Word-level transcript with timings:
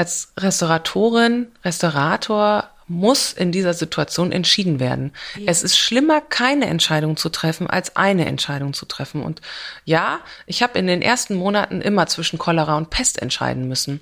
als 0.00 0.32
Restauratorin, 0.38 1.48
Restaurator 1.62 2.70
muss 2.88 3.34
in 3.34 3.52
dieser 3.52 3.74
Situation 3.74 4.32
entschieden 4.32 4.80
werden. 4.80 5.12
Ja. 5.36 5.42
Es 5.48 5.62
ist 5.62 5.76
schlimmer, 5.76 6.22
keine 6.22 6.68
Entscheidung 6.68 7.18
zu 7.18 7.28
treffen, 7.28 7.68
als 7.68 7.96
eine 7.96 8.24
Entscheidung 8.24 8.72
zu 8.72 8.86
treffen. 8.86 9.22
Und 9.22 9.42
ja, 9.84 10.20
ich 10.46 10.62
habe 10.62 10.78
in 10.78 10.86
den 10.86 11.02
ersten 11.02 11.34
Monaten 11.34 11.82
immer 11.82 12.06
zwischen 12.06 12.38
Cholera 12.38 12.78
und 12.78 12.88
Pest 12.88 13.20
entscheiden 13.20 13.68
müssen. 13.68 14.00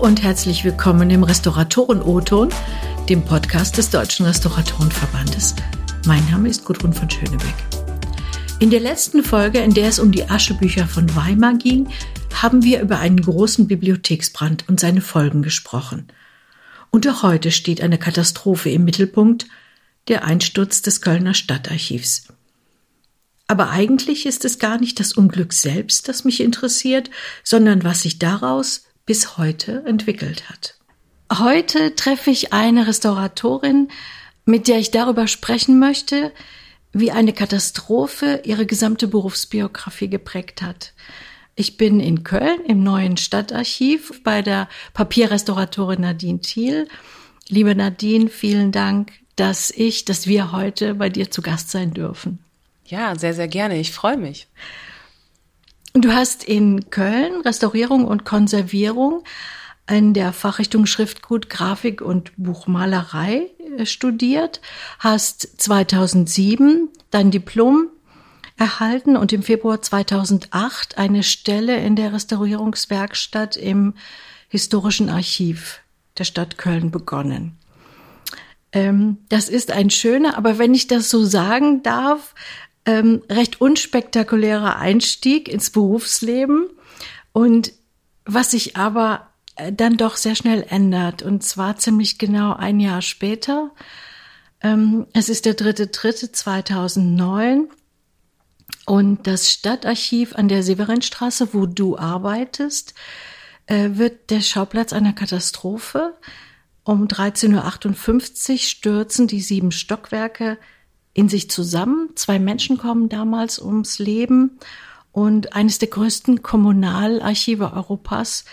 Und 0.00 0.22
herzlich 0.22 0.64
willkommen 0.64 1.10
im 1.10 1.24
Restauratoren-O-Ton, 1.24 2.48
dem 3.10 3.22
Podcast 3.22 3.76
des 3.76 3.90
Deutschen 3.90 4.24
Restauratorenverbandes. 4.24 5.54
Mein 6.06 6.24
Name 6.30 6.48
ist 6.48 6.64
Gudrun 6.64 6.94
von 6.94 7.10
Schönebeck. 7.10 7.54
In 8.60 8.70
der 8.70 8.80
letzten 8.80 9.22
Folge, 9.22 9.58
in 9.58 9.74
der 9.74 9.88
es 9.88 9.98
um 9.98 10.10
die 10.10 10.24
Aschebücher 10.24 10.86
von 10.86 11.14
Weimar 11.14 11.52
ging, 11.58 11.90
haben 12.32 12.62
wir 12.62 12.80
über 12.80 12.98
einen 12.98 13.20
großen 13.20 13.66
Bibliotheksbrand 13.66 14.66
und 14.70 14.80
seine 14.80 15.02
Folgen 15.02 15.42
gesprochen. 15.42 16.08
Und 16.90 17.06
auch 17.06 17.22
heute 17.22 17.50
steht 17.50 17.82
eine 17.82 17.98
Katastrophe 17.98 18.70
im 18.70 18.84
Mittelpunkt, 18.84 19.48
der 20.08 20.24
Einsturz 20.24 20.80
des 20.80 21.02
Kölner 21.02 21.34
Stadtarchivs. 21.34 22.28
Aber 23.48 23.68
eigentlich 23.68 24.24
ist 24.24 24.46
es 24.46 24.58
gar 24.58 24.80
nicht 24.80 24.98
das 24.98 25.12
Unglück 25.12 25.52
selbst, 25.52 26.08
das 26.08 26.24
mich 26.24 26.40
interessiert, 26.40 27.10
sondern 27.44 27.84
was 27.84 28.00
sich 28.00 28.18
daraus 28.18 28.84
bis 29.10 29.36
heute 29.38 29.82
entwickelt 29.86 30.48
hat. 30.48 30.76
Heute 31.36 31.96
treffe 31.96 32.30
ich 32.30 32.52
eine 32.52 32.86
Restauratorin, 32.86 33.88
mit 34.44 34.68
der 34.68 34.78
ich 34.78 34.92
darüber 34.92 35.26
sprechen 35.26 35.80
möchte, 35.80 36.30
wie 36.92 37.10
eine 37.10 37.32
Katastrophe 37.32 38.42
ihre 38.44 38.66
gesamte 38.66 39.08
Berufsbiografie 39.08 40.08
geprägt 40.08 40.62
hat. 40.62 40.92
Ich 41.56 41.76
bin 41.76 41.98
in 41.98 42.22
Köln 42.22 42.60
im 42.68 42.84
neuen 42.84 43.16
Stadtarchiv 43.16 44.22
bei 44.22 44.42
der 44.42 44.68
Papierrestauratorin 44.94 46.02
Nadine 46.02 46.40
Thiel. 46.40 46.86
Liebe 47.48 47.74
Nadine, 47.74 48.28
vielen 48.28 48.70
Dank, 48.70 49.10
dass 49.34 49.72
ich, 49.72 50.04
dass 50.04 50.28
wir 50.28 50.52
heute 50.52 50.94
bei 50.94 51.08
dir 51.08 51.32
zu 51.32 51.42
Gast 51.42 51.72
sein 51.72 51.92
dürfen. 51.92 52.38
Ja, 52.86 53.18
sehr, 53.18 53.34
sehr 53.34 53.48
gerne. 53.48 53.80
Ich 53.80 53.90
freue 53.90 54.18
mich. 54.18 54.46
Du 55.92 56.12
hast 56.12 56.44
in 56.44 56.90
Köln 56.90 57.40
Restaurierung 57.40 58.04
und 58.04 58.24
Konservierung 58.24 59.24
in 59.88 60.14
der 60.14 60.32
Fachrichtung 60.32 60.86
Schriftgut, 60.86 61.50
Grafik 61.50 62.00
und 62.00 62.30
Buchmalerei 62.36 63.50
äh, 63.76 63.86
studiert, 63.86 64.60
hast 65.00 65.60
2007 65.60 66.88
dein 67.10 67.32
Diplom 67.32 67.88
erhalten 68.56 69.16
und 69.16 69.32
im 69.32 69.42
Februar 69.42 69.82
2008 69.82 70.96
eine 70.96 71.24
Stelle 71.24 71.78
in 71.78 71.96
der 71.96 72.12
Restaurierungswerkstatt 72.12 73.56
im 73.56 73.94
Historischen 74.48 75.08
Archiv 75.08 75.80
der 76.18 76.24
Stadt 76.24 76.56
Köln 76.56 76.92
begonnen. 76.92 77.56
Ähm, 78.72 79.18
das 79.28 79.48
ist 79.48 79.72
ein 79.72 79.90
schöner, 79.90 80.36
aber 80.36 80.58
wenn 80.58 80.72
ich 80.72 80.86
das 80.86 81.10
so 81.10 81.24
sagen 81.24 81.82
darf, 81.82 82.34
ähm, 82.90 83.22
recht 83.30 83.60
unspektakulärer 83.60 84.76
Einstieg 84.76 85.48
ins 85.48 85.70
Berufsleben 85.70 86.68
und 87.32 87.72
was 88.24 88.50
sich 88.50 88.76
aber 88.76 89.28
äh, 89.54 89.72
dann 89.72 89.96
doch 89.96 90.16
sehr 90.16 90.34
schnell 90.34 90.66
ändert 90.68 91.22
und 91.22 91.44
zwar 91.44 91.76
ziemlich 91.76 92.18
genau 92.18 92.52
ein 92.52 92.80
Jahr 92.80 93.02
später. 93.02 93.70
Ähm, 94.60 95.06
es 95.12 95.28
ist 95.28 95.46
der 95.46 95.54
dritte 95.54 95.86
dritte 95.86 96.32
2009 96.32 97.68
und 98.86 99.26
das 99.26 99.50
Stadtarchiv 99.50 100.34
an 100.34 100.48
der 100.48 100.64
Severinstraße, 100.64 101.54
wo 101.54 101.66
du 101.66 101.96
arbeitest, 101.96 102.94
äh, 103.66 103.90
wird 103.92 104.30
der 104.30 104.40
Schauplatz 104.40 104.92
einer 104.92 105.12
Katastrophe. 105.12 106.14
Um 106.82 107.06
13.58 107.06 108.52
Uhr 108.52 108.58
stürzen 108.58 109.28
die 109.28 109.42
sieben 109.42 109.70
Stockwerke 109.70 110.58
in 111.12 111.28
sich 111.28 111.50
zusammen. 111.50 112.10
Zwei 112.14 112.38
Menschen 112.38 112.78
kommen 112.78 113.08
damals 113.08 113.58
ums 113.58 113.98
Leben 113.98 114.58
und 115.12 115.54
eines 115.54 115.78
der 115.78 115.88
größten 115.88 116.42
Kommunalarchive 116.42 117.72
Europas 117.72 118.44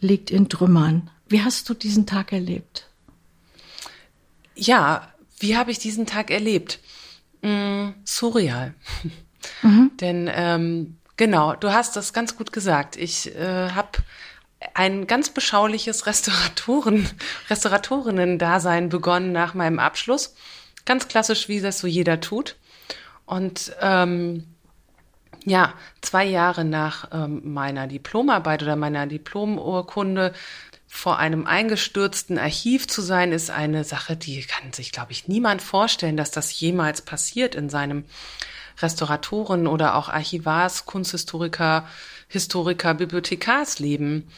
liegt 0.00 0.30
in 0.30 0.48
Trümmern. 0.48 1.10
Wie 1.28 1.42
hast 1.42 1.68
du 1.68 1.74
diesen 1.74 2.06
Tag 2.06 2.32
erlebt? 2.32 2.88
Ja, 4.54 5.08
wie 5.38 5.56
habe 5.56 5.70
ich 5.70 5.78
diesen 5.78 6.06
Tag 6.06 6.30
erlebt? 6.30 6.80
Mm, 7.42 7.90
surreal. 8.04 8.74
Mhm. 9.62 9.92
Denn 9.98 10.30
ähm, 10.32 10.96
genau, 11.16 11.54
du 11.54 11.72
hast 11.72 11.96
das 11.96 12.12
ganz 12.12 12.36
gut 12.36 12.52
gesagt. 12.52 12.96
Ich 12.96 13.34
äh, 13.34 13.70
habe 13.70 13.98
ein 14.74 15.06
ganz 15.06 15.30
beschauliches 15.30 16.04
Restauratoren, 16.04 17.08
Restauratorinnen-Dasein 17.48 18.90
begonnen 18.90 19.32
nach 19.32 19.54
meinem 19.54 19.78
Abschluss 19.78 20.34
Ganz 20.84 21.08
klassisch, 21.08 21.48
wie 21.48 21.60
das 21.60 21.78
so 21.78 21.86
jeder 21.86 22.20
tut. 22.20 22.56
Und 23.26 23.72
ähm, 23.80 24.44
ja, 25.44 25.74
zwei 26.00 26.24
Jahre 26.24 26.64
nach 26.64 27.08
ähm, 27.12 27.52
meiner 27.52 27.86
Diplomarbeit 27.86 28.62
oder 28.62 28.76
meiner 28.76 29.06
Diplomurkunde 29.06 30.32
vor 30.86 31.18
einem 31.18 31.46
eingestürzten 31.46 32.38
Archiv 32.38 32.88
zu 32.88 33.00
sein, 33.00 33.30
ist 33.32 33.50
eine 33.50 33.84
Sache, 33.84 34.16
die 34.16 34.42
kann 34.42 34.72
sich, 34.72 34.90
glaube 34.90 35.12
ich, 35.12 35.28
niemand 35.28 35.62
vorstellen, 35.62 36.16
dass 36.16 36.32
das 36.32 36.58
jemals 36.58 37.02
passiert 37.02 37.54
in 37.54 37.70
seinem 37.70 38.04
Restauratoren 38.82 39.66
oder 39.66 39.94
auch 39.94 40.08
Archivars, 40.08 40.86
Kunsthistoriker, 40.86 41.86
Historiker, 42.28 42.94
Bibliothekarsleben. 42.94 44.28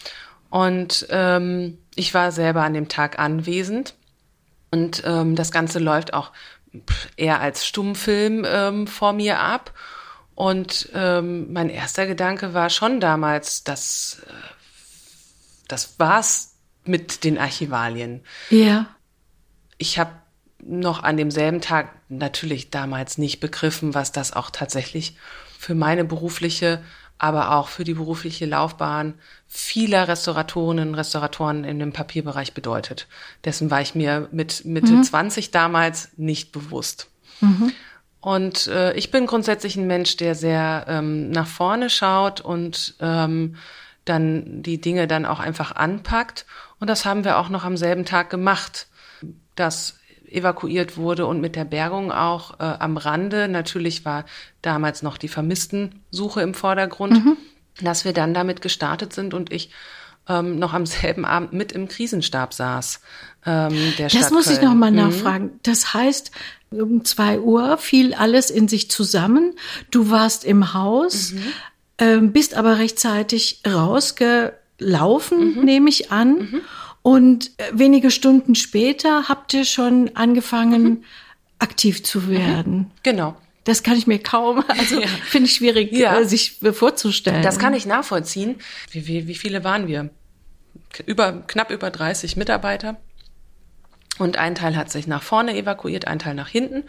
Und 0.50 1.06
ähm, 1.08 1.78
ich 1.94 2.12
war 2.12 2.32
selber 2.32 2.62
an 2.62 2.74
dem 2.74 2.88
Tag 2.88 3.18
anwesend 3.18 3.94
und 4.72 5.02
ähm, 5.04 5.36
das 5.36 5.52
Ganze 5.52 5.78
läuft 5.78 6.14
auch 6.14 6.32
eher 7.16 7.40
als 7.40 7.66
Stummfilm 7.66 8.44
ähm, 8.46 8.86
vor 8.86 9.12
mir 9.12 9.38
ab. 9.38 9.72
Und 10.34 10.88
ähm, 10.94 11.52
mein 11.52 11.68
erster 11.68 12.06
Gedanke 12.06 12.54
war 12.54 12.70
schon 12.70 12.98
damals, 12.98 13.64
dass 13.64 14.22
äh, 14.26 14.32
das 15.68 15.98
war's 15.98 16.56
mit 16.84 17.22
den 17.22 17.38
Archivalien. 17.38 18.24
Ja. 18.48 18.86
Ich 19.76 19.98
habe 19.98 20.12
noch 20.58 21.02
an 21.02 21.18
demselben 21.18 21.60
Tag 21.60 21.90
natürlich 22.08 22.70
damals 22.70 23.18
nicht 23.18 23.40
begriffen, 23.40 23.94
was 23.94 24.10
das 24.10 24.32
auch 24.32 24.50
tatsächlich 24.50 25.16
für 25.58 25.74
meine 25.74 26.04
berufliche 26.04 26.82
aber 27.22 27.52
auch 27.52 27.68
für 27.68 27.84
die 27.84 27.94
berufliche 27.94 28.46
Laufbahn 28.46 29.14
vieler 29.46 30.08
Restauratorinnen 30.08 30.88
und 30.88 30.94
Restauratoren 30.96 31.62
in 31.62 31.78
dem 31.78 31.92
Papierbereich 31.92 32.52
bedeutet. 32.52 33.06
Dessen 33.44 33.70
war 33.70 33.80
ich 33.80 33.94
mir 33.94 34.28
mit 34.32 34.64
Mitte 34.64 34.92
mhm. 34.92 35.04
20 35.04 35.52
damals 35.52 36.10
nicht 36.16 36.50
bewusst. 36.50 37.08
Mhm. 37.40 37.72
Und 38.20 38.66
äh, 38.66 38.92
ich 38.94 39.12
bin 39.12 39.26
grundsätzlich 39.26 39.76
ein 39.76 39.86
Mensch, 39.86 40.16
der 40.16 40.34
sehr 40.34 40.86
ähm, 40.88 41.30
nach 41.30 41.46
vorne 41.46 41.90
schaut 41.90 42.40
und 42.40 42.96
ähm, 42.98 43.54
dann 44.04 44.64
die 44.64 44.80
Dinge 44.80 45.06
dann 45.06 45.24
auch 45.24 45.38
einfach 45.38 45.76
anpackt. 45.76 46.44
Und 46.80 46.90
das 46.90 47.04
haben 47.04 47.22
wir 47.24 47.38
auch 47.38 47.50
noch 47.50 47.62
am 47.62 47.76
selben 47.76 48.04
Tag 48.04 48.30
gemacht. 48.30 48.88
Das 49.54 50.00
evakuiert 50.32 50.96
wurde 50.96 51.26
und 51.26 51.40
mit 51.40 51.56
der 51.56 51.64
Bergung 51.64 52.12
auch 52.12 52.58
äh, 52.60 52.64
am 52.64 52.96
Rande. 52.96 53.48
Natürlich 53.48 54.04
war 54.04 54.24
damals 54.62 55.02
noch 55.02 55.18
die 55.18 55.28
Vermisstensuche 55.28 56.40
im 56.42 56.54
Vordergrund, 56.54 57.24
mhm. 57.24 57.36
dass 57.80 58.04
wir 58.04 58.12
dann 58.12 58.34
damit 58.34 58.62
gestartet 58.62 59.12
sind 59.12 59.34
und 59.34 59.52
ich 59.52 59.70
ähm, 60.28 60.58
noch 60.58 60.72
am 60.72 60.86
selben 60.86 61.24
Abend 61.24 61.52
mit 61.52 61.72
im 61.72 61.88
Krisenstab 61.88 62.54
saß. 62.54 63.00
Ähm, 63.44 63.94
der 63.98 64.08
das 64.08 64.12
Stadt 64.12 64.32
muss 64.32 64.46
Köln. 64.46 64.56
ich 64.56 64.62
noch 64.64 64.74
mal 64.74 64.90
mhm. 64.90 64.96
nachfragen. 64.96 65.60
Das 65.62 65.94
heißt, 65.94 66.30
um 66.70 67.04
zwei 67.04 67.40
Uhr 67.40 67.76
fiel 67.78 68.14
alles 68.14 68.50
in 68.50 68.68
sich 68.68 68.90
zusammen. 68.90 69.54
Du 69.90 70.10
warst 70.10 70.44
im 70.44 70.74
Haus, 70.74 71.32
mhm. 71.32 71.42
ähm, 71.98 72.32
bist 72.32 72.54
aber 72.54 72.78
rechtzeitig 72.78 73.62
rausgelaufen, 73.66 75.56
mhm. 75.56 75.64
nehme 75.64 75.88
ich 75.88 76.12
an. 76.12 76.38
Mhm. 76.38 76.60
Und 77.02 77.50
äh, 77.58 77.70
wenige 77.72 78.10
Stunden 78.10 78.54
später 78.54 79.28
habt 79.28 79.52
ihr 79.54 79.64
schon 79.64 80.12
angefangen, 80.14 80.82
mhm. 80.82 81.04
aktiv 81.58 82.02
zu 82.04 82.28
werden. 82.28 82.78
Mhm. 82.78 82.90
Genau. 83.02 83.36
Das 83.64 83.82
kann 83.82 83.96
ich 83.96 84.06
mir 84.06 84.18
kaum, 84.18 84.64
also 84.68 85.00
ja. 85.00 85.06
finde 85.06 85.46
ich 85.46 85.54
schwierig, 85.54 85.92
ja. 85.92 86.18
Äh, 86.20 86.24
sich 86.24 86.60
vorzustellen. 86.72 87.42
Das 87.42 87.58
kann 87.58 87.74
ich 87.74 87.86
nachvollziehen. 87.86 88.56
Wie, 88.90 89.06
wie, 89.06 89.26
wie 89.26 89.34
viele 89.34 89.64
waren 89.64 89.86
wir? 89.86 90.10
Über, 91.06 91.32
knapp 91.46 91.70
über 91.70 91.90
30 91.90 92.36
Mitarbeiter. 92.36 92.96
Und 94.18 94.36
ein 94.36 94.54
Teil 94.54 94.76
hat 94.76 94.90
sich 94.90 95.06
nach 95.06 95.22
vorne 95.22 95.56
evakuiert, 95.56 96.06
ein 96.06 96.18
Teil 96.18 96.34
nach 96.34 96.48
hinten. 96.48 96.84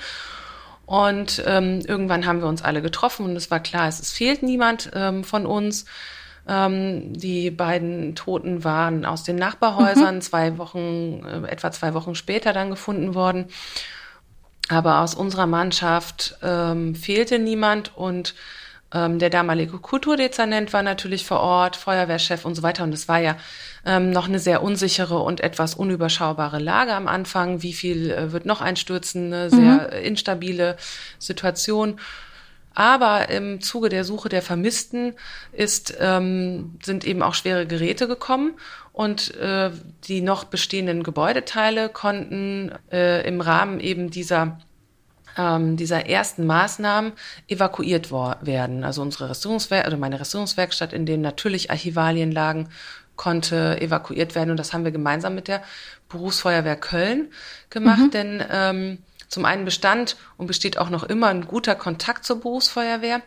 Und 0.85 1.41
ähm, 1.45 1.81
irgendwann 1.87 2.25
haben 2.25 2.41
wir 2.41 2.47
uns 2.47 2.61
alle 2.61 2.81
getroffen 2.81 3.25
und 3.25 3.35
es 3.37 3.49
war 3.49 3.61
klar, 3.61 3.87
es, 3.87 4.01
es 4.01 4.11
fehlt 4.11 4.43
niemand 4.43 4.91
ähm, 4.93 5.23
von 5.23 5.45
uns. 5.45 5.85
Ähm, 6.47 7.13
die 7.13 7.51
beiden 7.51 8.15
Toten 8.15 8.63
waren 8.63 9.05
aus 9.05 9.23
den 9.23 9.37
Nachbarhäusern 9.37 10.15
mhm. 10.15 10.21
zwei 10.21 10.57
Wochen, 10.57 11.23
äh, 11.25 11.47
etwa 11.47 11.71
zwei 11.71 11.93
Wochen 11.93 12.15
später 12.15 12.53
dann 12.53 12.69
gefunden 12.69 13.15
worden. 13.15 13.45
Aber 14.69 14.99
aus 14.99 15.15
unserer 15.15 15.47
Mannschaft 15.47 16.37
ähm, 16.41 16.95
fehlte 16.95 17.39
niemand 17.39 17.95
und 17.95 18.33
ähm, 18.93 19.19
der 19.19 19.29
damalige 19.29 19.79
Kulturdezernent 19.79 20.71
war 20.71 20.83
natürlich 20.83 21.25
vor 21.25 21.39
Ort, 21.39 21.75
Feuerwehrchef 21.75 22.45
und 22.45 22.55
so 22.55 22.63
weiter. 22.63 22.83
Und 22.83 22.93
es 22.93 23.07
war 23.07 23.19
ja 23.19 23.35
ähm, 23.85 24.11
noch 24.11 24.27
eine 24.27 24.39
sehr 24.39 24.61
unsichere 24.61 25.19
und 25.19 25.41
etwas 25.41 25.75
unüberschaubare 25.75 26.59
Lage 26.59 26.93
am 26.93 27.07
Anfang. 27.07 27.61
Wie 27.61 27.73
viel 27.73 28.11
äh, 28.11 28.31
wird 28.31 28.45
noch 28.45 28.61
einstürzen? 28.61 29.33
Eine 29.33 29.49
sehr 29.49 29.89
mhm. 29.91 30.05
instabile 30.05 30.77
Situation. 31.19 31.99
Aber 32.73 33.29
im 33.29 33.61
Zuge 33.61 33.89
der 33.89 34.03
Suche 34.03 34.29
der 34.29 34.41
Vermissten 34.41 35.13
ist, 35.51 35.95
ähm, 35.99 36.79
sind 36.83 37.05
eben 37.05 37.21
auch 37.21 37.35
schwere 37.35 37.67
Geräte 37.67 38.07
gekommen 38.07 38.53
und 38.91 39.35
äh, 39.35 39.71
die 40.05 40.21
noch 40.21 40.43
bestehenden 40.45 41.03
Gebäudeteile 41.03 41.89
konnten 41.89 42.71
äh, 42.91 43.27
im 43.27 43.41
Rahmen 43.41 43.79
eben 43.79 44.09
dieser 44.09 44.57
ähm, 45.37 45.77
dieser 45.77 46.07
ersten 46.07 46.45
Maßnahmen 46.45 47.13
evakuiert 47.47 48.11
werden. 48.11 48.83
Also 48.83 49.01
unsere 49.01 49.29
Restaurierungswerk 49.29 49.87
oder 49.87 49.97
meine 49.97 50.19
Restaurierungswerkstatt, 50.19 50.93
in 50.93 51.07
denen 51.07 51.23
natürlich 51.23 51.71
Archivalien 51.71 52.31
lagen, 52.31 52.69
konnte 53.15 53.79
evakuiert 53.81 54.35
werden 54.35 54.51
und 54.51 54.57
das 54.57 54.73
haben 54.73 54.83
wir 54.83 54.91
gemeinsam 54.91 55.35
mit 55.35 55.47
der 55.47 55.63
Berufsfeuerwehr 56.09 56.75
Köln 56.75 57.29
gemacht, 57.69 57.99
mhm. 57.99 58.11
denn 58.11 58.43
ähm, 58.51 58.97
zum 59.33 59.45
einen 59.45 59.65
bestand 59.65 60.15
und 60.37 60.47
besteht 60.47 60.77
auch 60.77 60.89
noch 60.89 61.03
immer 61.03 61.27
ein 61.27 61.47
guter 61.47 61.75
Kontakt 61.75 62.23
zur 62.23 62.39
Berufsfeuerwehr, 62.39 63.21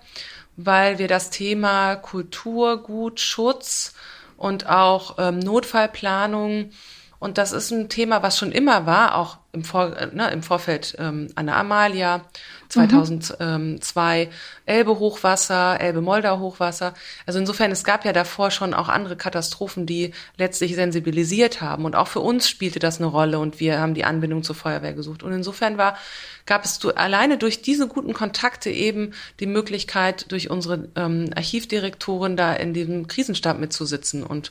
weil 0.56 0.98
wir 0.98 1.08
das 1.08 1.30
Thema 1.30 1.96
Kulturgutschutz 1.96 3.92
und 4.36 4.68
auch 4.68 5.16
ähm, 5.18 5.38
Notfallplanung 5.40 6.70
und 7.18 7.38
das 7.38 7.52
ist 7.52 7.70
ein 7.70 7.88
Thema, 7.88 8.22
was 8.22 8.36
schon 8.36 8.52
immer 8.52 8.84
war, 8.86 9.16
auch 9.16 9.38
im, 9.52 9.64
Vor 9.64 9.96
äh, 9.96 10.14
ne, 10.14 10.30
im 10.30 10.42
Vorfeld 10.42 10.96
ähm, 10.98 11.28
an 11.34 11.46
der 11.46 11.56
Amalia, 11.56 12.26
2002 12.68 14.26
mhm. 14.26 14.30
Elbe-Hochwasser, 14.66 15.80
Elbe-Moldau-Hochwasser. 15.80 16.92
Also 17.24 17.38
insofern, 17.38 17.70
es 17.70 17.84
gab 17.84 18.04
ja 18.04 18.12
davor 18.12 18.50
schon 18.50 18.74
auch 18.74 18.88
andere 18.88 19.16
Katastrophen, 19.16 19.86
die 19.86 20.12
letztlich 20.36 20.74
sensibilisiert 20.74 21.62
haben. 21.62 21.86
Und 21.86 21.96
auch 21.96 22.08
für 22.08 22.20
uns 22.20 22.50
spielte 22.50 22.80
das 22.80 22.98
eine 22.98 23.06
Rolle 23.06 23.38
und 23.38 23.60
wir 23.60 23.80
haben 23.80 23.94
die 23.94 24.04
Anbindung 24.04 24.42
zur 24.42 24.56
Feuerwehr 24.56 24.92
gesucht. 24.92 25.22
Und 25.22 25.32
insofern 25.32 25.78
war, 25.78 25.96
gab 26.44 26.64
es 26.66 26.78
du, 26.78 26.90
alleine 26.90 27.38
durch 27.38 27.62
diese 27.62 27.88
guten 27.88 28.12
Kontakte 28.12 28.70
eben 28.70 29.12
die 29.40 29.46
Möglichkeit, 29.46 30.30
durch 30.32 30.50
unsere 30.50 30.88
ähm, 30.96 31.30
Archivdirektorin 31.34 32.36
da 32.36 32.52
in 32.52 32.74
diesem 32.74 33.06
Krisenstab 33.06 33.58
mitzusitzen. 33.58 34.22
Und 34.22 34.50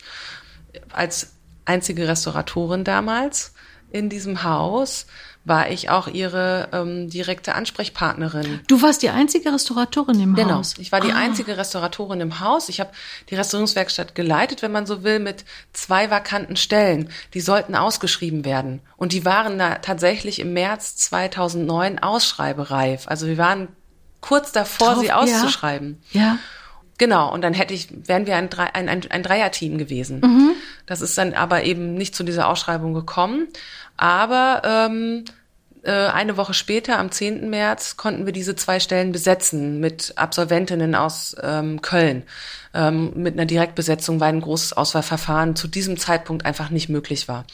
als 0.92 1.35
einzige 1.66 2.08
Restauratorin 2.08 2.84
damals 2.84 3.54
in 3.92 4.10
diesem 4.10 4.44
Haus, 4.44 5.06
war 5.46 5.70
ich 5.70 5.90
auch 5.90 6.08
ihre 6.08 6.70
ähm, 6.74 7.08
direkte 7.10 7.54
Ansprechpartnerin. 7.54 8.62
Du 8.68 8.82
warst 8.82 9.04
die 9.04 9.12
einzige 9.12 9.54
Restauratorin 9.54 10.20
im 10.20 10.34
genau. 10.34 10.56
Haus? 10.56 10.74
Genau, 10.74 10.82
ich 10.82 10.92
war 10.92 11.02
die 11.02 11.12
ah. 11.12 11.18
einzige 11.18 11.56
Restauratorin 11.56 12.20
im 12.20 12.40
Haus. 12.40 12.68
Ich 12.68 12.80
habe 12.80 12.90
die 13.30 13.36
Restaurierungswerkstatt 13.36 14.16
geleitet, 14.16 14.64
wenn 14.64 14.72
man 14.72 14.88
so 14.88 15.04
will, 15.04 15.20
mit 15.20 15.46
zwei 15.72 16.10
vakanten 16.10 16.56
Stellen. 16.56 17.10
Die 17.36 17.42
sollten 17.42 17.76
ausgeschrieben 17.76 18.44
werden. 18.44 18.82
Und 18.98 19.14
die 19.14 19.24
waren 19.24 19.60
da 19.60 19.76
tatsächlich 19.76 20.40
im 20.40 20.54
März 20.54 20.98
2009 20.98 22.00
ausschreibereif. 22.00 23.08
Also 23.08 23.28
wir 23.28 23.38
waren 23.38 23.68
kurz 24.22 24.52
davor, 24.52 24.94
Drauf, 24.94 25.04
sie 25.04 25.12
auszuschreiben. 25.12 26.02
Ja. 26.12 26.22
ja. 26.22 26.40
Genau, 26.98 27.34
und 27.34 27.42
dann 27.42 27.54
hätte 27.54 27.74
ich, 27.74 27.90
wären 28.08 28.26
wir 28.26 28.38
ein, 28.38 28.50
ein, 28.54 28.90
ein, 28.90 29.12
ein 29.12 29.24
Dreierteam 29.24 29.78
gewesen. 29.78 30.22
Mhm. 30.22 30.52
Das 30.86 31.02
ist 31.02 31.18
dann 31.18 31.34
aber 31.34 31.64
eben 31.64 31.96
nicht 31.96 32.16
zu 32.16 32.24
dieser 32.24 32.48
Ausschreibung 32.48 32.94
gekommen. 32.94 33.48
Aber 33.98 34.62
ähm, 34.64 35.26
äh, 35.84 35.92
eine 35.92 36.38
Woche 36.38 36.54
später, 36.54 36.98
am 36.98 37.12
10. 37.12 37.50
März, 37.50 37.98
konnten 37.98 38.26
wir 38.26 38.34
diese 38.34 38.56
zwei 38.56 38.80
Stellen 38.80 39.12
besetzen 39.12 39.80
mit 39.80 40.14
Absolventinnen 40.16 40.96
aus 40.96 41.36
ähm, 41.42 41.82
Köln. 41.82 42.24
Ähm, 42.74 43.12
mit 43.16 43.36
einer 43.36 43.46
Direktbesetzung, 43.46 44.20
weil 44.20 44.34
ein 44.34 44.42
großes 44.42 44.74
Auswahlverfahren 44.74 45.56
zu 45.56 45.68
diesem 45.68 45.98
Zeitpunkt 45.98 46.46
einfach 46.46 46.70
nicht 46.70 46.90
möglich 46.90 47.28
war. 47.28 47.46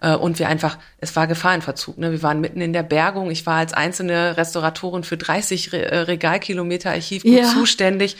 Äh, 0.00 0.14
und 0.14 0.38
wir 0.38 0.48
einfach, 0.48 0.78
es 0.98 1.16
war 1.16 1.26
Gefahrenverzug. 1.26 1.98
Ne? 1.98 2.12
Wir 2.12 2.22
waren 2.22 2.40
mitten 2.40 2.60
in 2.60 2.72
der 2.72 2.82
Bergung. 2.82 3.30
Ich 3.30 3.46
war 3.46 3.56
als 3.56 3.72
einzelne 3.72 4.36
Restauratorin 4.36 5.04
für 5.04 5.16
30 5.16 5.72
Re 5.72 5.90
äh, 5.90 5.98
Regalkilometer 6.00 6.90
Archivgut 6.90 7.32
ja. 7.32 7.44
zuständig, 7.44 8.16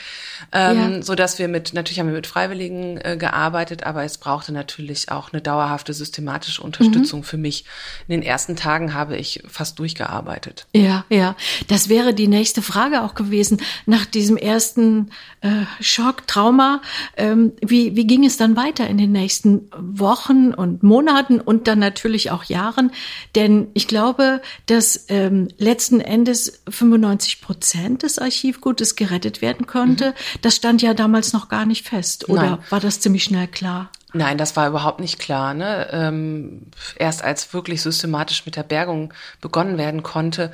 ähm, 0.52 0.92
ja. 0.94 1.02
so 1.02 1.14
dass 1.14 1.38
wir 1.38 1.48
mit, 1.48 1.74
natürlich 1.74 2.00
haben 2.00 2.08
wir 2.08 2.14
mit 2.14 2.26
Freiwilligen 2.26 2.98
äh, 2.98 3.16
gearbeitet, 3.18 3.84
aber 3.84 4.04
es 4.04 4.18
brauchte 4.18 4.52
natürlich 4.52 5.10
auch 5.10 5.32
eine 5.32 5.42
dauerhafte 5.42 5.92
systematische 5.92 6.62
Unterstützung 6.62 7.20
mhm. 7.20 7.24
für 7.24 7.36
mich. 7.36 7.64
In 8.08 8.20
den 8.20 8.22
ersten 8.22 8.56
Tagen 8.56 8.94
habe 8.94 9.16
ich 9.16 9.42
fast 9.46 9.78
durchgearbeitet. 9.78 10.66
Ja, 10.74 11.04
ja. 11.10 11.36
Das 11.68 11.88
wäre 11.88 12.14
die 12.14 12.28
nächste 12.28 12.62
Frage 12.62 13.02
auch 13.02 13.14
gewesen. 13.14 13.60
Nach 13.84 14.06
diesem 14.06 14.36
ersten 14.36 15.10
äh, 15.42 15.48
Schock, 15.80 16.26
Trauma, 16.26 16.80
ähm, 17.16 17.52
wie, 17.60 17.96
wie 17.96 18.06
ging 18.06 18.24
es 18.24 18.36
dann 18.36 18.56
weiter 18.56 18.86
in 18.86 18.98
den 18.98 19.12
nächsten 19.12 19.70
Wochen 19.76 20.54
und 20.54 20.82
Monaten 20.82 21.40
und 21.40 21.66
dann 21.66 21.75
natürlich 21.78 22.30
auch 22.30 22.44
Jahren. 22.44 22.90
Denn 23.34 23.68
ich 23.74 23.88
glaube, 23.88 24.40
dass 24.66 25.06
ähm, 25.08 25.48
letzten 25.58 26.00
Endes 26.00 26.62
95 26.68 27.40
Prozent 27.40 28.02
des 28.02 28.18
Archivgutes 28.18 28.96
gerettet 28.96 29.42
werden 29.42 29.66
konnte. 29.66 30.10
Mhm. 30.10 30.40
Das 30.42 30.56
stand 30.56 30.82
ja 30.82 30.94
damals 30.94 31.32
noch 31.32 31.48
gar 31.48 31.66
nicht 31.66 31.86
fest. 31.86 32.28
Oder 32.28 32.42
Nein. 32.42 32.58
war 32.70 32.80
das 32.80 33.00
ziemlich 33.00 33.24
schnell 33.24 33.46
klar? 33.46 33.90
Nein, 34.12 34.38
das 34.38 34.56
war 34.56 34.68
überhaupt 34.68 35.00
nicht 35.00 35.18
klar. 35.18 35.54
Ne? 35.54 35.88
Ähm, 35.90 36.62
erst 36.96 37.22
als 37.22 37.52
wirklich 37.52 37.82
systematisch 37.82 38.46
mit 38.46 38.56
der 38.56 38.62
Bergung 38.62 39.12
begonnen 39.40 39.78
werden 39.78 40.02
konnte, 40.02 40.52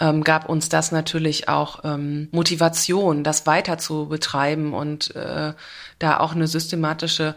ähm, 0.00 0.24
gab 0.24 0.48
uns 0.48 0.68
das 0.68 0.90
natürlich 0.90 1.48
auch 1.48 1.80
ähm, 1.84 2.28
Motivation, 2.32 3.22
das 3.22 3.46
weiter 3.46 3.78
zu 3.78 4.08
betreiben 4.08 4.74
und 4.74 5.14
äh, 5.14 5.52
da 5.98 6.18
auch 6.18 6.34
eine 6.34 6.48
systematische 6.48 7.34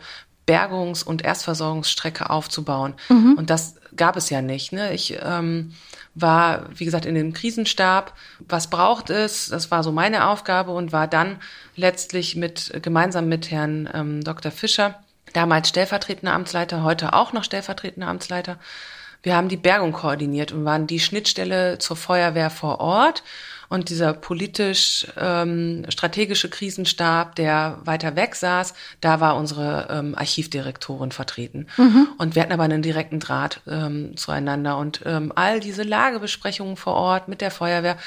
Bergungs- 0.47 1.03
und 1.03 1.23
Erstversorgungsstrecke 1.23 2.31
aufzubauen. 2.31 2.95
Mhm. 3.09 3.35
Und 3.37 3.51
das 3.51 3.75
gab 3.95 4.17
es 4.17 4.31
ja 4.31 4.41
nicht. 4.41 4.71
Ne? 4.71 4.93
Ich 4.93 5.17
ähm, 5.21 5.73
war, 6.15 6.65
wie 6.73 6.85
gesagt, 6.85 7.05
in 7.05 7.13
dem 7.13 7.33
Krisenstab. 7.33 8.13
Was 8.39 8.69
braucht 8.69 9.11
es? 9.11 9.49
Das 9.49 9.69
war 9.69 9.83
so 9.83 9.91
meine 9.91 10.27
Aufgabe 10.27 10.71
und 10.71 10.91
war 10.91 11.07
dann 11.07 11.37
letztlich 11.75 12.35
mit 12.35 12.71
gemeinsam 12.81 13.27
mit 13.27 13.51
Herrn 13.51 13.87
ähm, 13.93 14.23
Dr. 14.23 14.51
Fischer, 14.51 15.03
damals 15.33 15.69
stellvertretender 15.69 16.33
Amtsleiter, 16.33 16.83
heute 16.83 17.13
auch 17.13 17.33
noch 17.33 17.43
stellvertretender 17.43 18.07
Amtsleiter. 18.07 18.57
Wir 19.23 19.35
haben 19.35 19.49
die 19.49 19.57
Bergung 19.57 19.91
koordiniert 19.91 20.51
und 20.51 20.65
waren 20.65 20.87
die 20.87 20.99
Schnittstelle 20.99 21.79
zur 21.79 21.97
Feuerwehr 21.97 22.49
vor 22.49 22.79
Ort 22.79 23.23
und 23.69 23.89
dieser 23.89 24.13
politisch 24.13 25.07
ähm, 25.19 25.85
strategische 25.89 26.49
Krisenstab, 26.49 27.35
der 27.35 27.79
weiter 27.83 28.15
weg 28.15 28.35
saß, 28.35 28.73
da 29.01 29.19
war 29.19 29.35
unsere 29.35 29.87
ähm, 29.89 30.15
Archivdirektorin 30.15 31.11
vertreten. 31.11 31.67
Mhm. 31.77 32.07
Und 32.17 32.35
wir 32.35 32.41
hatten 32.41 32.53
aber 32.53 32.63
einen 32.63 32.81
direkten 32.81 33.19
Draht 33.19 33.61
ähm, 33.67 34.15
zueinander. 34.15 34.77
Und 34.77 35.01
ähm, 35.05 35.33
all 35.35 35.59
diese 35.59 35.83
Lagebesprechungen 35.83 36.77
vor 36.77 36.93
Ort 36.93 37.27
mit 37.27 37.41
der 37.41 37.51
Feuerwehr, 37.51 37.97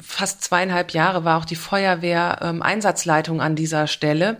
fast 0.00 0.42
zweieinhalb 0.42 0.92
Jahre 0.92 1.24
war 1.24 1.38
auch 1.38 1.44
die 1.44 1.56
Feuerwehr 1.56 2.38
ähm, 2.42 2.62
Einsatzleitung 2.62 3.40
an 3.40 3.56
dieser 3.56 3.86
Stelle 3.86 4.38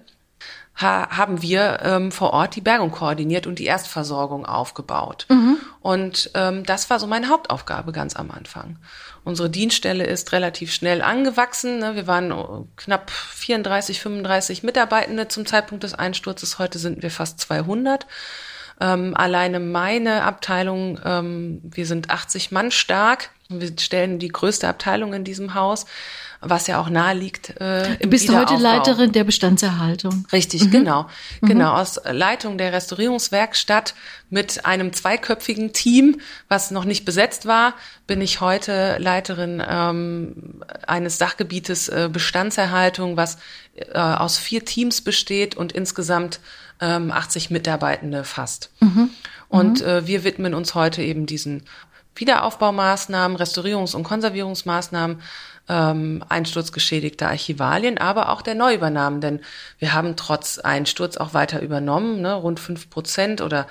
ha 0.77 1.09
haben 1.17 1.41
wir 1.41 1.81
ähm, 1.83 2.11
vor 2.11 2.33
Ort 2.33 2.57
die 2.57 2.61
Bergung 2.61 2.91
koordiniert 2.91 3.47
und 3.47 3.59
die 3.59 3.67
Erstversorgung 3.67 4.45
aufgebaut. 4.45 5.27
Mhm. 5.29 5.59
Und 5.81 6.31
ähm, 6.35 6.65
das 6.65 6.91
war 6.91 6.99
so 6.99 7.07
meine 7.07 7.29
Hauptaufgabe 7.29 7.93
ganz 7.93 8.17
am 8.17 8.31
Anfang. 8.31 8.79
Unsere 9.23 9.49
Dienststelle 9.49 10.05
ist 10.05 10.33
relativ 10.33 10.73
schnell 10.73 11.01
angewachsen. 11.01 11.79
Ne? 11.79 11.95
Wir 11.95 12.07
waren 12.07 12.33
oh, 12.33 12.67
knapp 12.77 13.11
34, 13.11 14.01
35 14.01 14.63
Mitarbeitende 14.65 15.29
zum 15.29 15.47
Zeitpunkt 15.47 15.85
des 15.85 15.95
Einsturzes. 15.95 16.59
Heute 16.59 16.79
sind 16.79 17.03
wir 17.03 17.11
fast 17.11 17.39
200. 17.41 18.07
Ähm, 18.81 19.17
alleine 19.17 19.61
meine 19.61 20.25
Abteilung, 20.25 20.99
ähm, 21.05 21.61
wir 21.63 21.87
sind 21.87 22.11
80 22.11 22.51
Mann 22.51 22.71
stark. 22.73 23.31
Wir 23.49 23.73
stellen 23.79 24.19
die 24.19 24.29
größte 24.29 24.67
Abteilung 24.67 25.15
in 25.15 25.23
diesem 25.23 25.55
Haus 25.55 25.87
was 26.45 26.67
ja 26.67 26.81
auch 26.81 26.89
nahe 26.89 27.15
liegt. 27.15 27.51
Äh, 27.61 27.97
du 27.99 28.09
bist 28.09 28.29
heute 28.31 28.57
Leiterin 28.57 29.13
der 29.13 29.25
Bestandserhaltung. 29.25 30.27
Richtig, 30.33 30.65
mhm. 30.65 30.71
genau. 30.71 31.07
Mhm. 31.41 31.47
Genau, 31.47 31.75
aus 31.75 32.01
Leitung 32.05 32.59
der 32.59 32.73
Restaurierungswerkstatt 32.73 33.95
mit 34.31 34.65
einem 34.65 34.93
zweiköpfigen 34.93 35.73
Team, 35.73 36.21
was 36.49 36.71
noch 36.71 36.85
nicht 36.85 37.05
besetzt 37.05 37.47
war, 37.47 37.75
bin 38.07 38.21
ich 38.21 38.41
heute 38.41 38.97
Leiterin 38.99 39.63
ähm, 39.67 40.63
eines 40.87 41.19
Sachgebietes 41.19 41.89
äh, 41.89 42.09
Bestandserhaltung, 42.13 43.17
was 43.17 43.39
äh, 43.77 43.99
aus 43.99 44.39
vier 44.39 44.65
Teams 44.65 45.01
besteht 45.01 45.57
und 45.57 45.73
insgesamt 45.73 46.41
ähm, 46.81 47.11
80 47.11 47.51
Mitarbeitende 47.51 48.25
fasst. 48.25 48.71
Mhm. 48.81 49.11
Und 49.49 49.81
mhm. 49.81 49.87
äh, 49.87 50.07
wir 50.07 50.25
widmen 50.25 50.55
uns 50.55 50.75
heute 50.75 51.03
eben 51.03 51.27
diesen 51.27 51.63
Wiederaufbaumaßnahmen, 52.17 53.37
Restaurierungs- 53.37 53.95
und 53.95 54.05
Konservierungsmaßnahmen 54.05 55.21
ähm, 55.69 56.23
einsturzgeschädigter 56.29 57.29
Archivalien, 57.29 57.99
aber 57.99 58.31
auch 58.31 58.43
der 58.43 58.55
Neuübernahmen. 58.55 59.21
Denn 59.21 59.41
wir 59.79 59.93
haben 59.93 60.17
trotz 60.17 60.59
Einsturz 60.59 61.17
auch 61.17 61.35
weiter 61.35 61.63
übernommen. 61.63 62.21
Ne? 62.21 62.35
Rund 62.35 62.61
fünf 62.61 62.91
Prozent 62.91 63.41
oder 63.41 63.67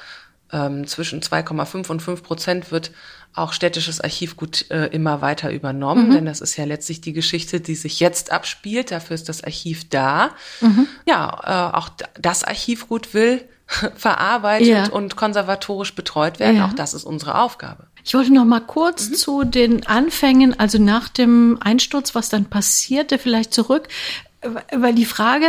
ähm, 0.53 0.87
zwischen 0.87 1.21
2,5 1.21 1.89
und 1.89 2.01
5 2.01 2.23
Prozent 2.23 2.71
wird 2.71 2.91
auch 3.33 3.51
städtisches 3.51 3.99
Archivgut 3.99 4.69
äh, 4.69 4.85
immer 4.87 5.21
weiter 5.21 5.51
übernommen, 5.51 6.09
mhm. 6.09 6.13
denn 6.13 6.25
das 6.25 6.39
ist 6.39 6.55
ja 6.55 6.65
letztlich 6.65 7.01
die 7.01 7.13
Geschichte, 7.13 7.59
die 7.59 7.73
sich 7.73 7.99
jetzt 7.99 8.31
abspielt. 8.31 8.91
Dafür 8.91 9.15
ist 9.15 9.27
das 9.27 9.43
Archiv 9.43 9.89
da. 9.89 10.29
Mhm. 10.61 10.87
Ja, 11.07 11.71
äh, 11.73 11.75
auch 11.75 11.89
das 12.19 12.43
Archivgut 12.43 13.15
will 13.15 13.43
verarbeitet 13.95 14.67
ja. 14.67 14.89
und 14.89 15.15
konservatorisch 15.15 15.95
betreut 15.95 16.39
werden. 16.39 16.57
Ja. 16.57 16.67
Auch 16.67 16.73
das 16.73 16.93
ist 16.93 17.05
unsere 17.05 17.41
Aufgabe. 17.41 17.87
Ich 18.03 18.13
wollte 18.13 18.33
noch 18.33 18.45
mal 18.45 18.59
kurz 18.59 19.09
mhm. 19.09 19.13
zu 19.15 19.43
den 19.43 19.85
Anfängen, 19.85 20.59
also 20.59 20.77
nach 20.77 21.07
dem 21.09 21.57
Einsturz, 21.61 22.15
was 22.15 22.29
dann 22.29 22.45
passierte, 22.45 23.17
vielleicht 23.17 23.53
zurück, 23.53 23.87
weil 24.71 24.93
die 24.93 25.05
Frage, 25.05 25.47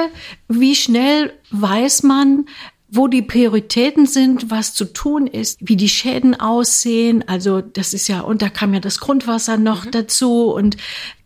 wie 0.49 0.75
schnell 0.75 1.33
weiß 1.51 2.05
man, 2.05 2.47
wo 2.89 3.09
die 3.09 3.23
Prioritäten 3.23 4.07
sind, 4.07 4.51
was 4.51 4.73
zu 4.73 4.85
tun 4.85 5.27
ist, 5.27 5.59
wie 5.61 5.75
die 5.75 5.89
Schäden 5.89 6.39
aussehen. 6.39 7.25
Also 7.27 7.61
das 7.61 7.93
ist 7.93 8.07
ja, 8.07 8.21
und 8.21 8.41
da 8.41 8.49
kam 8.49 8.73
ja 8.73 8.79
das 8.79 9.01
Grundwasser 9.01 9.57
noch 9.57 9.87
mhm. 9.87 9.91
dazu. 9.91 10.53
Und 10.53 10.77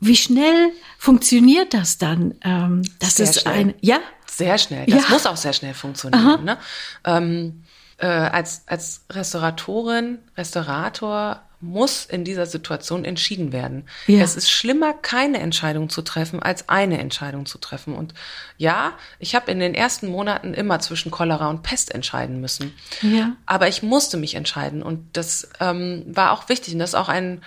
wie 0.00 0.16
schnell 0.16 0.70
funktioniert 0.96 1.74
das 1.74 1.98
dann? 1.98 2.36
Ähm, 2.42 2.82
das 3.00 3.16
Sehr 3.16 3.28
ist 3.28 3.40
schnell. 3.42 3.54
ein, 3.54 3.74
ja? 3.82 3.98
Sehr 4.26 4.56
schnell. 4.56 4.86
Das 4.86 5.04
ja. 5.04 5.10
muss 5.10 5.26
auch 5.26 5.36
sehr 5.36 5.52
schnell 5.52 5.74
funktionieren. 5.74 6.44
Ne? 6.44 6.58
Ähm, 7.04 7.64
äh, 7.98 8.06
als, 8.06 8.62
als 8.66 9.04
Restauratorin, 9.10 10.18
Restaurator 10.36 11.42
muss 11.60 12.06
in 12.06 12.24
dieser 12.24 12.46
Situation 12.46 13.04
entschieden 13.04 13.52
werden. 13.52 13.88
Ja. 14.06 14.22
Es 14.22 14.36
ist 14.36 14.48
schlimmer, 14.48 14.92
keine 14.92 15.40
Entscheidung 15.40 15.88
zu 15.88 16.02
treffen, 16.02 16.40
als 16.40 16.68
eine 16.68 16.98
Entscheidung 16.98 17.46
zu 17.46 17.58
treffen. 17.58 17.94
Und 17.94 18.14
ja, 18.58 18.92
ich 19.18 19.34
habe 19.34 19.50
in 19.50 19.58
den 19.58 19.74
ersten 19.74 20.06
Monaten 20.06 20.54
immer 20.54 20.78
zwischen 20.78 21.10
Cholera 21.10 21.50
und 21.50 21.64
Pest 21.64 21.92
entscheiden 21.92 22.40
müssen. 22.40 22.74
Ja. 23.02 23.32
Aber 23.44 23.66
ich 23.66 23.82
musste 23.82 24.16
mich 24.16 24.36
entscheiden. 24.36 24.84
Und 24.84 25.16
das 25.16 25.48
ähm, 25.58 26.04
war 26.06 26.30
auch 26.30 26.48
wichtig. 26.48 26.74
Und 26.74 26.78
das 26.78 26.90
ist 26.90 26.94
auch 26.94 27.08
ein, 27.08 27.42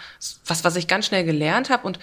was, 0.46 0.66
was 0.66 0.76
ich 0.76 0.88
ganz 0.88 1.06
schnell 1.06 1.24
gelernt 1.24 1.70
habe. 1.70 1.88
Und 1.88 1.98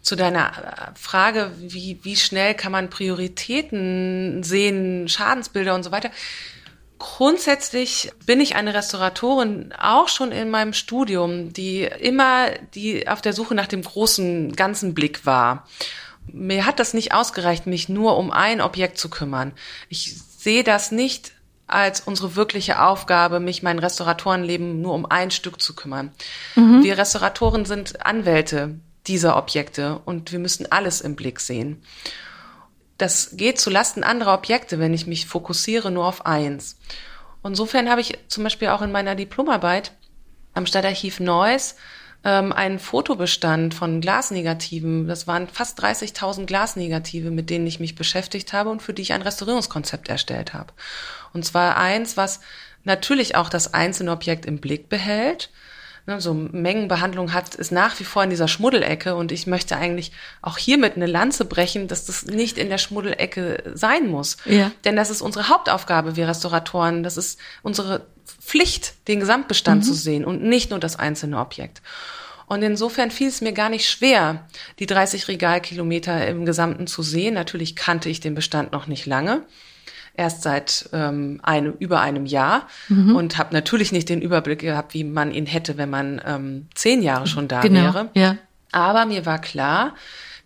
zu 0.00 0.16
deiner 0.16 0.94
Frage, 0.94 1.52
wie, 1.58 2.00
wie 2.02 2.16
schnell 2.16 2.54
kann 2.54 2.72
man 2.72 2.88
Prioritäten 2.88 4.42
sehen, 4.42 5.06
Schadensbilder 5.06 5.74
und 5.74 5.82
so 5.82 5.92
weiter. 5.92 6.10
Grundsätzlich 7.02 8.12
bin 8.26 8.40
ich 8.40 8.54
eine 8.54 8.74
Restauratorin 8.74 9.74
auch 9.76 10.06
schon 10.06 10.30
in 10.30 10.50
meinem 10.50 10.72
Studium, 10.72 11.52
die 11.52 11.82
immer 11.82 12.50
die 12.76 13.08
auf 13.08 13.20
der 13.20 13.32
Suche 13.32 13.56
nach 13.56 13.66
dem 13.66 13.82
großen 13.82 14.54
ganzen 14.54 14.94
Blick 14.94 15.26
war. 15.26 15.66
Mir 16.28 16.64
hat 16.64 16.78
das 16.78 16.94
nicht 16.94 17.12
ausgereicht, 17.12 17.66
mich 17.66 17.88
nur 17.88 18.16
um 18.16 18.30
ein 18.30 18.60
Objekt 18.60 18.98
zu 18.98 19.10
kümmern. 19.10 19.50
Ich 19.88 20.14
sehe 20.38 20.62
das 20.62 20.92
nicht 20.92 21.32
als 21.66 22.02
unsere 22.02 22.36
wirkliche 22.36 22.80
Aufgabe, 22.80 23.40
mich 23.40 23.64
mein 23.64 23.80
Restauratorenleben 23.80 24.80
nur 24.80 24.94
um 24.94 25.04
ein 25.04 25.32
Stück 25.32 25.60
zu 25.60 25.74
kümmern. 25.74 26.12
Mhm. 26.54 26.84
Wir 26.84 26.98
Restauratoren 26.98 27.64
sind 27.64 28.06
Anwälte 28.06 28.78
dieser 29.08 29.36
Objekte 29.36 30.00
und 30.04 30.30
wir 30.30 30.38
müssen 30.38 30.70
alles 30.70 31.00
im 31.00 31.16
Blick 31.16 31.40
sehen 31.40 31.82
das 33.02 33.36
geht 33.36 33.58
zu 33.58 33.68
Lasten 33.68 34.04
anderer 34.04 34.34
Objekte, 34.34 34.78
wenn 34.78 34.94
ich 34.94 35.08
mich 35.08 35.26
fokussiere 35.26 35.90
nur 35.90 36.06
auf 36.06 36.24
eins. 36.24 36.78
Insofern 37.42 37.90
habe 37.90 38.00
ich 38.00 38.16
zum 38.28 38.44
Beispiel 38.44 38.68
auch 38.68 38.80
in 38.80 38.92
meiner 38.92 39.16
Diplomarbeit 39.16 39.90
am 40.54 40.66
Stadtarchiv 40.66 41.18
Neuss 41.18 41.74
ähm, 42.22 42.52
einen 42.52 42.78
Fotobestand 42.78 43.74
von 43.74 44.00
Glasnegativen. 44.00 45.08
Das 45.08 45.26
waren 45.26 45.48
fast 45.48 45.82
30.000 45.82 46.46
Glasnegative, 46.46 47.32
mit 47.32 47.50
denen 47.50 47.66
ich 47.66 47.80
mich 47.80 47.96
beschäftigt 47.96 48.52
habe 48.52 48.70
und 48.70 48.82
für 48.82 48.94
die 48.94 49.02
ich 49.02 49.12
ein 49.12 49.22
Restaurierungskonzept 49.22 50.08
erstellt 50.08 50.54
habe. 50.54 50.72
Und 51.32 51.44
zwar 51.44 51.76
eins, 51.78 52.16
was 52.16 52.38
natürlich 52.84 53.34
auch 53.34 53.48
das 53.48 53.74
einzelne 53.74 54.12
Objekt 54.12 54.46
im 54.46 54.60
Blick 54.60 54.88
behält, 54.88 55.50
ne, 56.06 56.20
so 56.20 56.34
Mengenbehandlung 56.34 57.32
hat, 57.32 57.54
ist 57.54 57.72
nach 57.72 57.98
wie 58.00 58.04
vor 58.04 58.24
in 58.24 58.30
dieser 58.30 58.48
Schmuddelecke 58.48 59.14
und 59.14 59.32
ich 59.32 59.46
möchte 59.46 59.76
eigentlich 59.76 60.12
auch 60.40 60.58
hiermit 60.58 60.96
eine 60.96 61.06
Lanze 61.06 61.44
brechen, 61.44 61.88
dass 61.88 62.06
das 62.06 62.26
nicht 62.26 62.58
in 62.58 62.68
der 62.68 62.78
Schmuddelecke 62.78 63.72
sein 63.74 64.08
muss. 64.08 64.36
Ja. 64.44 64.70
Denn 64.84 64.96
das 64.96 65.10
ist 65.10 65.22
unsere 65.22 65.48
Hauptaufgabe, 65.48 66.16
wir 66.16 66.28
Restauratoren. 66.28 67.02
Das 67.02 67.16
ist 67.16 67.38
unsere 67.62 68.06
Pflicht, 68.40 68.94
den 69.08 69.20
Gesamtbestand 69.20 69.82
mhm. 69.82 69.86
zu 69.86 69.94
sehen 69.94 70.24
und 70.24 70.42
nicht 70.42 70.70
nur 70.70 70.78
das 70.78 70.96
einzelne 70.98 71.38
Objekt. 71.38 71.82
Und 72.46 72.62
insofern 72.62 73.10
fiel 73.10 73.28
es 73.28 73.40
mir 73.40 73.52
gar 73.52 73.70
nicht 73.70 73.88
schwer, 73.88 74.46
die 74.78 74.86
30 74.86 75.28
Regalkilometer 75.28 76.26
im 76.26 76.44
Gesamten 76.44 76.86
zu 76.86 77.02
sehen. 77.02 77.34
Natürlich 77.34 77.76
kannte 77.76 78.10
ich 78.10 78.20
den 78.20 78.34
Bestand 78.34 78.72
noch 78.72 78.86
nicht 78.86 79.06
lange 79.06 79.44
erst 80.14 80.42
seit 80.42 80.88
ähm, 80.92 81.40
einem, 81.42 81.74
über 81.78 82.00
einem 82.00 82.26
Jahr 82.26 82.66
mhm. 82.88 83.16
und 83.16 83.38
habe 83.38 83.54
natürlich 83.54 83.92
nicht 83.92 84.08
den 84.08 84.20
Überblick 84.20 84.60
gehabt, 84.60 84.94
wie 84.94 85.04
man 85.04 85.32
ihn 85.32 85.46
hätte, 85.46 85.78
wenn 85.78 85.90
man 85.90 86.20
ähm, 86.24 86.68
zehn 86.74 87.02
Jahre 87.02 87.26
schon 87.26 87.48
da 87.48 87.60
genau, 87.60 87.80
wäre. 87.80 88.10
Ja. 88.14 88.36
Aber 88.72 89.06
mir 89.06 89.26
war 89.26 89.40
klar, 89.40 89.94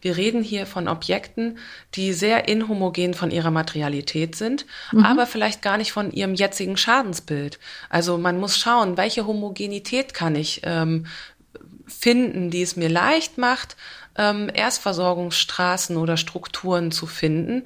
wir 0.00 0.16
reden 0.16 0.42
hier 0.42 0.66
von 0.66 0.88
Objekten, 0.88 1.58
die 1.94 2.12
sehr 2.12 2.48
inhomogen 2.48 3.14
von 3.14 3.30
ihrer 3.30 3.50
Materialität 3.50 4.36
sind, 4.36 4.66
mhm. 4.92 5.04
aber 5.04 5.26
vielleicht 5.26 5.62
gar 5.62 5.78
nicht 5.78 5.92
von 5.92 6.12
ihrem 6.12 6.34
jetzigen 6.34 6.76
Schadensbild. 6.76 7.58
Also 7.88 8.18
man 8.18 8.38
muss 8.38 8.58
schauen, 8.58 8.96
welche 8.96 9.26
Homogenität 9.26 10.14
kann 10.14 10.36
ich 10.36 10.60
ähm, 10.64 11.06
finden, 11.86 12.50
die 12.50 12.62
es 12.62 12.76
mir 12.76 12.88
leicht 12.88 13.38
macht, 13.38 13.76
ähm, 14.16 14.50
Erstversorgungsstraßen 14.52 15.96
oder 15.96 16.16
Strukturen 16.16 16.90
zu 16.90 17.06
finden 17.06 17.64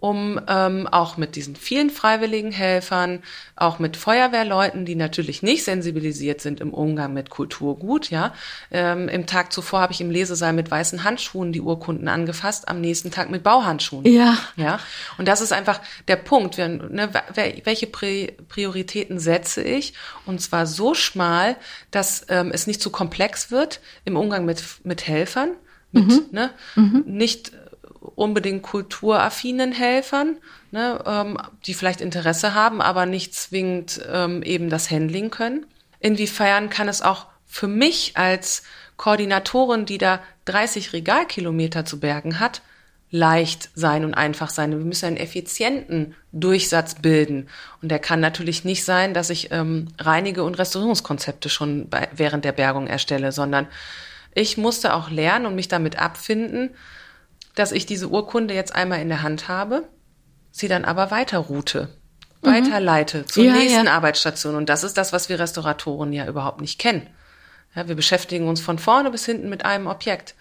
um 0.00 0.40
ähm, 0.48 0.86
auch 0.86 1.18
mit 1.18 1.36
diesen 1.36 1.54
vielen 1.54 1.90
freiwilligen 1.90 2.52
Helfern, 2.52 3.22
auch 3.54 3.78
mit 3.78 3.98
Feuerwehrleuten, 3.98 4.86
die 4.86 4.94
natürlich 4.94 5.42
nicht 5.42 5.64
sensibilisiert 5.64 6.40
sind 6.40 6.60
im 6.60 6.72
Umgang 6.72 7.12
mit 7.12 7.28
Kulturgut. 7.28 8.10
Ja, 8.10 8.32
ähm, 8.70 9.08
im 9.08 9.26
Tag 9.26 9.52
zuvor 9.52 9.80
habe 9.80 9.92
ich 9.92 10.00
im 10.00 10.10
Lesesaal 10.10 10.54
mit 10.54 10.70
weißen 10.70 11.04
Handschuhen 11.04 11.52
die 11.52 11.60
Urkunden 11.60 12.08
angefasst, 12.08 12.68
am 12.68 12.80
nächsten 12.80 13.10
Tag 13.10 13.30
mit 13.30 13.42
Bauhandschuhen. 13.42 14.06
Ja, 14.06 14.38
ja. 14.56 14.80
Und 15.18 15.28
das 15.28 15.42
ist 15.42 15.52
einfach 15.52 15.80
der 16.08 16.16
Punkt. 16.16 16.56
Wir, 16.56 16.68
ne, 16.68 17.10
welche 17.34 17.86
Prioritäten 17.86 19.18
setze 19.18 19.62
ich? 19.62 19.92
Und 20.24 20.40
zwar 20.40 20.66
so 20.66 20.94
schmal, 20.94 21.56
dass 21.90 22.24
ähm, 22.30 22.50
es 22.52 22.66
nicht 22.66 22.80
zu 22.80 22.90
komplex 22.90 23.50
wird 23.50 23.80
im 24.06 24.16
Umgang 24.16 24.46
mit 24.46 24.64
mit 24.82 25.06
Helfern. 25.06 25.50
Mit, 25.92 26.06
mhm. 26.06 26.26
Ne, 26.30 26.50
mhm. 26.76 27.02
nicht 27.04 27.52
unbedingt 28.00 28.62
kulturaffinen 28.62 29.72
Helfern, 29.72 30.38
ne, 30.70 31.02
ähm, 31.06 31.38
die 31.66 31.74
vielleicht 31.74 32.00
Interesse 32.00 32.54
haben, 32.54 32.80
aber 32.80 33.06
nicht 33.06 33.34
zwingend 33.34 34.00
ähm, 34.10 34.42
eben 34.42 34.70
das 34.70 34.90
Handling 34.90 35.30
können. 35.30 35.66
Inwiefern 36.00 36.70
kann 36.70 36.88
es 36.88 37.02
auch 37.02 37.26
für 37.46 37.68
mich 37.68 38.16
als 38.16 38.62
Koordinatorin, 38.96 39.86
die 39.86 39.98
da 39.98 40.20
30 40.46 40.92
Regalkilometer 40.92 41.84
zu 41.84 42.00
bergen 42.00 42.40
hat, 42.40 42.62
leicht 43.10 43.70
sein 43.74 44.04
und 44.04 44.14
einfach 44.14 44.50
sein. 44.50 44.70
Wir 44.70 44.78
müssen 44.78 45.06
einen 45.06 45.16
effizienten 45.16 46.14
Durchsatz 46.32 46.94
bilden. 46.94 47.48
Und 47.82 47.90
der 47.90 47.98
kann 47.98 48.20
natürlich 48.20 48.64
nicht 48.64 48.84
sein, 48.84 49.14
dass 49.14 49.30
ich 49.30 49.50
ähm, 49.50 49.88
Reinige- 49.98 50.44
und 50.44 50.58
Restaurierungskonzepte 50.58 51.48
schon 51.48 51.88
bei, 51.88 52.08
während 52.14 52.44
der 52.44 52.52
Bergung 52.52 52.86
erstelle, 52.86 53.32
sondern 53.32 53.66
ich 54.32 54.56
musste 54.56 54.94
auch 54.94 55.10
lernen 55.10 55.46
und 55.46 55.56
mich 55.56 55.66
damit 55.66 55.98
abfinden, 55.98 56.70
dass 57.54 57.72
ich 57.72 57.86
diese 57.86 58.08
Urkunde 58.08 58.54
jetzt 58.54 58.74
einmal 58.74 59.00
in 59.00 59.08
der 59.08 59.22
Hand 59.22 59.48
habe, 59.48 59.88
sie 60.50 60.68
dann 60.68 60.84
aber 60.84 61.10
weiter 61.10 61.38
route, 61.38 61.88
mhm. 62.42 62.48
weiterleite 62.48 63.26
zur 63.26 63.44
ja, 63.44 63.52
nächsten 63.52 63.86
ja. 63.86 63.92
Arbeitsstation. 63.92 64.54
Und 64.54 64.68
das 64.68 64.84
ist 64.84 64.96
das, 64.96 65.12
was 65.12 65.28
wir 65.28 65.38
Restauratoren 65.38 66.12
ja 66.12 66.26
überhaupt 66.26 66.60
nicht 66.60 66.78
kennen. 66.78 67.06
Ja, 67.74 67.86
wir 67.88 67.94
beschäftigen 67.94 68.48
uns 68.48 68.60
von 68.60 68.78
vorne 68.78 69.10
bis 69.10 69.26
hinten 69.26 69.48
mit 69.48 69.64
einem 69.64 69.86
Objekt. 69.86 70.34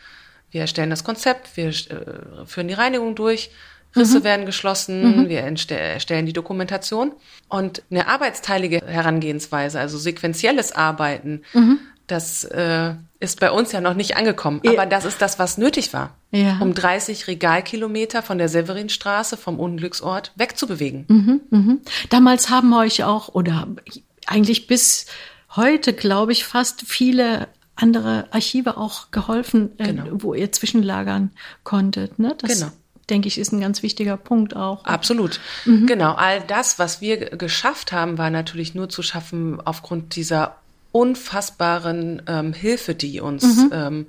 Wir 0.51 0.61
erstellen 0.61 0.89
das 0.89 1.03
Konzept, 1.03 1.55
wir 1.57 1.67
äh, 1.67 2.45
führen 2.45 2.67
die 2.67 2.73
Reinigung 2.73 3.15
durch, 3.15 3.51
Risse 3.95 4.19
mhm. 4.19 4.23
werden 4.23 4.45
geschlossen, 4.45 5.23
mhm. 5.23 5.29
wir 5.29 5.41
erstellen 5.41 6.25
die 6.25 6.33
Dokumentation. 6.33 7.13
Und 7.47 7.83
eine 7.89 8.07
arbeitsteilige 8.07 8.81
Herangehensweise, 8.85 9.79
also 9.79 9.97
sequenzielles 9.97 10.71
Arbeiten, 10.71 11.43
mhm. 11.53 11.79
Das 12.11 12.43
äh, 12.43 12.93
ist 13.19 13.39
bei 13.39 13.51
uns 13.51 13.71
ja 13.71 13.81
noch 13.81 13.93
nicht 13.93 14.17
angekommen. 14.17 14.61
Aber 14.65 14.85
das 14.85 15.05
ist 15.05 15.21
das, 15.21 15.39
was 15.39 15.57
nötig 15.57 15.93
war, 15.93 16.15
ja. 16.31 16.57
um 16.59 16.73
30 16.73 17.27
Regalkilometer 17.27 18.23
von 18.23 18.37
der 18.37 18.49
Severinstraße, 18.49 19.37
vom 19.37 19.59
Unglücksort, 19.59 20.31
wegzubewegen. 20.35 21.05
Mhm, 21.07 21.41
mhm. 21.49 21.81
Damals 22.09 22.49
haben 22.49 22.73
euch 22.73 23.03
auch, 23.03 23.29
oder 23.29 23.67
eigentlich 24.25 24.67
bis 24.67 25.05
heute, 25.55 25.93
glaube 25.93 26.31
ich, 26.31 26.45
fast 26.45 26.83
viele 26.87 27.47
andere 27.75 28.27
Archive 28.31 28.77
auch 28.77 29.11
geholfen, 29.11 29.71
äh, 29.77 29.87
genau. 29.87 30.05
äh, 30.05 30.09
wo 30.11 30.33
ihr 30.33 30.51
zwischenlagern 30.51 31.31
konntet. 31.63 32.19
Ne? 32.19 32.35
Das 32.37 32.59
genau 32.59 32.71
denke 33.09 33.27
ich, 33.27 33.37
ist 33.37 33.51
ein 33.51 33.61
ganz 33.61 33.83
wichtiger 33.83 34.17
Punkt 34.17 34.55
auch. 34.55 34.85
Absolut. 34.85 35.39
Mhm. 35.65 35.87
Genau. 35.87 36.13
All 36.13 36.41
das, 36.41 36.79
was 36.79 37.01
wir 37.01 37.17
geschafft 37.17 37.91
haben, 37.91 38.17
war 38.17 38.29
natürlich 38.29 38.75
nur 38.75 38.89
zu 38.89 39.01
schaffen 39.01 39.59
aufgrund 39.59 40.15
dieser 40.15 40.57
unfassbaren 40.91 42.21
ähm, 42.27 42.53
Hilfe, 42.53 42.95
die 42.95 43.19
uns 43.19 43.43
mhm. 43.43 43.71
ähm, 43.73 44.07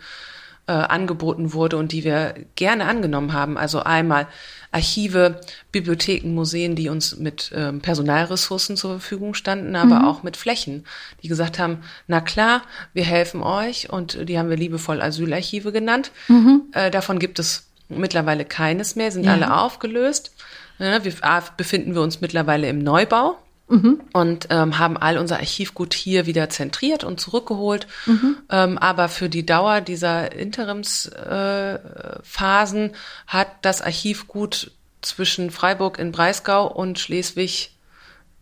äh, 0.67 0.73
angeboten 0.73 1.53
wurde 1.53 1.77
und 1.77 1.93
die 1.93 2.05
wir 2.05 2.35
gerne 2.55 2.85
angenommen 2.85 3.33
haben. 3.33 3.59
Also 3.59 3.81
einmal 3.81 4.29
Archive, 4.73 5.41
Bibliotheken, 5.73 6.33
Museen, 6.33 6.77
die 6.77 6.89
uns 6.89 7.17
mit 7.17 7.51
ähm, 7.55 7.81
Personalressourcen 7.81 8.77
zur 8.77 8.93
Verfügung 8.93 9.35
standen, 9.35 9.75
aber 9.75 10.01
mhm. 10.01 10.05
auch 10.05 10.23
mit 10.23 10.37
Flächen, 10.37 10.85
die 11.23 11.29
gesagt 11.29 11.59
haben, 11.59 11.79
na 12.07 12.21
klar, 12.21 12.63
wir 12.93 13.05
helfen 13.05 13.43
euch 13.43 13.91
und 13.91 14.29
die 14.29 14.39
haben 14.39 14.49
wir 14.49 14.57
liebevoll 14.57 15.03
Asylarchive 15.03 15.73
genannt. 15.73 16.13
Mhm. 16.29 16.63
Äh, 16.73 16.91
davon 16.91 17.19
gibt 17.19 17.41
es 17.41 17.67
mittlerweile 17.89 18.45
keines 18.45 18.95
mehr, 18.95 19.11
sind 19.11 19.25
ja. 19.25 19.33
alle 19.33 19.57
aufgelöst. 19.57 20.33
Ja, 20.79 21.05
wir 21.05 21.13
befinden 21.57 21.95
wir 21.95 22.03
uns 22.03 22.21
mittlerweile 22.21 22.69
im 22.69 22.79
Neubau. 22.79 23.37
Mhm. 23.71 24.01
Und 24.13 24.49
ähm, 24.51 24.79
haben 24.79 24.97
all 24.97 25.17
unser 25.17 25.37
Archivgut 25.37 25.95
hier 25.95 26.27
wieder 26.27 26.51
zentriert 26.51 27.05
und 27.05 27.21
zurückgeholt. 27.21 27.87
Mhm. 28.07 28.39
Ähm, 28.51 28.79
aber 28.79 29.09
für 29.09 29.29
die 29.29 29.47
Dauer 29.47 29.81
dieser 29.81 30.33
Interimsphasen 30.33 32.91
äh, 32.91 32.93
hat 33.29 33.49
das 33.63 33.81
Archivgut 33.81 34.73
zwischen 35.03 35.53
Freiburg 35.53 36.01
in 36.01 36.11
Breisgau 36.13 36.67
und 36.67 36.99
Schleswig 36.99 37.77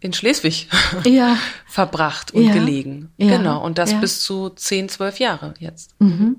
in 0.01 0.13
Schleswig 0.13 0.69
ja. 1.05 1.37
verbracht 1.67 2.33
und 2.33 2.45
ja. 2.45 2.53
gelegen. 2.53 3.11
Ja. 3.17 3.37
Genau. 3.37 3.65
Und 3.65 3.79
das 3.79 3.99
bis 4.01 4.21
zu 4.21 4.51
zehn, 4.51 4.89
zwölf 4.89 5.19
Jahre 5.19 5.55
jetzt. 5.59 5.91
Mhm. 5.99 6.37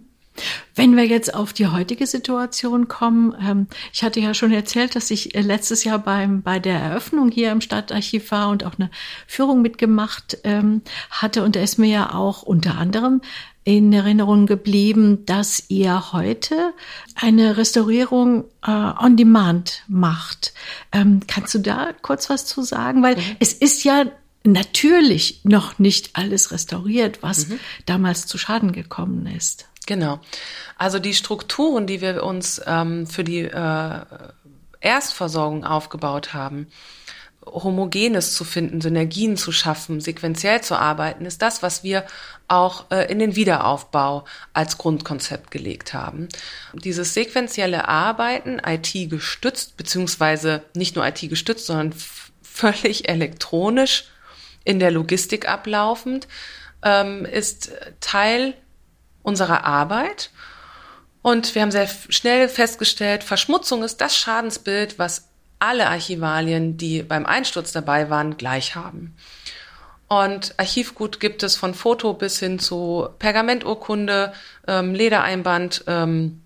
Wenn 0.76 0.96
wir 0.96 1.06
jetzt 1.06 1.34
auf 1.34 1.54
die 1.54 1.68
heutige 1.68 2.08
Situation 2.08 2.88
kommen, 2.88 3.36
ähm, 3.42 3.68
ich 3.94 4.04
hatte 4.04 4.20
ja 4.20 4.34
schon 4.34 4.52
erzählt, 4.52 4.96
dass 4.96 5.12
ich 5.12 5.36
äh, 5.36 5.42
letztes 5.42 5.84
Jahr 5.84 6.00
beim, 6.00 6.42
bei 6.42 6.60
der 6.60 6.80
Eröffnung 6.80 7.32
hier 7.32 7.52
im 7.52 7.62
Stadtarchiv 7.62 8.32
war 8.32 8.50
und 8.50 8.64
auch 8.64 8.78
eine 8.78 8.90
Führung 9.28 9.62
mitgemacht 9.62 10.38
ähm, 10.44 10.82
hatte. 11.10 11.44
Und 11.44 11.56
da 11.56 11.62
ist 11.62 11.78
mir 11.78 11.90
ja 11.90 12.14
auch 12.14 12.44
unter 12.44 12.78
anderem 12.78 13.22
in 13.64 13.94
Erinnerung 13.94 14.48
geblieben, 14.48 15.26
dass 15.26 15.66
ihr 15.68 16.12
heute 16.12 16.74
eine 17.14 17.58
Restaurierung 17.58 18.46
äh, 18.66 18.72
on 18.72 19.16
demand 19.16 19.84
macht. 19.88 20.54
Ähm, 20.92 21.22
kannst 21.28 21.54
du 21.54 21.60
da 21.60 21.94
kurz 22.02 22.30
was 22.30 22.46
zu 22.46 22.64
sagen? 22.64 23.04
Weil 23.04 23.18
mhm. 23.18 23.36
es 23.40 23.54
ist 23.54 23.84
ja 23.84 24.06
natürlich 24.44 25.42
noch 25.44 25.78
nicht 25.80 26.12
alles 26.14 26.52
restauriert, 26.52 27.22
was 27.22 27.48
mhm. 27.48 27.60
damals 27.86 28.26
zu 28.26 28.38
Schaden 28.38 28.72
gekommen 28.72 29.28
ist. 29.28 29.69
Genau. 29.90 30.20
Also 30.78 31.00
die 31.00 31.16
Strukturen, 31.16 31.88
die 31.88 32.00
wir 32.00 32.24
uns 32.24 32.62
ähm, 32.68 33.08
für 33.08 33.24
die 33.24 33.40
äh, 33.40 34.02
Erstversorgung 34.82 35.66
aufgebaut 35.66 36.36
haben, 36.36 36.68
Homogenes 37.44 38.36
zu 38.36 38.44
finden, 38.44 38.82
Synergien 38.82 39.36
zu 39.36 39.52
schaffen, 39.52 40.00
sequenziell 40.00 40.62
zu 40.62 40.78
arbeiten, 40.78 41.26
ist 41.26 41.42
das, 41.42 41.64
was 41.64 41.84
wir 41.84 42.06
auch 42.48 42.92
äh, 42.92 43.12
in 43.12 43.18
den 43.18 43.36
Wiederaufbau 43.36 44.26
als 44.54 44.78
Grundkonzept 44.78 45.50
gelegt 45.50 45.96
haben. 45.96 46.30
Dieses 46.74 47.16
sequenzielle 47.16 47.88
Arbeiten, 47.88 48.62
IT 48.64 48.94
gestützt, 49.10 49.76
beziehungsweise 49.76 50.62
nicht 50.76 50.96
nur 50.96 51.08
IT 51.08 51.22
gestützt, 51.22 51.66
sondern 51.66 51.96
völlig 52.44 53.10
elektronisch 53.10 54.06
in 54.66 54.78
der 54.78 54.92
Logistik 54.92 55.50
ablaufend, 55.50 56.28
ähm, 56.84 57.26
ist 57.26 57.72
Teil 58.02 58.54
unserer 59.30 59.64
Arbeit. 59.64 60.32
Und 61.22 61.56
wir 61.56 61.62
haben 61.62 61.72
sehr 61.72 61.88
schnell 62.10 62.50
festgestellt, 62.50 63.24
Verschmutzung 63.24 63.84
ist 63.84 64.02
das 64.02 64.18
Schadensbild, 64.18 65.00
was 65.00 65.30
alle 65.60 65.88
Archivalien, 65.88 66.78
die 66.78 67.04
beim 67.04 67.26
Einsturz 67.26 67.72
dabei 67.72 68.10
waren, 68.10 68.38
gleich 68.38 68.76
haben. 68.76 69.16
Und 70.08 70.56
Archivgut 70.58 71.20
gibt 71.20 71.44
es 71.44 71.56
von 71.56 71.74
Foto 71.76 72.14
bis 72.14 72.40
hin 72.40 72.58
zu 72.58 73.10
Pergamenturkunde, 73.20 74.34
ähm, 74.68 74.96
Ledereinband 74.96 75.84
ähm, 75.86 76.42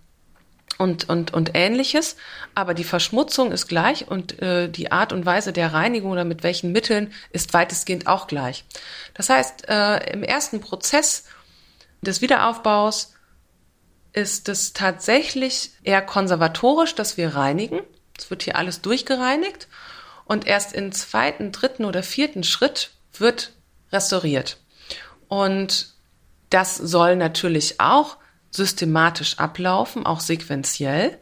und, 0.79 1.07
und, 1.07 1.33
und 1.33 1.51
ähnliches. 1.53 2.17
Aber 2.55 2.73
die 2.73 2.83
Verschmutzung 2.83 3.51
ist 3.53 3.67
gleich 3.67 4.09
und 4.09 4.41
äh, 4.41 4.67
die 4.67 4.91
Art 4.91 5.13
und 5.13 5.25
Weise 5.25 5.53
der 5.53 5.71
Reinigung 5.71 6.11
oder 6.11 6.25
mit 6.25 6.43
welchen 6.43 6.73
Mitteln 6.73 7.13
ist 7.31 7.53
weitestgehend 7.53 8.07
auch 8.07 8.27
gleich. 8.27 8.65
Das 9.13 9.29
heißt, 9.29 9.69
äh, 9.69 10.11
im 10.11 10.23
ersten 10.23 10.59
Prozess 10.59 11.23
des 12.03 12.21
Wiederaufbaus 12.21 13.13
ist 14.13 14.47
es 14.49 14.73
tatsächlich 14.73 15.71
eher 15.83 16.01
konservatorisch, 16.01 16.95
dass 16.95 17.17
wir 17.17 17.35
reinigen. 17.35 17.81
Es 18.17 18.29
wird 18.29 18.43
hier 18.43 18.57
alles 18.57 18.81
durchgereinigt 18.81 19.67
und 20.25 20.45
erst 20.45 20.73
im 20.73 20.91
zweiten, 20.91 21.51
dritten 21.51 21.85
oder 21.85 22.03
vierten 22.03 22.43
Schritt 22.43 22.91
wird 23.11 23.53
restauriert. 23.91 24.57
Und 25.27 25.93
das 26.49 26.77
soll 26.77 27.15
natürlich 27.15 27.79
auch 27.79 28.17
systematisch 28.51 29.39
ablaufen, 29.39 30.05
auch 30.05 30.19
sequenziell. 30.19 31.17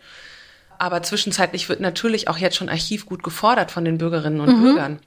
Aber 0.78 1.02
zwischenzeitlich 1.04 1.70
wird 1.70 1.80
natürlich 1.80 2.28
auch 2.28 2.38
jetzt 2.38 2.58
schon 2.58 2.70
Archivgut 2.70 3.24
gefordert 3.24 3.72
von 3.72 3.86
den 3.86 3.98
Bürgerinnen 3.98 4.42
und 4.42 4.58
mhm. 4.58 4.62
Bürgern, 4.64 5.00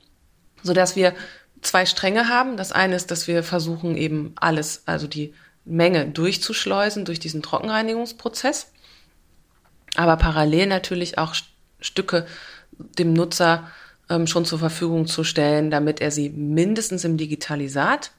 sodass 0.63 0.97
wir 0.97 1.15
zwei 1.61 1.85
Stränge 1.85 2.29
haben. 2.29 2.57
Das 2.57 2.73
eine 2.73 2.97
ist, 2.97 3.11
dass 3.11 3.27
wir 3.27 3.43
versuchen 3.43 3.97
eben 3.97 4.33
alles, 4.37 4.85
also 4.87 5.07
die 5.07 5.35
Menge 5.65 6.07
durchzuschleusen 6.07 7.05
durch 7.05 7.21
diesen 7.21 7.43
Trockenreinigungsprozess, 7.43 8.71
aber 9.97 10.17
parallel 10.17 10.67
natürlich 10.67 11.19
auch 11.19 11.35
Stücke 11.81 12.27
dem 12.73 13.13
Nutzer 13.13 13.71
ähm, 14.11 14.27
schon 14.27 14.45
zur 14.45 14.59
Verfügung 14.59 15.07
zu 15.07 15.25
stellen, 15.25 15.71
damit 15.71 16.01
er 16.01 16.11
sie 16.11 16.31
mindestens 16.31 17.05
im 17.05 17.17
Digitalisat 17.17 18.11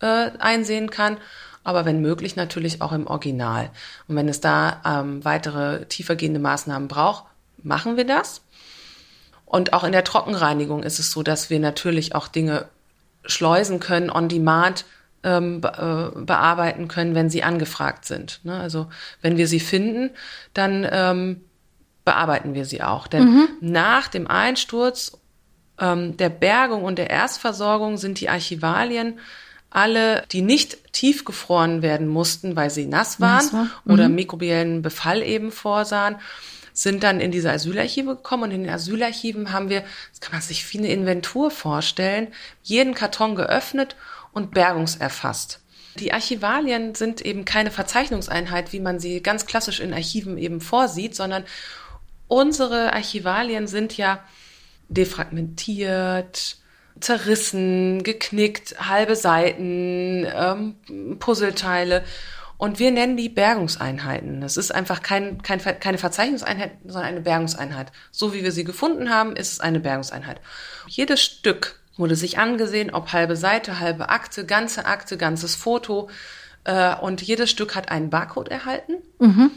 äh, 0.00 0.30
einsehen 0.38 0.90
kann, 0.90 1.18
aber 1.62 1.84
wenn 1.84 2.00
möglich 2.00 2.36
natürlich 2.36 2.80
auch 2.80 2.92
im 2.92 3.06
Original. 3.06 3.70
Und 4.08 4.16
wenn 4.16 4.28
es 4.28 4.40
da 4.40 4.80
ähm, 4.84 5.24
weitere 5.24 5.84
tiefergehende 5.86 6.40
Maßnahmen 6.40 6.88
braucht, 6.88 7.24
machen 7.62 7.96
wir 7.96 8.06
das. 8.06 8.42
Und 9.44 9.72
auch 9.72 9.84
in 9.84 9.92
der 9.92 10.04
Trockenreinigung 10.04 10.82
ist 10.82 10.98
es 10.98 11.10
so, 11.10 11.22
dass 11.22 11.50
wir 11.50 11.60
natürlich 11.60 12.14
auch 12.14 12.28
Dinge 12.28 12.68
schleusen 13.24 13.80
können 13.80 14.10
on 14.10 14.28
demand 14.28 14.84
ähm, 15.22 15.60
be 15.60 16.12
äh, 16.16 16.20
bearbeiten 16.20 16.88
können, 16.88 17.14
wenn 17.14 17.30
sie 17.30 17.42
angefragt 17.42 18.04
sind. 18.04 18.40
Ne? 18.44 18.58
Also 18.58 18.88
wenn 19.22 19.36
wir 19.36 19.46
sie 19.46 19.60
finden, 19.60 20.10
dann 20.54 20.86
ähm, 20.90 21.40
bearbeiten 22.04 22.54
wir 22.54 22.64
sie 22.64 22.82
auch. 22.82 23.06
Denn 23.06 23.24
mhm. 23.24 23.48
nach 23.60 24.08
dem 24.08 24.26
Einsturz 24.26 25.18
ähm, 25.78 26.16
der 26.16 26.30
Bergung 26.30 26.84
und 26.84 26.98
der 26.98 27.10
Erstversorgung 27.10 27.96
sind 27.96 28.20
die 28.20 28.28
Archivalien 28.28 29.18
alle, 29.70 30.24
die 30.32 30.42
nicht 30.42 30.92
tiefgefroren 30.92 31.80
werden 31.80 32.08
mussten, 32.08 32.56
weil 32.56 32.70
sie 32.70 32.86
nass 32.86 33.20
waren 33.20 33.36
nass 33.36 33.52
war. 33.52 33.64
mhm. 33.84 33.92
oder 33.92 34.08
mikrobiellen 34.08 34.82
Befall 34.82 35.22
eben 35.22 35.52
vorsahen, 35.52 36.16
sind 36.72 37.02
dann 37.02 37.20
in 37.20 37.30
diese 37.30 37.50
Asylarchive 37.50 38.16
gekommen 38.16 38.44
und 38.44 38.50
in 38.52 38.64
den 38.64 38.72
Asylarchiven 38.72 39.52
haben 39.52 39.68
wir, 39.68 39.82
das 40.10 40.20
kann 40.20 40.32
man 40.32 40.40
sich 40.40 40.72
wie 40.72 40.78
eine 40.78 40.88
Inventur 40.88 41.50
vorstellen, 41.50 42.28
jeden 42.62 42.94
Karton 42.94 43.34
geöffnet 43.34 43.96
und 44.32 44.52
bergungserfasst. 44.52 45.60
Die 45.96 46.12
Archivalien 46.12 46.94
sind 46.94 47.20
eben 47.20 47.44
keine 47.44 47.70
Verzeichnungseinheit, 47.70 48.72
wie 48.72 48.80
man 48.80 49.00
sie 49.00 49.22
ganz 49.22 49.46
klassisch 49.46 49.80
in 49.80 49.92
Archiven 49.92 50.38
eben 50.38 50.60
vorsieht, 50.60 51.16
sondern 51.16 51.44
unsere 52.28 52.92
Archivalien 52.92 53.66
sind 53.66 53.96
ja 53.96 54.22
defragmentiert, 54.88 56.56
zerrissen, 57.00 58.02
geknickt, 58.02 58.76
halbe 58.88 59.16
Seiten, 59.16 60.26
ähm, 60.32 61.16
Puzzleteile. 61.18 62.04
Und 62.56 62.78
wir 62.78 62.90
nennen 62.90 63.16
die 63.16 63.30
Bergungseinheiten. 63.30 64.42
Das 64.42 64.58
ist 64.58 64.72
einfach 64.72 65.02
kein, 65.02 65.42
kein, 65.42 65.60
keine 65.60 65.96
Verzeichnungseinheit, 65.96 66.72
sondern 66.84 67.04
eine 67.04 67.20
Bergungseinheit. 67.22 67.90
So 68.10 68.34
wie 68.34 68.44
wir 68.44 68.52
sie 68.52 68.64
gefunden 68.64 69.08
haben, 69.08 69.34
ist 69.34 69.54
es 69.54 69.60
eine 69.60 69.80
Bergungseinheit. 69.80 70.40
Jedes 70.86 71.22
Stück 71.22 71.80
wurde 71.96 72.16
sich 72.16 72.38
angesehen, 72.38 72.90
ob 72.92 73.12
halbe 73.12 73.36
Seite, 73.36 73.80
halbe 73.80 74.08
Akte, 74.08 74.46
ganze 74.46 74.86
Akte, 74.86 75.16
ganzes 75.16 75.54
Foto. 75.54 76.08
Äh, 76.64 76.94
und 76.96 77.22
jedes 77.22 77.50
Stück 77.50 77.74
hat 77.74 77.90
einen 77.90 78.10
Barcode 78.10 78.48
erhalten. 78.48 78.94
Mhm. 79.18 79.50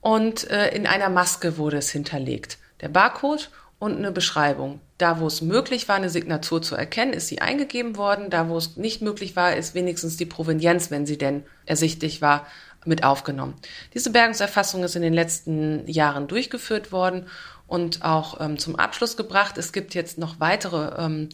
Und 0.00 0.50
äh, 0.50 0.74
in 0.74 0.86
einer 0.86 1.08
Maske 1.08 1.56
wurde 1.56 1.78
es 1.78 1.90
hinterlegt. 1.90 2.58
Der 2.80 2.88
Barcode 2.88 3.50
und 3.78 3.96
eine 3.96 4.12
Beschreibung. 4.12 4.80
Da, 4.98 5.18
wo 5.18 5.26
es 5.26 5.42
möglich 5.42 5.88
war, 5.88 5.96
eine 5.96 6.10
Signatur 6.10 6.62
zu 6.62 6.76
erkennen, 6.76 7.12
ist 7.12 7.28
sie 7.28 7.40
eingegeben 7.40 7.96
worden. 7.96 8.30
Da, 8.30 8.48
wo 8.48 8.56
es 8.56 8.76
nicht 8.76 9.02
möglich 9.02 9.34
war, 9.34 9.56
ist 9.56 9.74
wenigstens 9.74 10.16
die 10.16 10.26
Provenienz, 10.26 10.90
wenn 10.90 11.06
sie 11.06 11.18
denn 11.18 11.44
ersichtlich 11.66 12.22
war, 12.22 12.46
mit 12.84 13.04
aufgenommen. 13.04 13.54
Diese 13.94 14.10
Bergungserfassung 14.10 14.84
ist 14.84 14.96
in 14.96 15.02
den 15.02 15.14
letzten 15.14 15.86
Jahren 15.88 16.26
durchgeführt 16.26 16.92
worden 16.92 17.26
und 17.66 18.04
auch 18.04 18.40
ähm, 18.40 18.58
zum 18.58 18.76
Abschluss 18.76 19.16
gebracht. 19.16 19.58
Es 19.58 19.72
gibt 19.72 19.94
jetzt 19.94 20.18
noch 20.18 20.40
weitere 20.40 21.02
ähm, 21.04 21.28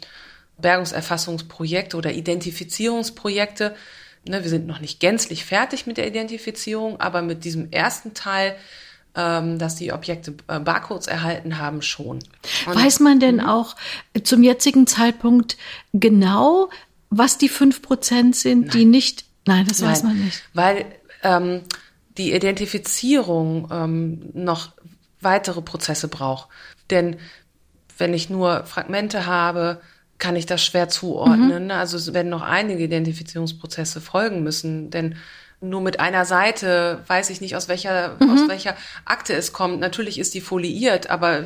Bergungserfassungsprojekte 0.59 1.97
oder 1.97 2.13
Identifizierungsprojekte. 2.13 3.75
Ne, 4.29 4.43
wir 4.43 4.51
sind 4.51 4.67
noch 4.67 4.81
nicht 4.81 5.01
gänzlich 5.01 5.45
fertig 5.45 5.87
mit 5.87 5.97
der 5.97 6.07
Identifizierung, 6.07 7.01
aber 7.01 7.23
mit 7.23 7.45
diesem 7.45 7.71
ersten 7.71 8.15
Teil 8.15 8.57
ähm, 9.15 9.59
dass 9.59 9.75
die 9.75 9.93
Objekte 9.93 10.35
äh, 10.47 10.61
Barcodes 10.61 11.09
erhalten 11.09 11.59
haben, 11.59 11.83
schon. 11.83 12.21
Und 12.67 12.75
Weiß 12.75 13.01
man 13.01 13.19
denn 13.19 13.37
mhm. 13.37 13.47
auch 13.47 13.75
zum 14.23 14.43
jetzigen 14.43 14.87
Zeitpunkt 14.87 15.57
genau, 15.93 16.71
was 17.11 17.37
die 17.37 17.49
fünf 17.49 17.83
Prozent 17.83 18.37
sind, 18.37 18.67
Nein. 18.67 18.71
die 18.71 18.85
nicht. 18.85 19.25
Nein, 19.47 19.67
das 19.67 19.81
Nein, 19.81 19.91
weiß 19.91 20.03
man 20.05 20.25
nicht. 20.25 20.43
Weil 20.55 20.87
ähm, 21.25 21.63
die 22.17 22.33
Identifizierung 22.33 23.69
ähm, 23.73 24.31
noch 24.35 24.73
weitere 25.21 25.63
Prozesse 25.63 26.07
braucht. 26.07 26.49
Denn 26.91 27.17
wenn 27.97 28.15
ich 28.15 28.31
nur 28.31 28.65
Fragmente 28.67 29.27
habe, 29.27 29.81
kann 30.19 30.37
ich 30.37 30.47
das 30.47 30.65
schwer 30.65 30.89
zuordnen. 30.89 31.67
Mhm. 31.67 31.71
Also 31.71 31.97
es 31.97 32.13
werden 32.13 32.29
noch 32.29 32.43
einige 32.43 32.85
Identifizierungsprozesse 32.85 34.01
folgen 34.01 34.43
müssen, 34.43 34.91
denn 34.91 35.17
nur 35.61 35.81
mit 35.81 35.99
einer 35.99 36.25
Seite 36.25 37.03
weiß 37.07 37.31
ich 37.31 37.41
nicht, 37.41 37.57
aus 37.57 37.69
welcher, 37.69 38.17
mhm. 38.21 38.31
aus 38.31 38.49
welcher 38.49 38.77
Akte 39.05 39.35
es 39.35 39.53
kommt. 39.53 39.81
Natürlich 39.81 40.19
ist 40.19 40.35
die 40.35 40.41
foliiert, 40.41 41.11
aber 41.11 41.45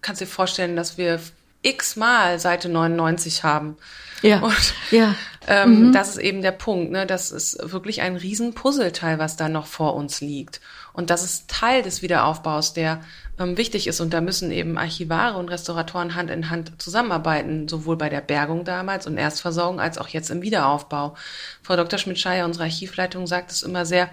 kannst 0.00 0.20
dir 0.20 0.26
vorstellen, 0.26 0.76
dass 0.76 0.98
wir 0.98 1.20
x-mal 1.62 2.38
Seite 2.38 2.68
99 2.68 3.44
haben. 3.44 3.76
Ja. 4.22 4.40
Und 4.40 4.74
ja. 4.90 5.14
Ähm, 5.46 5.88
mhm. 5.88 5.92
das 5.92 6.10
ist 6.10 6.18
eben 6.18 6.42
der 6.42 6.52
Punkt. 6.52 6.90
Ne? 6.90 7.06
Das 7.06 7.30
ist 7.30 7.58
wirklich 7.60 8.00
ein 8.00 8.16
riesen 8.16 8.54
Puzzleteil, 8.54 9.18
was 9.18 9.36
da 9.36 9.48
noch 9.48 9.66
vor 9.66 9.94
uns 9.94 10.20
liegt. 10.20 10.60
Und 10.94 11.10
das 11.10 11.24
ist 11.24 11.50
Teil 11.50 11.82
des 11.82 12.00
Wiederaufbaus, 12.00 12.72
der 12.72 13.02
ähm, 13.38 13.58
wichtig 13.58 13.88
ist. 13.88 14.00
Und 14.00 14.14
da 14.14 14.20
müssen 14.20 14.52
eben 14.52 14.78
Archivare 14.78 15.38
und 15.38 15.50
Restauratoren 15.50 16.14
Hand 16.14 16.30
in 16.30 16.50
Hand 16.50 16.80
zusammenarbeiten, 16.80 17.68
sowohl 17.68 17.96
bei 17.96 18.08
der 18.08 18.20
Bergung 18.20 18.64
damals 18.64 19.06
und 19.06 19.18
Erstversorgung 19.18 19.80
als 19.80 19.98
auch 19.98 20.08
jetzt 20.08 20.30
im 20.30 20.40
Wiederaufbau. 20.40 21.16
Frau 21.62 21.76
Dr. 21.76 21.98
Schmidt-Scheier, 21.98 22.44
unsere 22.44 22.64
Archivleitung, 22.64 23.26
sagt 23.26 23.50
es 23.50 23.62
immer 23.62 23.84
sehr 23.84 24.08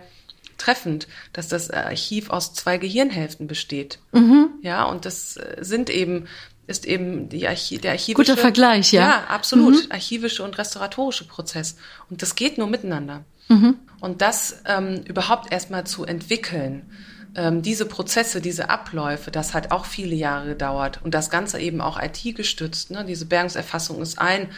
treffend, 0.57 1.07
dass 1.33 1.47
das 1.47 1.69
Archiv 1.69 2.31
aus 2.31 2.53
zwei 2.53 2.77
Gehirnhälften 2.77 3.47
besteht. 3.47 3.99
Mhm. 4.11 4.49
Ja, 4.63 4.85
und 4.85 5.05
das 5.05 5.37
äh, 5.37 5.57
sind 5.61 5.89
eben 5.89 6.27
ist 6.67 6.85
eben 6.85 7.27
die 7.27 7.47
Archi 7.47 7.79
der 7.79 7.91
archivische 7.91 8.31
guter 8.31 8.37
Vergleich, 8.37 8.93
ja. 8.93 9.01
Ja, 9.01 9.23
absolut, 9.27 9.85
mhm. 9.85 9.91
archivische 9.91 10.43
und 10.43 10.57
restauratorische 10.57 11.27
Prozess 11.27 11.75
und 12.09 12.21
das 12.21 12.35
geht 12.35 12.57
nur 12.57 12.67
miteinander. 12.67 13.25
Mhm. 13.51 13.79
Und 13.99 14.21
das 14.21 14.63
ähm, 14.65 15.03
überhaupt 15.05 15.51
erstmal 15.51 15.85
zu 15.85 16.05
entwickeln, 16.05 16.89
ähm, 17.35 17.61
diese 17.61 17.85
Prozesse, 17.85 18.41
diese 18.41 18.69
Abläufe, 18.69 19.31
das 19.31 19.53
hat 19.53 19.71
auch 19.71 19.85
viele 19.85 20.15
Jahre 20.15 20.47
gedauert 20.47 20.99
und 21.03 21.13
das 21.13 21.29
Ganze 21.29 21.59
eben 21.59 21.81
auch 21.81 22.01
IT 22.01 22.35
gestützt. 22.35 22.91
Ne? 22.91 23.05
Diese 23.05 23.25
Bergungserfassung 23.25 24.01
ist 24.01 24.19
ein 24.19 24.49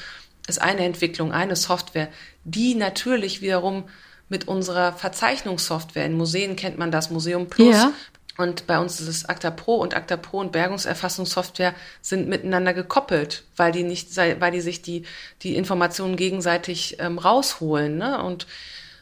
ist 0.45 0.61
eine 0.61 0.83
Entwicklung, 0.83 1.31
eine 1.31 1.55
Software, 1.55 2.09
die 2.43 2.75
natürlich 2.75 3.41
wiederum 3.41 3.85
mit 4.27 4.47
unserer 4.47 4.91
Verzeichnungssoftware 4.91 6.05
in 6.05 6.17
Museen 6.17 6.57
kennt 6.57 6.77
man 6.77 6.91
das 6.91 7.09
Museum 7.09 7.47
Plus, 7.47 7.75
ja. 7.75 7.93
Und 8.35 8.65
bei 8.65 8.79
uns 8.79 8.99
ist 8.99 9.07
es 9.07 9.25
Acta 9.25 9.51
Pro 9.51 9.75
und 9.75 9.95
Acta 9.95 10.17
Pro 10.17 10.39
und 10.39 10.51
Bergungserfassungssoftware 10.51 11.75
sind 12.01 12.27
miteinander 12.27 12.73
gekoppelt, 12.73 13.43
weil 13.57 13.71
die 13.71 13.83
nicht, 13.83 14.17
weil 14.17 14.51
die 14.51 14.61
sich 14.61 14.81
die, 14.81 15.03
die 15.43 15.55
Informationen 15.55 16.15
gegenseitig 16.15 16.97
ähm, 16.99 17.19
rausholen. 17.19 17.97
Ne? 17.97 18.23
Und 18.23 18.47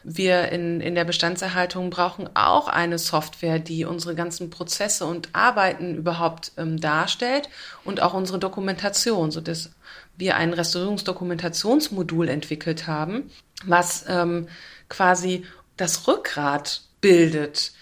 wir 0.04 0.48
in, 0.50 0.80
in 0.80 0.94
der 0.94 1.04
Bestandserhaltung 1.04 1.90
brauchen 1.90 2.28
auch 2.34 2.68
eine 2.68 2.98
Software, 2.98 3.58
die 3.58 3.84
unsere 3.84 4.14
ganzen 4.14 4.50
Prozesse 4.50 5.06
und 5.06 5.28
Arbeiten 5.32 5.94
überhaupt 5.94 6.52
ähm, 6.56 6.80
darstellt 6.80 7.48
und 7.84 8.02
auch 8.02 8.14
unsere 8.14 8.38
Dokumentation, 8.38 9.30
so 9.30 9.40
dass 9.40 9.70
wir 10.16 10.36
ein 10.36 10.52
Restaurierungsdokumentationsmodul 10.52 12.28
entwickelt 12.28 12.86
haben, 12.86 13.30
was 13.64 14.04
ähm, 14.08 14.48
quasi 14.88 15.44
das 15.76 16.06
Rückgrat 16.06 16.82
bildet 17.00 17.72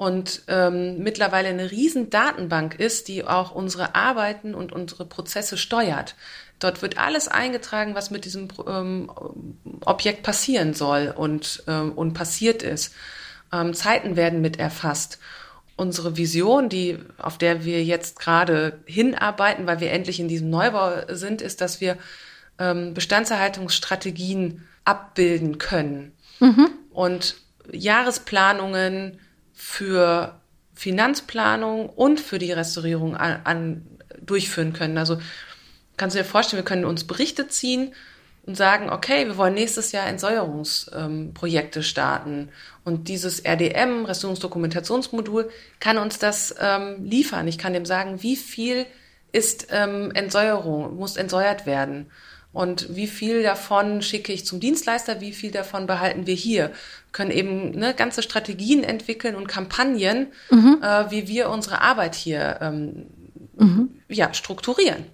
und 0.00 0.44
ähm, 0.48 0.96
mittlerweile 0.98 1.48
eine 1.48 1.70
riesen 1.70 2.08
Datenbank 2.08 2.80
ist, 2.80 3.08
die 3.08 3.22
auch 3.22 3.54
unsere 3.54 3.94
Arbeiten 3.94 4.54
und 4.54 4.72
unsere 4.72 5.04
Prozesse 5.04 5.58
steuert. 5.58 6.14
Dort 6.60 6.82
wird 6.82 6.98
alles 6.98 7.26
eingetragen, 7.28 7.94
was 7.94 8.10
mit 8.10 8.24
diesem 8.24 8.48
ähm, 8.66 9.10
Objekt 9.84 10.22
passieren 10.22 10.74
soll 10.74 11.12
und, 11.14 11.64
ähm, 11.66 11.92
und 11.92 12.14
passiert 12.14 12.62
ist. 12.62 12.94
Ähm, 13.52 13.74
Zeiten 13.74 14.14
werden 14.14 14.40
mit 14.40 14.58
erfasst. 14.58 15.18
Unsere 15.76 16.16
Vision, 16.16 16.68
die, 16.68 16.98
auf 17.18 17.38
der 17.38 17.64
wir 17.64 17.82
jetzt 17.82 18.20
gerade 18.20 18.78
hinarbeiten, 18.84 19.66
weil 19.66 19.80
wir 19.80 19.90
endlich 19.90 20.20
in 20.20 20.28
diesem 20.28 20.50
Neubau 20.50 20.92
sind, 21.08 21.42
ist, 21.42 21.60
dass 21.60 21.80
wir 21.80 21.96
ähm, 22.58 22.94
Bestandserhaltungsstrategien 22.94 24.68
abbilden 24.84 25.58
können. 25.58 26.12
Mhm. 26.38 26.68
Und 26.90 27.36
Jahresplanungen, 27.72 29.18
für 29.60 30.40
Finanzplanung 30.74 31.90
und 31.90 32.18
für 32.18 32.38
die 32.38 32.52
Restaurierung 32.52 33.14
an, 33.14 33.40
an 33.44 33.86
durchführen 34.22 34.72
können. 34.72 34.96
Also 34.96 35.18
kannst 36.00 36.16
du 36.16 36.20
dir 36.20 36.24
vorstellen, 36.24 36.62
wir 36.62 36.64
können 36.64 36.86
uns 36.86 37.04
Berichte 37.04 37.46
ziehen 37.48 37.92
und 38.46 38.56
sagen, 38.56 38.88
okay, 38.88 39.26
wir 39.26 39.36
wollen 39.36 39.52
nächstes 39.52 39.92
Jahr 39.92 40.06
Entsäuerungsprojekte 40.06 41.80
ähm, 41.80 41.84
starten. 41.84 42.48
Und 42.84 43.08
dieses 43.08 43.44
RDM, 43.44 44.06
Restaurungsdokumentationsmodul, 44.06 45.50
kann 45.78 45.98
uns 45.98 46.18
das 46.18 46.54
ähm, 46.58 47.04
liefern. 47.04 47.46
Ich 47.48 47.58
kann 47.58 47.74
dem 47.74 47.84
sagen, 47.84 48.22
wie 48.22 48.36
viel 48.36 48.86
ist 49.32 49.66
ähm, 49.72 50.10
Entsäuerung, 50.14 50.96
muss 50.96 51.18
entsäuert 51.18 51.66
werden. 51.66 52.06
Und 52.54 52.96
wie 52.96 53.06
viel 53.06 53.42
davon 53.42 54.00
schicke 54.00 54.32
ich 54.32 54.46
zum 54.46 54.58
Dienstleister, 54.58 55.20
wie 55.20 55.32
viel 55.32 55.50
davon 55.50 55.86
behalten 55.86 56.26
wir 56.26 56.34
hier? 56.34 56.72
Können 57.12 57.30
eben 57.30 57.72
ne, 57.72 57.92
ganze 57.94 58.22
Strategien 58.22 58.84
entwickeln 58.84 59.36
und 59.36 59.48
Kampagnen, 59.48 60.28
mhm. 60.50 60.78
äh, 60.82 61.10
wie 61.10 61.28
wir 61.28 61.50
unsere 61.50 61.82
Arbeit 61.82 62.14
hier 62.14 62.58
ähm, 62.62 63.06
mhm. 63.60 63.88
ja, 64.08 64.32
strukturieren. 64.34 65.04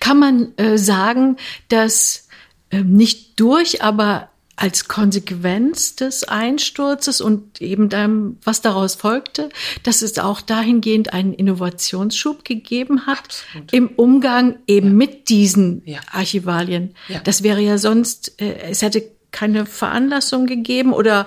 Kann 0.00 0.18
man 0.18 0.56
äh, 0.56 0.78
sagen, 0.78 1.36
dass 1.68 2.28
äh, 2.70 2.82
nicht 2.82 3.38
durch, 3.40 3.82
aber 3.82 4.30
als 4.56 4.88
Konsequenz 4.88 5.96
des 5.96 6.24
Einsturzes 6.24 7.20
und 7.20 7.60
eben 7.60 7.90
dann, 7.90 8.38
was 8.42 8.62
daraus 8.62 8.94
folgte, 8.94 9.50
dass 9.82 10.00
es 10.00 10.18
auch 10.18 10.40
dahingehend 10.40 11.12
einen 11.12 11.34
Innovationsschub 11.34 12.42
gegeben 12.42 13.06
hat 13.06 13.44
Absolut. 13.48 13.72
im 13.74 13.88
Umgang 13.88 14.56
eben 14.66 14.88
ja. 14.88 14.94
mit 14.94 15.28
diesen 15.28 15.82
ja. 15.84 15.98
Archivalien. 16.10 16.94
Ja. 17.08 17.20
Das 17.20 17.42
wäre 17.42 17.60
ja 17.60 17.76
sonst, 17.76 18.40
äh, 18.40 18.70
es 18.70 18.80
hätte 18.80 19.04
keine 19.32 19.66
Veranlassung 19.66 20.46
gegeben 20.46 20.92
oder 20.92 21.26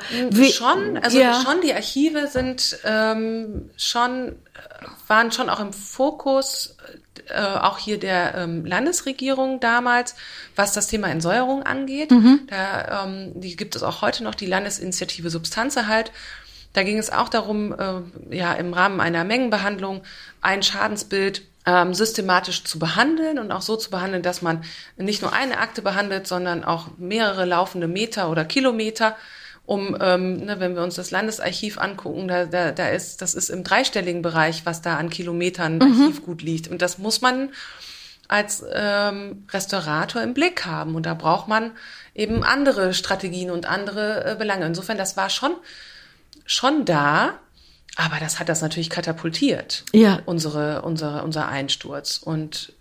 schon 0.51 0.97
also 0.97 1.19
ja. 1.19 1.41
schon 1.41 1.61
die 1.61 1.73
Archive 1.73 2.27
sind 2.27 2.79
ähm, 2.83 3.69
schon 3.77 4.35
waren 5.07 5.31
schon 5.31 5.49
auch 5.49 5.59
im 5.59 5.73
Fokus 5.73 6.77
äh, 7.29 7.41
auch 7.41 7.77
hier 7.77 7.99
der 7.99 8.35
ähm, 8.35 8.65
Landesregierung 8.65 9.59
damals, 9.59 10.15
was 10.55 10.73
das 10.73 10.87
Thema 10.87 11.09
Entsäuerung 11.09 11.63
angeht. 11.63 12.11
Mhm. 12.11 12.41
Da, 12.47 13.05
ähm, 13.05 13.31
die 13.35 13.55
gibt 13.55 13.75
es 13.75 13.83
auch 13.83 14.01
heute 14.01 14.23
noch, 14.23 14.35
die 14.35 14.45
Landesinitiative 14.45 15.29
Substanzerhalt. 15.29 16.11
Da 16.73 16.83
ging 16.83 16.97
es 16.97 17.11
auch 17.11 17.29
darum, 17.29 17.73
äh, 17.73 18.35
ja, 18.35 18.53
im 18.53 18.73
Rahmen 18.73 18.99
einer 18.99 19.23
Mengenbehandlung 19.23 20.01
ein 20.41 20.63
Schadensbild 20.63 21.43
ähm, 21.69 21.93
systematisch 21.93 22.63
zu 22.63 22.79
behandeln 22.79 23.37
und 23.37 23.51
auch 23.51 23.61
so 23.61 23.75
zu 23.75 23.91
behandeln, 23.91 24.23
dass 24.23 24.41
man 24.41 24.63
nicht 24.97 25.21
nur 25.21 25.33
eine 25.33 25.59
Akte 25.59 25.81
behandelt, 25.81 26.25
sondern 26.25 26.63
auch 26.63 26.87
mehrere 26.97 27.45
laufende 27.45 27.87
Meter 27.87 28.31
oder 28.31 28.43
Kilometer 28.43 29.15
um, 29.65 29.95
ähm, 30.01 30.37
ne, 30.45 30.59
wenn 30.59 30.73
wir 30.73 30.81
uns 30.81 30.95
das 30.95 31.11
Landesarchiv 31.11 31.77
angucken, 31.77 32.27
da, 32.27 32.45
da, 32.45 32.71
da 32.71 32.89
ist, 32.89 33.21
das 33.21 33.35
ist 33.35 33.49
im 33.49 33.63
dreistelligen 33.63 34.23
Bereich, 34.23 34.65
was 34.65 34.81
da 34.81 34.97
an 34.97 35.11
Kilometern 35.11 35.75
mhm. 35.75 35.81
Archivgut 35.83 36.41
liegt. 36.41 36.69
Und 36.69 36.81
das 36.81 36.97
muss 36.97 37.21
man 37.21 37.51
als 38.27 38.63
ähm, 38.73 39.45
Restaurator 39.51 40.23
im 40.23 40.33
Blick 40.33 40.65
haben. 40.65 40.95
Und 40.95 41.05
da 41.05 41.13
braucht 41.13 41.47
man 41.47 41.73
eben 42.15 42.43
andere 42.43 42.95
Strategien 42.95 43.51
und 43.51 43.67
andere 43.67 44.31
äh, 44.31 44.35
Belange. 44.35 44.65
Insofern, 44.65 44.97
das 44.97 45.17
war 45.17 45.29
schon, 45.29 45.53
schon 46.47 46.85
da. 46.85 47.33
Aber 47.99 48.15
das 48.21 48.39
hat 48.39 48.47
das 48.47 48.61
natürlich 48.61 48.89
katapultiert. 48.89 49.83
Ja. 49.91 50.21
Unsere, 50.25 50.83
unsere, 50.83 51.21
unser 51.21 51.49
Einsturz. 51.49 52.17
Und 52.17 52.71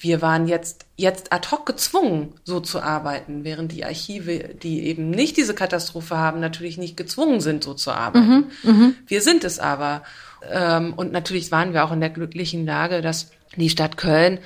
wir 0.00 0.20
waren 0.20 0.48
jetzt, 0.48 0.86
jetzt 0.96 1.32
ad 1.32 1.48
hoc 1.52 1.64
gezwungen, 1.64 2.32
so 2.42 2.58
zu 2.58 2.82
arbeiten, 2.82 3.44
während 3.44 3.70
die 3.70 3.84
Archive, 3.84 4.50
die 4.60 4.86
eben 4.86 5.10
nicht 5.10 5.36
diese 5.36 5.54
Katastrophe 5.54 6.18
haben, 6.18 6.40
natürlich 6.40 6.76
nicht 6.76 6.96
gezwungen 6.96 7.40
sind, 7.40 7.62
so 7.62 7.74
zu 7.74 7.92
arbeiten. 7.92 8.48
Mhm, 8.64 8.70
mh. 8.70 8.92
Wir 9.06 9.22
sind 9.22 9.44
es 9.44 9.60
aber. 9.60 10.02
Ähm, 10.50 10.92
und 10.94 11.12
natürlich 11.12 11.52
waren 11.52 11.72
wir 11.72 11.84
auch 11.84 11.92
in 11.92 12.00
der 12.00 12.10
glücklichen 12.10 12.66
Lage, 12.66 13.00
dass 13.00 13.30
die 13.54 13.70
Stadt 13.70 13.96
Köln 13.96 14.40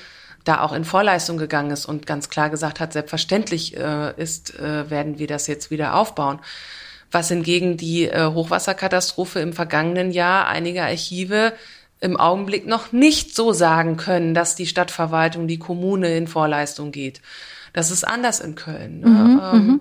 da 0.45 0.61
auch 0.61 0.75
in 0.75 0.85
Vorleistung 0.85 1.39
gegangen 1.39 1.71
ist 1.71 1.87
und 1.87 2.07
ganz 2.07 2.29
klar 2.29 2.51
gesagt 2.51 2.81
hat, 2.81 2.93
selbstverständlich 2.93 3.79
äh, 3.79 4.13
ist, 4.21 4.59
äh, 4.59 4.91
werden 4.91 5.19
wir 5.19 5.27
das 5.27 5.47
jetzt 5.47 5.71
wieder 5.71 5.95
aufbauen. 5.95 6.41
Was 7.11 7.29
hingegen 7.29 7.77
die 7.77 8.05
äh, 8.05 8.27
Hochwasserkatastrophe 8.27 9.41
im 9.41 9.53
vergangenen 9.53 10.11
Jahr 10.11 10.47
einige 10.47 10.83
Archive 10.83 11.55
im 12.01 12.17
Augenblick 12.17 12.67
noch 12.67 12.93
nicht 12.93 13.35
so 13.35 13.53
sagen 13.53 13.97
können, 13.97 14.35
dass 14.35 14.55
die 14.55 14.67
Stadtverwaltung, 14.67 15.49
die 15.49 15.59
Kommune 15.59 16.17
in 16.17 16.29
Vorleistung 16.29 16.93
geht. 16.93 17.21
Das 17.73 17.91
ist 17.91 18.07
anders 18.07 18.41
in 18.41 18.55
Köln. 18.55 19.01
Ne? 19.01 19.09
Mhm, 19.09 19.41
ähm, 19.53 19.67
mhm. 19.67 19.81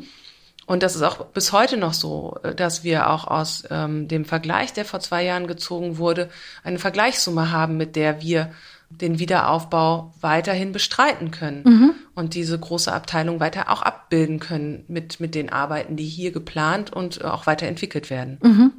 und 0.66 0.84
das 0.84 0.96
ist 0.96 1.04
auch 1.04 1.26
bis 1.28 1.52
heute 1.52 1.78
noch 1.78 1.94
so, 1.94 2.40
dass 2.56 2.84
wir 2.84 3.10
auch 3.10 3.28
aus 3.28 3.64
ähm, 3.70 4.08
dem 4.08 4.26
Vergleich, 4.26 4.74
der 4.74 4.86
vor 4.86 5.00
zwei 5.00 5.24
Jahren 5.24 5.48
gezogen 5.48 5.98
wurde, 5.98 6.30
eine 6.64 6.80
Vergleichssumme 6.80 7.52
haben, 7.52 7.78
mit 7.78 7.96
der 7.96 8.22
wir 8.22 8.52
den 8.90 9.20
Wiederaufbau 9.20 10.14
weiterhin 10.22 10.72
bestreiten 10.72 11.32
können 11.32 11.64
mhm. 11.64 11.92
und 12.16 12.34
diese 12.34 12.58
große 12.58 12.92
Abteilung 12.92 13.40
weiter 13.40 13.70
auch 13.70 13.82
abbilden 13.82 14.40
können 14.40 14.86
mit, 14.88 15.20
mit 15.20 15.36
den 15.36 15.52
Arbeiten, 15.52 15.96
die 15.98 16.06
hier 16.06 16.32
geplant 16.32 16.94
und 16.94 17.24
auch 17.24 17.48
weiterentwickelt 17.48 18.10
werden. 18.10 18.38
Mhm. 18.42 18.72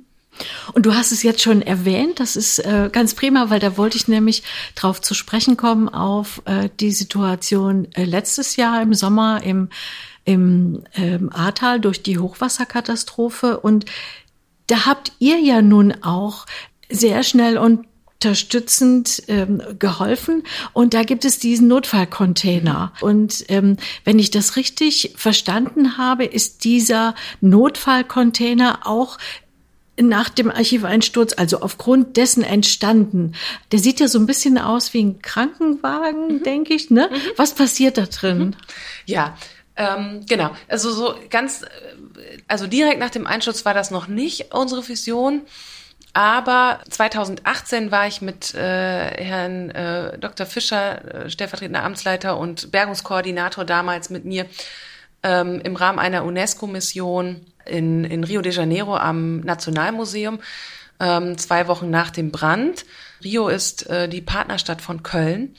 Und 0.73 0.87
du 0.87 0.95
hast 0.95 1.13
es 1.13 1.23
jetzt 1.23 1.43
schon 1.43 1.63
erwähnt, 1.63 2.21
das 2.21 2.37
ist 2.37 2.61
äh, 2.61 2.91
ganz 2.93 3.15
prima, 3.15 3.51
weil 3.51 3.61
da 3.61 3.77
wollte 3.77 3.97
ich 3.97 4.09
nämlich 4.09 4.43
drauf 4.75 5.01
zu 5.01 5.15
sprechen 5.15 5.57
kommen 5.57 5.89
auf 5.89 6.43
äh, 6.45 6.69
die 6.81 6.93
Situation 6.93 7.89
äh, 7.95 8.05
letztes 8.05 8.57
Jahr 8.57 8.81
im 8.83 8.95
Sommer 8.95 9.43
im, 9.43 9.69
im 10.25 10.85
ähm, 10.95 11.31
Ahrtal 11.33 11.81
durch 11.81 12.03
die 12.03 12.19
Hochwasserkatastrophe. 12.19 13.59
Und 13.59 13.87
da 14.69 14.87
habt 14.87 15.13
ihr 15.19 15.41
ja 15.41 15.61
nun 15.61 15.95
auch 16.03 16.47
sehr 16.89 17.23
schnell 17.23 17.59
und 17.59 17.87
unterstützend 18.21 19.23
ähm, 19.29 19.63
geholfen. 19.79 20.43
Und 20.73 20.93
da 20.93 21.05
gibt 21.05 21.25
es 21.25 21.39
diesen 21.39 21.69
Notfallcontainer. 21.69 22.93
Und 23.01 23.45
ähm, 23.49 23.77
wenn 24.05 24.19
ich 24.19 24.33
das 24.33 24.57
richtig 24.57 25.15
verstanden 25.17 25.99
habe, 25.99 26.25
ist 26.25 26.65
dieser 26.65 27.15
Notfallcontainer 27.41 28.81
auch 28.87 29.19
nach 30.01 30.29
dem 30.31 30.51
Archiveinsturz, 30.51 31.33
also 31.37 31.61
aufgrund 31.61 32.17
dessen 32.17 32.43
entstanden. 32.43 33.35
Der 33.71 33.79
sieht 33.79 34.01
ja 34.01 34.09
so 34.09 34.19
ein 34.19 34.27
bisschen 34.27 34.59
aus 34.59 34.95
wie 34.95 35.03
ein 35.03 35.23
Krankenwagen, 35.23 36.39
mhm. 36.39 36.43
denke 36.43 36.75
ich. 36.75 36.91
Ne? 36.91 37.11
Mhm. 37.13 37.17
Was 37.37 37.55
passiert 37.55 37.99
da 37.99 38.07
drin? 38.07 38.39
Mhm. 38.39 38.55
Ja, 39.07 39.37
ähm, 39.77 40.25
genau. 40.29 40.51
Also 40.67 40.91
so 40.91 41.15
ganz, 41.31 41.63
äh, 41.63 41.67
also 42.49 42.67
direkt 42.67 42.99
nach 42.99 43.11
dem 43.11 43.29
Einsturz 43.29 43.65
war 43.65 43.75
das 43.75 43.93
noch 43.93 44.09
nicht 44.09 44.53
unsere 44.53 44.87
Vision. 44.89 45.43
Aber 46.15 46.81
2018 46.89 47.91
war 47.91 48.07
ich 48.07 48.21
mit 48.23 48.55
äh, 48.55 49.25
Herrn 49.25 49.71
äh, 49.71 50.19
Dr. 50.19 50.47
Fischer, 50.47 51.27
äh, 51.27 51.31
stellvertretender 51.31 51.85
Amtsleiter 51.85 52.39
und 52.39 52.71
Bergungskoordinator 52.73 53.65
damals 53.65 54.11
mit 54.11 54.25
mir 54.25 54.47
ähm, 55.23 55.61
im 55.63 55.77
Rahmen 55.77 55.99
einer 55.99 56.25
UNESCO-Mission 56.25 57.45
in, 57.67 58.05
in 58.05 58.25
Rio 58.25 58.41
de 58.41 58.53
Janeiro 58.53 58.97
am 58.97 59.41
Nationalmuseum, 59.41 60.41
ähm, 61.01 61.37
zwei 61.39 61.69
Wochen 61.69 61.91
nach 61.91 62.11
dem 62.11 62.31
Brand. 62.31 62.85
Rio 63.23 63.49
ist 63.49 63.89
äh, 63.89 64.09
die 64.09 64.23
Partnerstadt 64.23 64.81
von 64.81 65.03
Köln. 65.03 65.55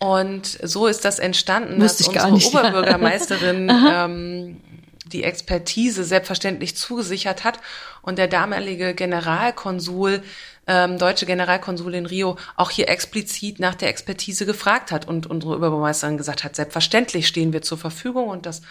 Und 0.00 0.46
so 0.46 0.86
ist 0.86 1.04
das 1.04 1.18
entstanden, 1.18 1.80
Wusste 1.82 2.04
dass 2.04 2.08
unsere 2.08 2.32
nicht, 2.32 2.46
Oberbürgermeisterin 2.54 3.72
ähm, 3.90 4.60
die 5.06 5.24
Expertise 5.24 6.04
selbstverständlich 6.04 6.76
zugesichert 6.76 7.42
hat 7.42 7.58
und 8.02 8.18
der 8.18 8.28
damalige 8.28 8.94
Generalkonsul, 8.94 10.22
ähm, 10.66 10.98
deutsche 10.98 11.26
Generalkonsul 11.26 11.94
in 11.94 12.06
Rio, 12.06 12.36
auch 12.56 12.70
hier 12.70 12.88
explizit 12.88 13.58
nach 13.60 13.74
der 13.74 13.88
Expertise 13.88 14.46
gefragt 14.46 14.92
hat 14.92 15.08
und 15.08 15.26
unsere 15.26 15.52
Oberbürgermeisterin 15.56 16.18
gesagt 16.18 16.44
hat, 16.44 16.56
selbstverständlich 16.56 17.26
stehen 17.26 17.52
wir 17.52 17.62
zur 17.62 17.78
Verfügung 17.78 18.28
und 18.28 18.46
das 18.46 18.62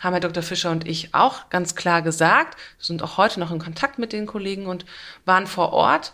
haben 0.00 0.14
Herr 0.14 0.20
Dr. 0.20 0.42
Fischer 0.42 0.70
und 0.70 0.86
ich 0.86 1.14
auch 1.14 1.48
ganz 1.48 1.74
klar 1.76 2.02
gesagt. 2.02 2.58
Wir 2.78 2.84
sind 2.84 3.02
auch 3.02 3.18
heute 3.18 3.38
noch 3.38 3.52
in 3.52 3.60
Kontakt 3.60 3.98
mit 3.98 4.12
den 4.12 4.26
Kollegen 4.26 4.66
und 4.66 4.84
waren 5.24 5.46
vor 5.46 5.72
Ort 5.72 6.12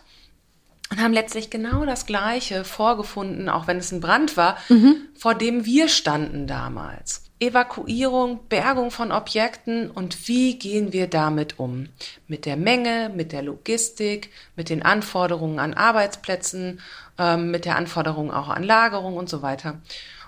und 0.91 1.01
haben 1.01 1.13
letztlich 1.13 1.49
genau 1.49 1.85
das 1.85 2.05
Gleiche 2.05 2.63
vorgefunden, 2.63 3.49
auch 3.49 3.67
wenn 3.67 3.77
es 3.77 3.91
ein 3.91 4.01
Brand 4.01 4.37
war, 4.37 4.57
mhm. 4.69 4.97
vor 5.17 5.35
dem 5.35 5.65
wir 5.65 5.87
standen 5.87 6.47
damals. 6.47 7.28
Evakuierung, 7.39 8.47
Bergung 8.49 8.91
von 8.91 9.13
Objekten 9.13 9.89
und 9.89 10.27
wie 10.27 10.59
gehen 10.59 10.91
wir 10.91 11.07
damit 11.07 11.57
um? 11.57 11.87
Mit 12.27 12.45
der 12.45 12.57
Menge, 12.57 13.09
mit 13.15 13.31
der 13.31 13.41
Logistik, 13.41 14.29
mit 14.57 14.69
den 14.69 14.83
Anforderungen 14.83 15.59
an 15.59 15.73
Arbeitsplätzen, 15.73 16.81
ähm, 17.17 17.49
mit 17.49 17.63
der 17.63 17.77
Anforderung 17.77 18.31
auch 18.31 18.49
an 18.49 18.63
Lagerung 18.63 19.15
und 19.15 19.29
so 19.29 19.41
weiter. 19.41 19.79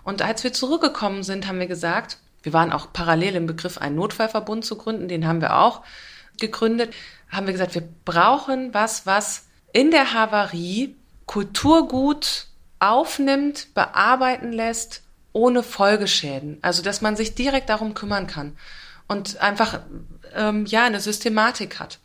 Und 0.04 0.22
als 0.22 0.44
wir 0.46 0.54
zurückgekommen 0.54 1.24
sind, 1.24 1.48
haben 1.48 1.60
wir 1.60 1.68
gesagt, 1.68 2.18
wir 2.44 2.54
waren 2.54 2.72
auch 2.72 2.94
parallel 2.94 3.36
im 3.36 3.46
Begriff, 3.46 3.78
einen 3.78 3.96
Notfallverbund 3.96 4.64
zu 4.64 4.78
gründen, 4.78 5.10
den 5.10 5.28
haben 5.28 5.42
wir 5.42 5.58
auch 5.58 5.82
gegründet, 6.40 6.94
haben 7.30 7.46
wir 7.46 7.54
gesagt, 7.54 7.76
wir 7.76 7.88
brauchen 8.06 8.74
was, 8.74 9.06
was 9.06 9.48
in 9.74 9.92
der 9.92 10.14
Havarie 10.14 10.96
Kulturgut 11.26 12.48
aufnimmt, 12.80 13.74
bearbeiten 13.74 14.52
lässt, 14.52 15.04
ohne 15.34 15.64
Folgeschäden. 15.64 16.58
Also, 16.62 16.82
dass 16.82 17.02
man 17.02 17.16
sich 17.16 17.36
direkt 17.36 17.70
darum 17.70 17.94
kümmern 17.94 18.28
kann 18.28 18.56
und 19.08 19.42
einfach, 19.42 19.82
ähm, 20.36 20.66
ja, 20.66 20.86
eine 20.86 21.00
Systematik 21.00 21.80
hat. 21.80 22.00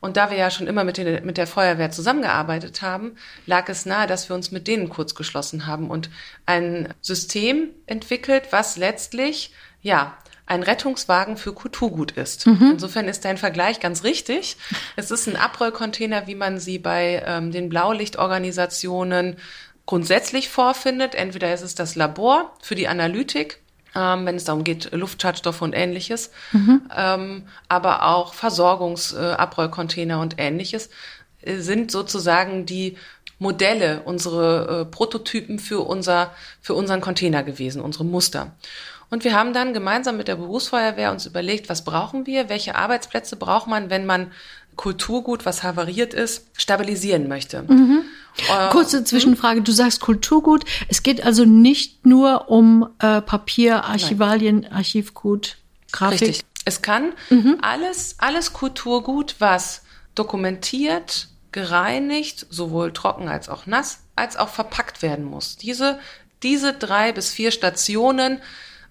Und 0.00 0.16
da 0.16 0.30
wir 0.30 0.38
ja 0.38 0.50
schon 0.50 0.68
immer 0.68 0.84
mit, 0.84 0.96
den, 0.96 1.24
mit 1.26 1.36
der 1.36 1.46
Feuerwehr 1.46 1.90
zusammengearbeitet 1.90 2.82
haben, 2.82 3.16
lag 3.46 3.68
es 3.68 3.84
nahe, 3.84 4.06
dass 4.06 4.28
wir 4.28 4.36
uns 4.36 4.52
mit 4.52 4.68
denen 4.68 4.88
kurz 4.88 5.14
geschlossen 5.14 5.66
haben 5.66 5.90
und 5.90 6.08
ein 6.46 6.94
System 7.00 7.70
entwickelt, 7.86 8.44
was 8.50 8.76
letztlich 8.76 9.52
ja, 9.82 10.16
ein 10.48 10.62
Rettungswagen 10.62 11.36
für 11.36 11.52
Kulturgut 11.52 12.12
ist. 12.12 12.46
Mhm. 12.46 12.70
Insofern 12.72 13.06
ist 13.06 13.24
dein 13.24 13.36
Vergleich 13.36 13.80
ganz 13.80 14.02
richtig. 14.02 14.56
Es 14.96 15.10
ist 15.10 15.26
ein 15.26 15.36
Abrollcontainer, 15.36 16.26
wie 16.26 16.34
man 16.34 16.58
sie 16.58 16.78
bei 16.78 17.22
ähm, 17.26 17.52
den 17.52 17.68
Blaulichtorganisationen 17.68 19.36
grundsätzlich 19.88 20.50
vorfindet. 20.50 21.14
Entweder 21.14 21.52
ist 21.54 21.62
es 21.62 21.74
das 21.74 21.96
Labor 21.96 22.52
für 22.60 22.74
die 22.74 22.88
Analytik, 22.88 23.60
ähm, 23.96 24.26
wenn 24.26 24.36
es 24.36 24.44
darum 24.44 24.62
geht, 24.62 24.92
Luftschadstoffe 24.92 25.62
und 25.62 25.72
ähnliches, 25.72 26.30
mhm. 26.52 26.82
ähm, 26.94 27.44
aber 27.70 28.04
auch 28.04 28.34
Versorgungsabrollcontainer 28.34 30.16
äh, 30.16 30.20
und 30.20 30.34
ähnliches 30.36 30.90
äh, 31.40 31.56
sind 31.56 31.90
sozusagen 31.90 32.66
die 32.66 32.98
Modelle, 33.38 34.02
unsere 34.04 34.82
äh, 34.82 34.84
Prototypen 34.84 35.58
für 35.58 35.80
unser, 35.80 36.32
für 36.60 36.74
unseren 36.74 37.00
Container 37.00 37.42
gewesen, 37.42 37.80
unsere 37.80 38.04
Muster. 38.04 38.52
Und 39.08 39.24
wir 39.24 39.34
haben 39.34 39.54
dann 39.54 39.72
gemeinsam 39.72 40.18
mit 40.18 40.28
der 40.28 40.36
Berufsfeuerwehr 40.36 41.12
uns 41.12 41.24
überlegt, 41.24 41.70
was 41.70 41.82
brauchen 41.82 42.26
wir, 42.26 42.50
welche 42.50 42.74
Arbeitsplätze 42.74 43.36
braucht 43.36 43.68
man, 43.68 43.88
wenn 43.88 44.04
man 44.04 44.32
Kulturgut, 44.78 45.44
was 45.44 45.62
havariert 45.62 46.14
ist, 46.14 46.46
stabilisieren 46.56 47.28
möchte. 47.28 47.62
Mhm. 47.62 48.04
Äh, 48.48 48.70
Kurze 48.70 49.04
Zwischenfrage, 49.04 49.60
du 49.60 49.72
sagst 49.72 50.00
Kulturgut. 50.00 50.64
Es 50.88 51.02
geht 51.02 51.22
also 51.22 51.44
nicht 51.44 52.06
nur 52.06 52.48
um 52.48 52.88
äh, 53.00 53.20
Papier, 53.20 53.84
Archivalien, 53.84 54.60
Nein. 54.60 54.72
Archivgut, 54.72 55.58
Grafik. 55.92 56.20
Richtig. 56.22 56.44
Es 56.64 56.80
kann 56.80 57.12
mhm. 57.28 57.58
alles, 57.60 58.14
alles 58.18 58.52
Kulturgut, 58.52 59.34
was 59.40 59.82
dokumentiert, 60.14 61.28
gereinigt, 61.50 62.46
sowohl 62.48 62.92
trocken 62.92 63.28
als 63.28 63.48
auch 63.48 63.66
nass, 63.66 64.00
als 64.14 64.36
auch 64.36 64.48
verpackt 64.48 65.02
werden 65.02 65.24
muss. 65.24 65.56
Diese, 65.56 65.98
diese 66.44 66.72
drei 66.72 67.10
bis 67.12 67.30
vier 67.30 67.50
Stationen 67.50 68.38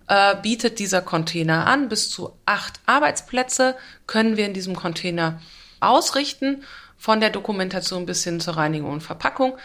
äh, 0.08 0.36
bietet 0.42 0.80
dieser 0.80 1.02
Container 1.02 1.66
an. 1.66 1.88
Bis 1.88 2.10
zu 2.10 2.34
acht 2.46 2.82
Arbeitsplätze 2.86 3.76
können 4.06 4.36
wir 4.36 4.46
in 4.46 4.54
diesem 4.54 4.76
Container 4.76 5.40
ausrichten, 5.80 6.64
von 6.98 7.20
der 7.20 7.30
Dokumentation 7.30 8.06
bis 8.06 8.24
hin 8.24 8.40
zur 8.40 8.58
Reinigung 8.58 8.92
und 8.92 9.04
Verpackung. 9.04 9.58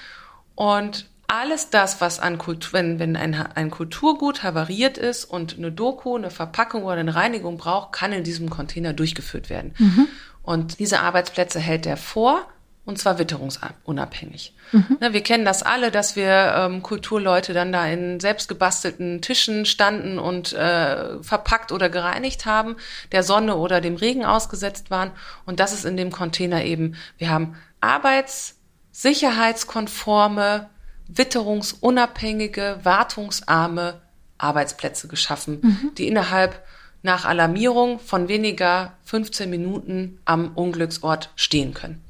Und 0.55 1.07
alles 1.29 1.71
das, 1.71 2.03
was 2.03 2.21
an 2.21 2.37
Kultur, 2.37 2.75
wenn, 2.75 2.99
wenn 2.99 3.17
ein, 3.17 3.35
ein 3.35 3.71
Kulturgut 3.71 4.43
havariert 4.43 4.99
ist 4.99 5.25
und 5.25 5.57
eine 5.57 5.73
Doku, 5.73 6.17
eine 6.17 6.31
Verpackung 6.31 6.85
oder 6.85 6.97
eine 6.97 7.15
Reinigung 7.15 7.57
braucht, 7.57 7.93
kann 7.93 8.13
in 8.13 8.23
diesem 8.23 8.51
Container 8.51 8.93
durchgeführt 8.93 9.49
werden. 9.49 9.75
Mhm. 9.79 10.09
Und 10.43 10.79
diese 10.79 11.01
Arbeitsplätze 11.01 11.59
hält 11.59 11.87
er 11.87 11.97
vor 11.97 12.47
und 12.85 12.99
zwar 12.99 13.21
witterungsunabhängig. 13.21 14.55
Mhm. 14.73 14.99
Ne, 15.01 15.13
wir 15.13 15.23
kennen 15.23 15.45
das 15.45 15.63
alle, 15.63 15.93
dass 15.93 16.17
wir 16.17 16.53
ähm, 16.57 16.83
Kulturleute 16.83 17.53
dann 17.53 17.71
da 17.71 17.87
in 17.87 18.19
selbstgebastelten 18.19 19.23
Tischen 19.23 19.67
standen 19.67 20.19
und 20.19 20.53
äh, 20.53 21.23
verpackt 21.23 21.71
oder 21.71 21.89
gereinigt 21.89 22.45
haben, 22.45 22.75
der 23.13 23.23
Sonne 23.23 23.55
oder 23.57 23.81
dem 23.81 23.95
Regen 23.95 24.25
ausgesetzt 24.25 24.91
waren. 24.91 25.13
Und 25.47 25.61
das 25.61 25.73
ist 25.73 25.85
in 25.85 25.97
dem 25.97 26.11
Container 26.11 26.65
eben, 26.65 26.97
wir 27.19 27.31
haben 27.31 27.55
arbeitssicherheitskonforme, 27.81 30.69
witterungsunabhängige, 31.07 32.81
wartungsarme 32.83 34.01
Arbeitsplätze 34.39 35.07
geschaffen, 35.09 35.59
mhm. 35.63 35.93
die 35.97 36.09
innerhalb 36.09 36.65
nach 37.03 37.27
Alarmierung 37.27 38.01
von 38.01 38.29
weniger 38.29 38.95
15 39.05 39.51
Minuten 39.51 40.19
am 40.25 40.53
Unglücksort 40.55 41.31
stehen 41.37 41.75
können. 41.75 42.03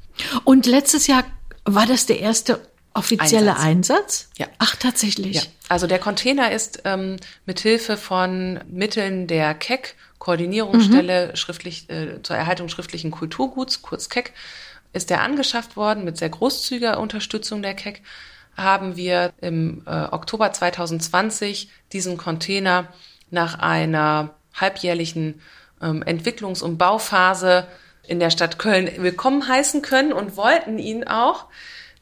Und 0.43 0.65
letztes 0.65 1.07
Jahr 1.07 1.23
war 1.65 1.85
das 1.85 2.05
der 2.05 2.19
erste 2.19 2.59
offizielle 2.93 3.57
Einsatz? 3.57 3.97
Einsatz? 3.97 4.29
Ja. 4.37 4.47
Ach, 4.59 4.75
tatsächlich. 4.75 5.35
Ja. 5.35 5.41
Also 5.69 5.87
der 5.87 5.99
Container 5.99 6.51
ist 6.51 6.83
ähm, 6.85 7.17
mit 7.45 7.59
Hilfe 7.59 7.97
von 7.97 8.59
Mitteln 8.67 9.27
der 9.27 9.53
KEC, 9.55 9.95
Koordinierungsstelle 10.19 11.29
mhm. 11.29 11.35
schriftlich, 11.35 11.89
äh, 11.89 12.21
zur 12.21 12.35
Erhaltung 12.35 12.69
schriftlichen 12.69 13.11
Kulturguts, 13.11 13.81
kurz 13.81 14.09
KEC, 14.09 14.31
ist 14.93 15.09
der 15.09 15.21
angeschafft 15.21 15.75
worden 15.75 16.03
mit 16.03 16.17
sehr 16.17 16.29
großzügiger 16.29 16.99
Unterstützung 16.99 17.61
der 17.61 17.73
KEC 17.73 18.01
haben 18.55 18.95
wir 18.95 19.33
im 19.41 19.81
äh, 19.85 20.05
Oktober 20.11 20.51
2020 20.51 21.69
diesen 21.91 22.17
Container 22.17 22.87
nach 23.31 23.59
einer 23.59 24.35
halbjährlichen 24.53 25.41
ähm, 25.81 26.03
Entwicklungs- 26.03 26.61
und 26.61 26.77
Bauphase 26.77 27.67
in 28.07 28.19
der 28.19 28.29
Stadt 28.29 28.59
Köln 28.59 28.89
willkommen 28.97 29.47
heißen 29.47 29.81
können 29.81 30.13
und 30.13 30.37
wollten 30.37 30.79
ihn 30.79 31.05
auch. 31.05 31.45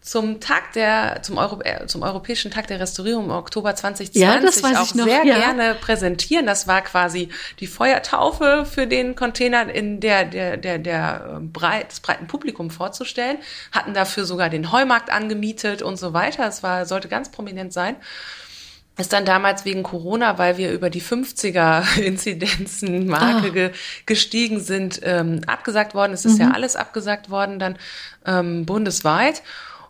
zum 0.03 0.39
Tag 0.39 0.73
der, 0.73 1.21
zum, 1.21 1.37
Euro, 1.37 1.61
äh, 1.61 1.85
zum 1.85 2.01
Europäischen 2.01 2.49
Tag 2.49 2.65
der 2.65 2.79
Restaurierung 2.79 3.25
im 3.25 3.29
Oktober 3.29 3.75
2020 3.75 4.19
ja, 4.19 4.39
das 4.39 4.63
weiß 4.63 4.77
auch 4.77 4.85
ich 4.85 4.95
noch, 4.95 5.05
sehr 5.05 5.23
ja. 5.23 5.35
gerne 5.37 5.75
präsentieren. 5.75 6.47
Das 6.47 6.67
war 6.67 6.81
quasi 6.81 7.29
die 7.59 7.67
Feuertaufe 7.67 8.65
für 8.65 8.87
den 8.87 9.13
Container 9.13 9.71
in 9.71 9.99
der, 9.99 10.25
der, 10.25 10.57
der, 10.57 10.79
der 10.79 11.35
ähm, 11.35 11.51
breit, 11.51 11.91
des 11.91 11.99
breiten 11.99 12.25
Publikum 12.25 12.71
vorzustellen. 12.71 13.37
Hatten 13.71 13.93
dafür 13.93 14.25
sogar 14.25 14.49
den 14.49 14.71
Heumarkt 14.71 15.11
angemietet 15.11 15.83
und 15.83 15.97
so 15.97 16.13
weiter. 16.13 16.47
Es 16.47 16.63
war, 16.63 16.87
sollte 16.87 17.07
ganz 17.07 17.29
prominent 17.29 17.71
sein 17.71 17.95
ist 18.97 19.13
dann 19.13 19.25
damals 19.25 19.65
wegen 19.65 19.83
Corona, 19.83 20.37
weil 20.37 20.57
wir 20.57 20.71
über 20.71 20.89
die 20.89 21.01
50er-Inzidenzen-Marke 21.01 23.47
ah. 23.47 23.49
ge 23.49 23.71
gestiegen 24.05 24.59
sind, 24.59 24.99
ähm, 25.03 25.41
abgesagt 25.47 25.95
worden. 25.95 26.13
Es 26.13 26.25
ist 26.25 26.35
mhm. 26.35 26.41
ja 26.41 26.51
alles 26.51 26.75
abgesagt 26.75 27.29
worden 27.29 27.59
dann 27.59 27.77
ähm, 28.25 28.65
bundesweit. 28.65 29.41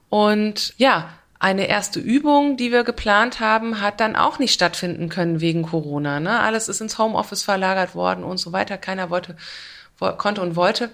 Und 0.09 0.75
ja, 0.77 1.09
eine 1.39 1.67
erste 1.67 1.99
Übung, 1.99 2.55
die 2.55 2.71
wir 2.71 2.83
geplant 2.83 3.39
haben, 3.39 3.81
hat 3.81 3.99
dann 3.99 4.15
auch 4.15 4.37
nicht 4.37 4.53
stattfinden 4.53 5.09
können 5.09 5.41
wegen 5.41 5.63
Corona. 5.63 6.19
Ne? 6.19 6.39
Alles 6.39 6.69
ist 6.69 6.81
ins 6.81 6.99
Homeoffice 6.99 7.41
verlagert 7.41 7.95
worden 7.95 8.23
und 8.23 8.37
so 8.37 8.51
weiter. 8.51 8.77
Keiner 8.77 9.09
wollte, 9.09 9.35
konnte 10.17 10.41
und 10.41 10.55
wollte. 10.55 10.91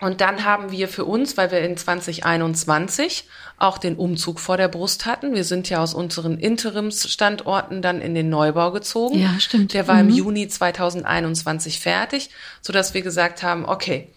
Und 0.00 0.20
dann 0.20 0.44
haben 0.44 0.70
wir 0.70 0.88
für 0.88 1.04
uns, 1.04 1.36
weil 1.36 1.50
wir 1.50 1.60
in 1.60 1.76
2021 1.76 3.24
auch 3.58 3.78
den 3.78 3.96
Umzug 3.96 4.38
vor 4.38 4.56
der 4.56 4.68
Brust 4.68 5.06
hatten. 5.06 5.34
Wir 5.34 5.44
sind 5.44 5.68
ja 5.68 5.82
aus 5.82 5.92
unseren 5.92 6.38
Interimsstandorten 6.38 7.82
dann 7.82 8.00
in 8.00 8.14
den 8.14 8.28
Neubau 8.28 8.70
gezogen. 8.70 9.18
Ja, 9.18 9.38
stimmt. 9.40 9.74
Der 9.74 9.88
war 9.88 10.02
mhm. 10.02 10.10
im 10.10 10.14
Juni 10.14 10.48
2021 10.48 11.80
fertig, 11.80 12.30
so 12.60 12.72
dass 12.72 12.94
wir 12.94 13.02
gesagt 13.02 13.42
haben, 13.42 13.64
okay, 13.64 14.08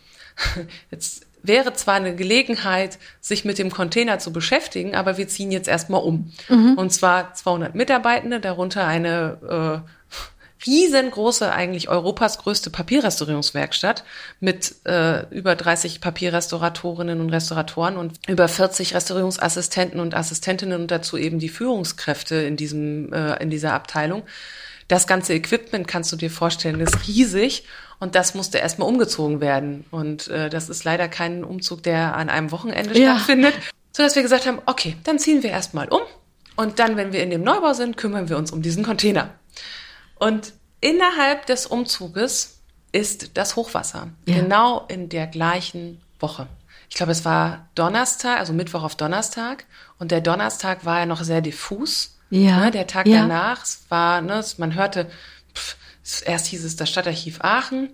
jetzt 0.92 1.26
wäre 1.44 1.74
zwar 1.74 1.96
eine 1.96 2.16
Gelegenheit, 2.16 3.00
sich 3.20 3.46
mit 3.46 3.58
dem 3.58 3.72
Container 3.72 4.20
zu 4.20 4.32
beschäftigen, 4.32 4.96
aber 4.96 5.18
wir 5.18 5.28
ziehen 5.28 5.52
jetzt 5.52 5.68
erstmal 5.68 6.04
um. 6.04 6.32
Mhm. 6.50 6.76
Und 6.76 6.94
zwar 6.94 7.34
200 7.34 7.74
Mitarbeitende, 7.74 8.40
darunter 8.40 8.86
eine 8.86 9.84
äh, 9.84 9.92
riesengroße, 10.66 11.52
eigentlich 11.52 11.90
Europas 11.90 12.38
größte 12.38 12.70
Papierrestaurierungswerkstatt 12.70 14.04
mit 14.40 14.76
äh, 14.86 15.26
über 15.30 15.56
30 15.56 16.02
Papierrestauratorinnen 16.02 17.20
und 17.20 17.30
Restauratoren 17.30 17.98
und 17.98 18.20
über 18.28 18.48
40 18.48 18.94
Restaurierungsassistenten 18.96 20.00
und 20.00 20.16
Assistentinnen 20.16 20.82
und 20.82 20.92
dazu 20.92 21.18
eben 21.18 21.40
die 21.40 21.50
Führungskräfte 21.50 22.36
in 22.36 22.56
diesem 22.56 23.12
äh, 23.14 23.42
in 23.42 23.50
dieser 23.50 23.74
Abteilung. 23.74 24.24
Das 24.88 25.08
ganze 25.08 25.34
Equipment 25.34 25.88
kannst 25.88 26.12
du 26.12 26.18
dir 26.18 26.30
vorstellen, 26.30 26.80
ist 26.82 27.08
riesig 27.08 27.64
und 28.00 28.16
das 28.16 28.36
musste 28.36 28.58
erstmal 28.58 28.90
umgezogen 28.90 29.40
werden 29.40 29.86
und 29.92 30.28
äh, 30.28 30.50
das 30.50 30.70
ist 30.70 30.84
leider 30.84 31.08
kein 31.08 31.44
Umzug, 31.44 31.84
der 31.84 32.16
an 32.16 32.30
einem 32.30 32.52
Wochenende 32.52 33.00
ja. 33.00 33.16
stattfindet, 33.16 33.54
so 33.92 34.04
dass 34.04 34.16
wir 34.16 34.22
gesagt 34.22 34.48
haben, 34.48 34.60
okay, 34.66 34.98
dann 35.04 35.18
ziehen 35.18 35.44
wir 35.44 35.52
erstmal 35.52 35.88
um 35.88 36.02
und 36.56 36.80
dann, 36.80 36.98
wenn 36.98 37.14
wir 37.14 37.24
in 37.24 37.30
dem 37.30 37.44
Neubau 37.44 37.74
sind, 37.74 37.98
kümmern 37.98 38.30
wir 38.30 38.38
uns 38.38 38.52
um 38.52 38.62
diesen 38.62 38.84
Container. 38.84 39.30
Und 40.22 40.54
innerhalb 40.82 41.48
des 41.48 41.66
Umzuges 41.66 42.60
ist 42.92 43.38
das 43.38 43.56
Hochwasser. 43.56 44.10
Ja. 44.28 44.36
Genau 44.36 44.86
in 44.88 45.10
der 45.10 45.26
gleichen 45.26 46.00
Woche. 46.20 46.48
Ich 46.90 46.96
glaube, 46.96 47.12
es 47.12 47.26
war 47.26 47.70
Donnerstag, 47.74 48.38
also 48.38 48.54
Mittwoch 48.54 48.84
auf 48.84 48.96
Donnerstag. 48.96 49.66
Und 49.98 50.12
der 50.12 50.22
Donnerstag 50.22 50.86
war 50.86 51.00
ja 51.00 51.06
noch 51.08 51.24
sehr 51.24 51.42
diffus. 51.42 52.20
Ja. 52.30 52.60
Ne, 52.60 52.70
der 52.70 52.86
Tag 52.86 53.08
ja. 53.08 53.22
danach, 53.22 53.66
war, 53.90 54.22
ne, 54.22 54.46
man 54.58 54.76
hörte, 54.76 55.10
pff, 55.56 55.76
erst 56.24 56.46
hieß 56.46 56.66
es 56.66 56.76
das 56.76 56.92
Stadtarchiv 56.92 57.40
Aachen. 57.42 57.90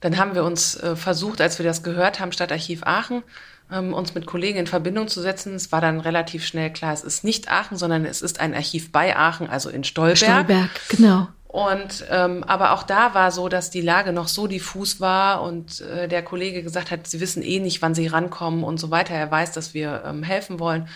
Dann 0.00 0.18
haben 0.18 0.34
wir 0.34 0.44
uns 0.44 0.74
äh, 0.74 0.94
versucht, 0.94 1.40
als 1.40 1.58
wir 1.58 1.64
das 1.64 1.82
gehört 1.82 2.20
haben, 2.20 2.32
Stadtarchiv 2.32 2.82
Aachen, 2.82 3.22
uns 3.70 4.14
mit 4.14 4.26
Kollegen 4.26 4.58
in 4.58 4.66
Verbindung 4.66 5.08
zu 5.08 5.20
setzen. 5.20 5.54
Es 5.54 5.70
war 5.70 5.80
dann 5.80 6.00
relativ 6.00 6.44
schnell 6.44 6.72
klar, 6.72 6.92
es 6.92 7.04
ist 7.04 7.24
nicht 7.24 7.50
Aachen, 7.50 7.76
sondern 7.76 8.04
es 8.04 8.22
ist 8.22 8.40
ein 8.40 8.54
Archiv 8.54 8.92
bei 8.92 9.16
Aachen, 9.16 9.48
also 9.48 9.70
in 9.70 9.84
Stolberg. 9.84 10.18
Stolberg, 10.18 10.70
genau. 10.88 11.28
Und 11.46 12.04
ähm, 12.10 12.44
aber 12.44 12.72
auch 12.72 12.84
da 12.84 13.12
war 13.14 13.32
so, 13.32 13.48
dass 13.48 13.70
die 13.70 13.80
Lage 13.80 14.12
noch 14.12 14.28
so 14.28 14.46
diffus 14.46 15.00
war 15.00 15.42
und 15.42 15.80
äh, 15.80 16.06
der 16.06 16.22
Kollege 16.22 16.62
gesagt 16.62 16.92
hat, 16.92 17.08
sie 17.08 17.20
wissen 17.20 17.42
eh 17.42 17.58
nicht, 17.58 17.82
wann 17.82 17.94
sie 17.94 18.06
rankommen 18.06 18.62
und 18.62 18.78
so 18.78 18.92
weiter. 18.92 19.14
Er 19.14 19.32
weiß, 19.32 19.50
dass 19.50 19.74
wir 19.74 20.04
ähm, 20.06 20.22
helfen 20.22 20.60
wollen. 20.60 20.88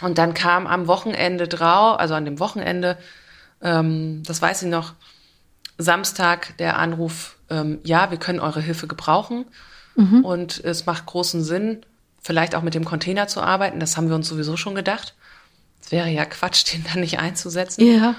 Und 0.00 0.18
dann 0.18 0.32
kam 0.32 0.68
am 0.68 0.86
Wochenende 0.86 1.48
drauf, 1.48 1.98
also 1.98 2.14
an 2.14 2.24
dem 2.24 2.38
Wochenende, 2.38 2.98
ähm, 3.62 4.22
das 4.24 4.40
weiß 4.40 4.62
ich 4.62 4.68
noch, 4.68 4.94
Samstag 5.76 6.56
der 6.58 6.78
Anruf, 6.78 7.36
ähm, 7.50 7.80
ja, 7.82 8.12
wir 8.12 8.18
können 8.18 8.38
eure 8.38 8.60
Hilfe 8.60 8.86
gebrauchen 8.86 9.46
mhm. 9.96 10.24
und 10.24 10.62
es 10.62 10.86
macht 10.86 11.06
großen 11.06 11.42
Sinn, 11.42 11.84
vielleicht 12.20 12.54
auch 12.54 12.62
mit 12.62 12.74
dem 12.74 12.84
Container 12.84 13.28
zu 13.28 13.40
arbeiten. 13.40 13.80
Das 13.80 13.96
haben 13.96 14.08
wir 14.08 14.14
uns 14.14 14.28
sowieso 14.28 14.56
schon 14.56 14.74
gedacht. 14.74 15.14
Es 15.82 15.90
wäre 15.90 16.08
ja 16.08 16.24
Quatsch, 16.24 16.64
den 16.72 16.84
dann 16.84 17.00
nicht 17.00 17.18
einzusetzen. 17.18 17.84
Ja. 17.84 18.14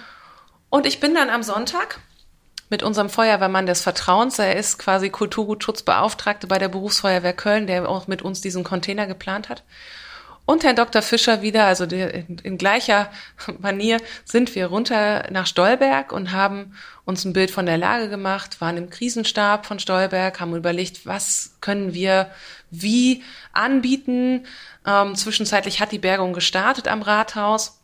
Und 0.69 0.85
ich 0.85 0.99
bin 0.99 1.13
dann 1.13 1.29
am 1.29 1.43
Sonntag 1.43 1.99
mit 2.69 2.83
unserem 2.83 3.09
Feuerwehrmann 3.09 3.65
des 3.65 3.81
Vertrauens, 3.81 4.39
er 4.39 4.55
ist 4.55 4.79
quasi 4.79 5.09
Kulturgutschutzbeauftragte 5.09 6.47
bei 6.47 6.57
der 6.57 6.69
Berufsfeuerwehr 6.69 7.33
Köln, 7.33 7.67
der 7.67 7.87
auch 7.87 8.07
mit 8.07 8.21
uns 8.21 8.39
diesen 8.39 8.63
Container 8.63 9.07
geplant 9.07 9.49
hat. 9.49 9.63
Und 10.45 10.63
Herrn 10.63 10.77
Dr. 10.77 11.01
Fischer 11.01 11.41
wieder, 11.41 11.65
also 11.65 11.83
in, 11.83 12.37
in 12.41 12.57
gleicher 12.57 13.11
Manier, 13.59 13.99
sind 14.23 14.55
wir 14.55 14.67
runter 14.67 15.27
nach 15.31 15.47
Stolberg 15.47 16.13
und 16.13 16.31
haben 16.31 16.73
uns 17.03 17.25
ein 17.25 17.33
Bild 17.33 17.51
von 17.51 17.65
der 17.65 17.77
Lage 17.77 18.09
gemacht, 18.09 18.61
waren 18.61 18.77
im 18.77 18.89
Krisenstab 18.89 19.65
von 19.65 19.79
Stolberg, 19.79 20.39
haben 20.39 20.55
überlegt, 20.55 21.05
was 21.05 21.57
können 21.59 21.93
wir 21.93 22.31
wie 22.71 23.23
anbieten. 23.53 24.45
Ähm, 24.85 25.15
zwischenzeitlich 25.15 25.79
hat 25.79 25.91
die 25.91 25.99
Bergung 25.99 26.33
gestartet 26.33 26.87
am 26.87 27.01
Rathaus. 27.01 27.77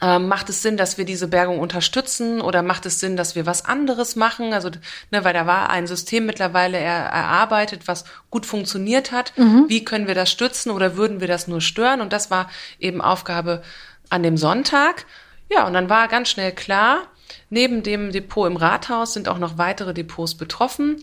Ähm, 0.00 0.28
macht 0.28 0.48
es 0.48 0.62
Sinn, 0.62 0.76
dass 0.76 0.96
wir 0.96 1.04
diese 1.04 1.26
Bergung 1.26 1.58
unterstützen 1.58 2.40
oder 2.40 2.62
macht 2.62 2.86
es 2.86 3.00
Sinn, 3.00 3.16
dass 3.16 3.34
wir 3.34 3.46
was 3.46 3.64
anderes 3.64 4.14
machen? 4.14 4.52
Also, 4.52 4.70
ne, 5.10 5.24
weil 5.24 5.34
da 5.34 5.46
war 5.46 5.70
ein 5.70 5.88
System 5.88 6.24
mittlerweile 6.24 6.78
er, 6.78 7.06
erarbeitet, 7.06 7.88
was 7.88 8.04
gut 8.30 8.46
funktioniert 8.46 9.10
hat. 9.10 9.32
Mhm. 9.36 9.64
Wie 9.66 9.84
können 9.84 10.06
wir 10.06 10.14
das 10.14 10.30
stützen 10.30 10.70
oder 10.70 10.96
würden 10.96 11.20
wir 11.20 11.26
das 11.26 11.48
nur 11.48 11.60
stören? 11.60 12.00
Und 12.00 12.12
das 12.12 12.30
war 12.30 12.48
eben 12.78 13.00
Aufgabe 13.00 13.62
an 14.08 14.22
dem 14.22 14.36
Sonntag. 14.36 15.04
Ja, 15.50 15.66
und 15.66 15.72
dann 15.72 15.88
war 15.88 16.06
ganz 16.06 16.28
schnell 16.28 16.52
klar, 16.52 17.08
neben 17.50 17.82
dem 17.82 18.12
Depot 18.12 18.48
im 18.48 18.56
Rathaus 18.56 19.14
sind 19.14 19.28
auch 19.28 19.38
noch 19.38 19.58
weitere 19.58 19.94
Depots 19.94 20.36
betroffen. 20.36 21.02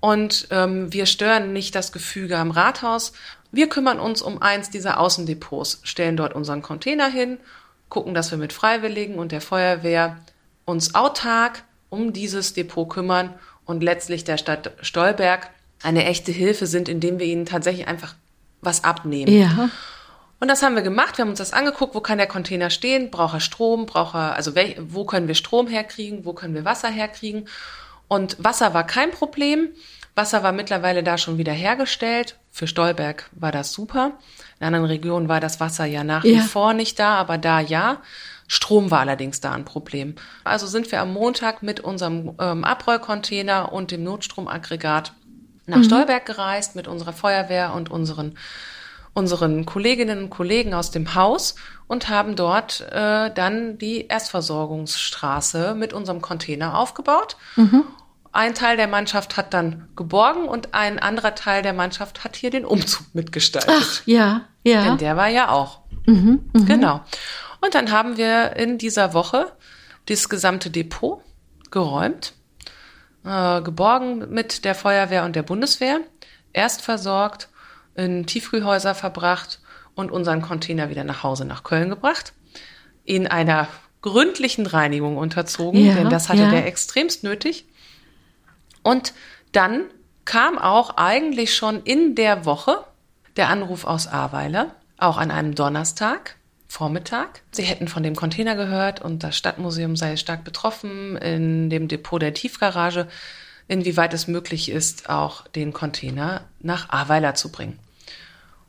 Und 0.00 0.48
ähm, 0.50 0.92
wir 0.92 1.06
stören 1.06 1.52
nicht 1.52 1.74
das 1.74 1.92
Gefüge 1.92 2.38
am 2.38 2.50
Rathaus. 2.50 3.12
Wir 3.52 3.68
kümmern 3.68 4.00
uns 4.00 4.22
um 4.22 4.40
eins 4.40 4.70
dieser 4.70 4.98
Außendepots, 4.98 5.80
stellen 5.82 6.16
dort 6.16 6.34
unseren 6.34 6.62
Container 6.62 7.08
hin 7.08 7.38
gucken, 7.90 8.14
dass 8.14 8.30
wir 8.30 8.38
mit 8.38 8.54
Freiwilligen 8.54 9.16
und 9.16 9.32
der 9.32 9.42
Feuerwehr 9.42 10.16
uns 10.64 10.94
autark 10.94 11.64
um 11.90 12.12
dieses 12.12 12.54
Depot 12.54 12.88
kümmern 12.88 13.34
und 13.66 13.82
letztlich 13.82 14.24
der 14.24 14.38
Stadt 14.38 14.72
Stolberg 14.80 15.50
eine 15.82 16.04
echte 16.04 16.32
Hilfe 16.32 16.66
sind, 16.66 16.88
indem 16.88 17.18
wir 17.18 17.26
ihnen 17.26 17.46
tatsächlich 17.46 17.88
einfach 17.88 18.14
was 18.62 18.84
abnehmen. 18.84 19.32
Ja. 19.32 19.70
Und 20.38 20.48
das 20.48 20.62
haben 20.62 20.74
wir 20.74 20.82
gemacht. 20.82 21.18
Wir 21.18 21.22
haben 21.22 21.30
uns 21.30 21.38
das 21.38 21.52
angeguckt. 21.52 21.94
Wo 21.94 22.00
kann 22.00 22.16
der 22.16 22.26
Container 22.26 22.70
stehen? 22.70 23.10
Braucht 23.10 23.34
er 23.34 23.40
Strom? 23.40 23.86
Braucht 23.86 24.14
er, 24.14 24.36
also 24.36 24.52
wo 24.78 25.04
können 25.04 25.28
wir 25.28 25.34
Strom 25.34 25.66
herkriegen? 25.66 26.24
Wo 26.24 26.32
können 26.32 26.54
wir 26.54 26.64
Wasser 26.64 26.88
herkriegen? 26.88 27.46
Und 28.10 28.42
Wasser 28.42 28.74
war 28.74 28.84
kein 28.84 29.12
Problem. 29.12 29.68
Wasser 30.16 30.42
war 30.42 30.50
mittlerweile 30.50 31.04
da 31.04 31.16
schon 31.16 31.38
wieder 31.38 31.52
hergestellt. 31.52 32.40
Für 32.50 32.66
Stolberg 32.66 33.30
war 33.30 33.52
das 33.52 33.72
super. 33.72 34.18
In 34.58 34.66
anderen 34.66 34.86
Regionen 34.86 35.28
war 35.28 35.38
das 35.38 35.60
Wasser 35.60 35.84
ja 35.84 36.02
nach 36.02 36.24
ja. 36.24 36.34
wie 36.34 36.40
vor 36.40 36.74
nicht 36.74 36.98
da, 36.98 37.14
aber 37.14 37.38
da 37.38 37.60
ja. 37.60 37.98
Strom 38.48 38.90
war 38.90 38.98
allerdings 38.98 39.40
da 39.40 39.52
ein 39.52 39.64
Problem. 39.64 40.16
Also 40.42 40.66
sind 40.66 40.90
wir 40.90 41.00
am 41.00 41.12
Montag 41.12 41.62
mit 41.62 41.78
unserem 41.78 42.34
ähm, 42.40 42.64
Abrollcontainer 42.64 43.72
und 43.72 43.92
dem 43.92 44.02
Notstromaggregat 44.02 45.12
nach 45.66 45.78
mhm. 45.78 45.84
Stolberg 45.84 46.26
gereist 46.26 46.74
mit 46.74 46.88
unserer 46.88 47.12
Feuerwehr 47.12 47.74
und 47.74 47.92
unseren 47.92 48.36
unseren 49.12 49.66
Kolleginnen 49.66 50.24
und 50.24 50.30
Kollegen 50.30 50.72
aus 50.72 50.92
dem 50.92 51.16
Haus 51.16 51.56
und 51.88 52.08
haben 52.08 52.36
dort 52.36 52.80
äh, 52.92 53.32
dann 53.32 53.76
die 53.76 54.06
Erstversorgungsstraße 54.06 55.74
mit 55.74 55.92
unserem 55.92 56.20
Container 56.20 56.78
aufgebaut. 56.78 57.36
Mhm 57.56 57.84
ein 58.32 58.54
Teil 58.54 58.76
der 58.76 58.86
Mannschaft 58.86 59.36
hat 59.36 59.52
dann 59.54 59.88
geborgen 59.96 60.46
und 60.46 60.74
ein 60.74 60.98
anderer 60.98 61.34
Teil 61.34 61.62
der 61.62 61.72
Mannschaft 61.72 62.24
hat 62.24 62.36
hier 62.36 62.50
den 62.50 62.64
Umzug 62.64 63.06
mitgestaltet. 63.12 63.74
Ach, 63.76 64.02
ja, 64.06 64.42
ja. 64.62 64.84
Denn 64.84 64.98
der 64.98 65.16
war 65.16 65.28
ja 65.28 65.50
auch. 65.50 65.80
Mhm, 66.06 66.50
mh. 66.52 66.64
Genau. 66.66 67.00
Und 67.60 67.74
dann 67.74 67.90
haben 67.90 68.16
wir 68.16 68.56
in 68.56 68.78
dieser 68.78 69.14
Woche 69.14 69.52
das 70.06 70.28
gesamte 70.28 70.70
Depot 70.70 71.22
geräumt, 71.70 72.34
äh, 73.24 73.60
geborgen 73.62 74.30
mit 74.32 74.64
der 74.64 74.74
Feuerwehr 74.74 75.24
und 75.24 75.36
der 75.36 75.42
Bundeswehr, 75.42 76.00
erst 76.52 76.82
versorgt, 76.82 77.48
in 77.94 78.26
Tiefkühlhäuser 78.26 78.94
verbracht 78.94 79.60
und 79.94 80.10
unseren 80.10 80.40
Container 80.40 80.88
wieder 80.88 81.04
nach 81.04 81.22
Hause 81.22 81.44
nach 81.44 81.64
Köln 81.64 81.90
gebracht, 81.90 82.32
in 83.04 83.26
einer 83.26 83.68
gründlichen 84.02 84.66
Reinigung 84.66 85.16
unterzogen, 85.16 85.84
ja, 85.84 85.94
denn 85.94 86.08
das 86.08 86.28
hatte 86.28 86.42
ja. 86.42 86.50
der 86.50 86.66
extremst 86.66 87.22
nötig. 87.22 87.66
Und 88.82 89.12
dann 89.52 89.84
kam 90.24 90.58
auch 90.58 90.96
eigentlich 90.96 91.54
schon 91.54 91.82
in 91.82 92.14
der 92.14 92.44
Woche 92.44 92.84
der 93.36 93.48
Anruf 93.48 93.84
aus 93.84 94.06
Ahrweiler. 94.06 94.74
auch 94.98 95.16
an 95.16 95.30
einem 95.30 95.54
Donnerstag. 95.54 96.36
Vormittag. 96.70 97.42
Sie 97.50 97.64
hätten 97.64 97.88
von 97.88 98.04
dem 98.04 98.14
Container 98.14 98.54
gehört 98.54 99.02
und 99.02 99.24
das 99.24 99.36
Stadtmuseum 99.36 99.96
sei 99.96 100.16
stark 100.16 100.44
betroffen 100.44 101.16
in 101.16 101.68
dem 101.68 101.88
Depot 101.88 102.22
der 102.22 102.32
Tiefgarage, 102.32 103.08
inwieweit 103.66 104.14
es 104.14 104.28
möglich 104.28 104.68
ist, 104.68 105.10
auch 105.10 105.48
den 105.48 105.72
Container 105.72 106.44
nach 106.60 106.88
Ahrweiler 106.90 107.34
zu 107.34 107.50
bringen. 107.50 107.80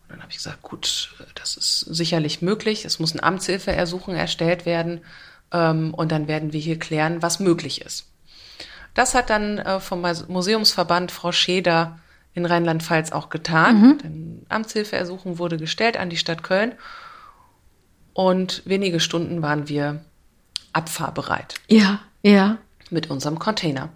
Und 0.04 0.14
dann 0.16 0.22
habe 0.22 0.32
ich 0.32 0.38
gesagt, 0.38 0.64
gut, 0.64 1.14
das 1.36 1.56
ist 1.56 1.82
sicherlich 1.82 2.42
möglich. 2.42 2.86
Es 2.86 2.98
muss 2.98 3.14
ein 3.14 3.24
Amtshilfeersuchen 3.24 4.16
erstellt 4.16 4.66
werden 4.66 5.02
ähm, 5.54 5.94
und 5.94 6.12
dann 6.12 6.28
werden 6.28 6.54
wir 6.54 6.60
hier 6.60 6.80
klären, 6.80 7.22
was 7.22 7.40
möglich 7.40 7.82
ist. 7.82 8.08
Das 8.94 9.16
hat 9.16 9.30
dann 9.30 9.58
äh, 9.58 9.80
vom 9.80 10.02
Museumsverband 10.28 11.12
Frau 11.12 11.32
Scheder 11.32 12.00
in 12.34 12.46
Rheinland-Pfalz 12.46 13.12
auch 13.12 13.30
getan. 13.30 13.82
Mhm. 13.82 14.46
Amtshilfeersuchen 14.50 15.38
wurde 15.38 15.58
gestellt 15.58 15.98
an 15.98 16.10
die 16.10 16.18
Stadt 16.18 16.44
Köln 16.44 16.74
und 18.14 18.62
wenige 18.66 19.00
Stunden 19.00 19.42
waren 19.42 19.70
wir 19.70 20.04
abfahrbereit. 20.74 21.56
Ja, 21.68 22.00
ja. 22.22 22.58
Mit 22.90 23.10
unserem 23.10 23.40
Container. 23.40 23.90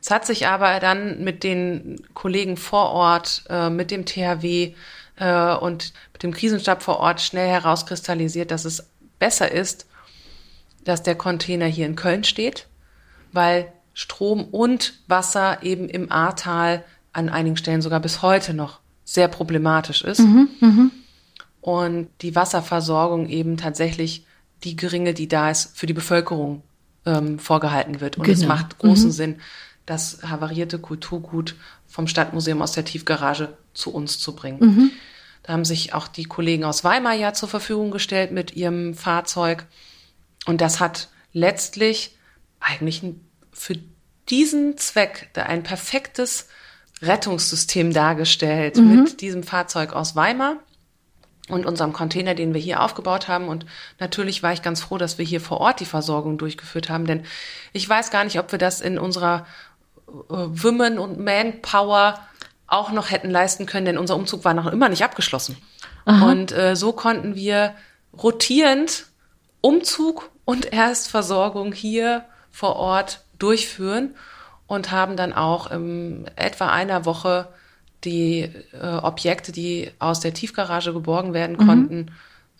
Es 0.00 0.10
hat 0.10 0.26
sich 0.26 0.46
aber 0.46 0.80
dann 0.80 1.24
mit 1.24 1.44
den 1.44 2.04
Kollegen 2.14 2.56
vor 2.56 2.90
Ort, 2.90 3.44
äh, 3.48 3.70
mit 3.70 3.90
dem 3.90 4.04
THW 4.04 4.74
äh, 5.16 5.54
und 5.54 5.92
mit 6.12 6.22
dem 6.22 6.32
Krisenstab 6.34 6.82
vor 6.82 6.98
Ort 6.98 7.20
schnell 7.20 7.48
herauskristallisiert, 7.48 8.50
dass 8.50 8.64
es 8.64 8.90
besser 9.18 9.50
ist, 9.50 9.86
dass 10.84 11.02
der 11.02 11.14
Container 11.14 11.66
hier 11.66 11.86
in 11.86 11.96
Köln 11.96 12.24
steht, 12.24 12.66
weil 13.32 13.72
Strom 13.94 14.44
und 14.44 15.00
Wasser 15.06 15.62
eben 15.62 15.88
im 15.88 16.12
Ahrtal 16.12 16.84
an 17.12 17.28
einigen 17.28 17.56
Stellen 17.56 17.80
sogar 17.80 18.00
bis 18.00 18.22
heute 18.22 18.52
noch 18.52 18.80
sehr 19.04 19.28
problematisch 19.28 20.02
ist. 20.02 20.20
Mhm, 20.20 20.48
mh 20.60 20.90
und 21.64 22.08
die 22.20 22.36
Wasserversorgung 22.36 23.26
eben 23.26 23.56
tatsächlich 23.56 24.26
die 24.64 24.76
geringe, 24.76 25.14
die 25.14 25.28
da 25.28 25.50
ist, 25.50 25.74
für 25.74 25.86
die 25.86 25.94
Bevölkerung 25.94 26.62
ähm, 27.06 27.38
vorgehalten 27.38 28.02
wird. 28.02 28.18
Und 28.18 28.24
genau. 28.24 28.38
es 28.38 28.46
macht 28.46 28.76
großen 28.76 29.06
mhm. 29.06 29.12
Sinn, 29.12 29.36
das 29.86 30.18
havarierte 30.24 30.78
Kulturgut 30.78 31.54
vom 31.86 32.06
Stadtmuseum 32.06 32.60
aus 32.60 32.72
der 32.72 32.84
Tiefgarage 32.84 33.56
zu 33.72 33.94
uns 33.94 34.18
zu 34.18 34.36
bringen. 34.36 34.58
Mhm. 34.60 34.90
Da 35.42 35.54
haben 35.54 35.64
sich 35.64 35.94
auch 35.94 36.06
die 36.06 36.24
Kollegen 36.24 36.64
aus 36.64 36.84
Weimar 36.84 37.14
ja 37.14 37.32
zur 37.32 37.48
Verfügung 37.48 37.90
gestellt 37.90 38.30
mit 38.30 38.54
ihrem 38.54 38.92
Fahrzeug. 38.92 39.64
Und 40.44 40.60
das 40.60 40.80
hat 40.80 41.08
letztlich 41.32 42.18
eigentlich 42.60 43.02
für 43.54 43.76
diesen 44.28 44.76
Zweck 44.76 45.30
ein 45.34 45.62
perfektes 45.62 46.48
Rettungssystem 47.02 47.92
dargestellt 47.92 48.76
mhm. 48.76 49.02
mit 49.02 49.20
diesem 49.20 49.42
Fahrzeug 49.42 49.92
aus 49.92 50.16
Weimar 50.16 50.56
und 51.48 51.66
unserem 51.66 51.92
Container, 51.92 52.34
den 52.34 52.54
wir 52.54 52.60
hier 52.60 52.82
aufgebaut 52.82 53.28
haben. 53.28 53.48
Und 53.48 53.66
natürlich 54.00 54.42
war 54.42 54.52
ich 54.52 54.62
ganz 54.62 54.80
froh, 54.80 54.98
dass 54.98 55.18
wir 55.18 55.24
hier 55.24 55.40
vor 55.40 55.60
Ort 55.60 55.80
die 55.80 55.86
Versorgung 55.86 56.38
durchgeführt 56.38 56.88
haben, 56.88 57.06
denn 57.06 57.24
ich 57.72 57.88
weiß 57.88 58.10
gar 58.10 58.24
nicht, 58.24 58.38
ob 58.38 58.52
wir 58.52 58.58
das 58.58 58.80
in 58.80 58.98
unserer 58.98 59.46
äh, 60.08 60.12
Women- 60.28 60.98
und 60.98 61.18
Manpower 61.18 62.18
auch 62.66 62.92
noch 62.92 63.10
hätten 63.10 63.30
leisten 63.30 63.66
können, 63.66 63.86
denn 63.86 63.98
unser 63.98 64.16
Umzug 64.16 64.44
war 64.44 64.54
noch 64.54 64.66
immer 64.66 64.88
nicht 64.88 65.04
abgeschlossen. 65.04 65.58
Aha. 66.06 66.30
Und 66.30 66.52
äh, 66.52 66.76
so 66.76 66.92
konnten 66.92 67.34
wir 67.34 67.74
rotierend 68.16 69.06
Umzug 69.60 70.30
und 70.44 70.72
Erstversorgung 70.72 71.72
hier 71.72 72.24
vor 72.50 72.76
Ort 72.76 73.23
durchführen 73.44 74.14
und 74.66 74.90
haben 74.90 75.16
dann 75.16 75.34
auch 75.34 75.70
in 75.70 76.24
etwa 76.36 76.68
einer 76.68 77.04
Woche 77.04 77.48
die 78.04 78.50
äh, 78.72 78.96
Objekte, 79.02 79.52
die 79.52 79.90
aus 79.98 80.20
der 80.20 80.32
Tiefgarage 80.32 80.92
geborgen 80.92 81.34
werden 81.34 81.56
mhm. 81.58 81.66
konnten, 81.66 82.06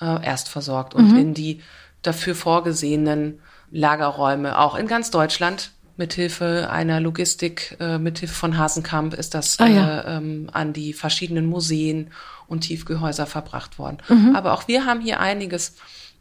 äh, 0.00 0.24
erst 0.24 0.48
versorgt 0.48 0.94
und 0.94 1.12
mhm. 1.12 1.18
in 1.18 1.34
die 1.34 1.62
dafür 2.02 2.34
vorgesehenen 2.34 3.40
Lagerräume, 3.70 4.58
auch 4.58 4.74
in 4.74 4.86
ganz 4.86 5.10
Deutschland. 5.10 5.70
Mithilfe 5.96 6.68
einer 6.70 6.98
Logistik, 6.98 7.76
äh, 7.78 7.98
mithilfe 7.98 8.34
von 8.34 8.58
Hasenkamp 8.58 9.14
ist 9.14 9.32
das 9.32 9.58
ah, 9.60 9.66
ja. 9.66 10.00
äh, 10.00 10.16
ähm, 10.16 10.50
an 10.52 10.72
die 10.72 10.92
verschiedenen 10.92 11.46
Museen 11.46 12.10
und 12.48 12.62
Tiefgehäuser 12.62 13.26
verbracht 13.26 13.78
worden. 13.78 13.98
Mhm. 14.08 14.34
Aber 14.34 14.54
auch 14.54 14.66
wir 14.66 14.86
haben 14.86 15.00
hier 15.00 15.20
einiges 15.20 15.76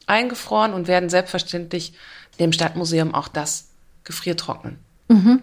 eingefroren 0.05 0.73
und 0.73 0.87
werden 0.87 1.09
selbstverständlich 1.09 1.93
dem 2.39 2.53
Stadtmuseum 2.53 3.13
auch 3.15 3.27
das 3.27 3.72
gefriertrocknen. 4.03 4.77
Mhm. 5.07 5.41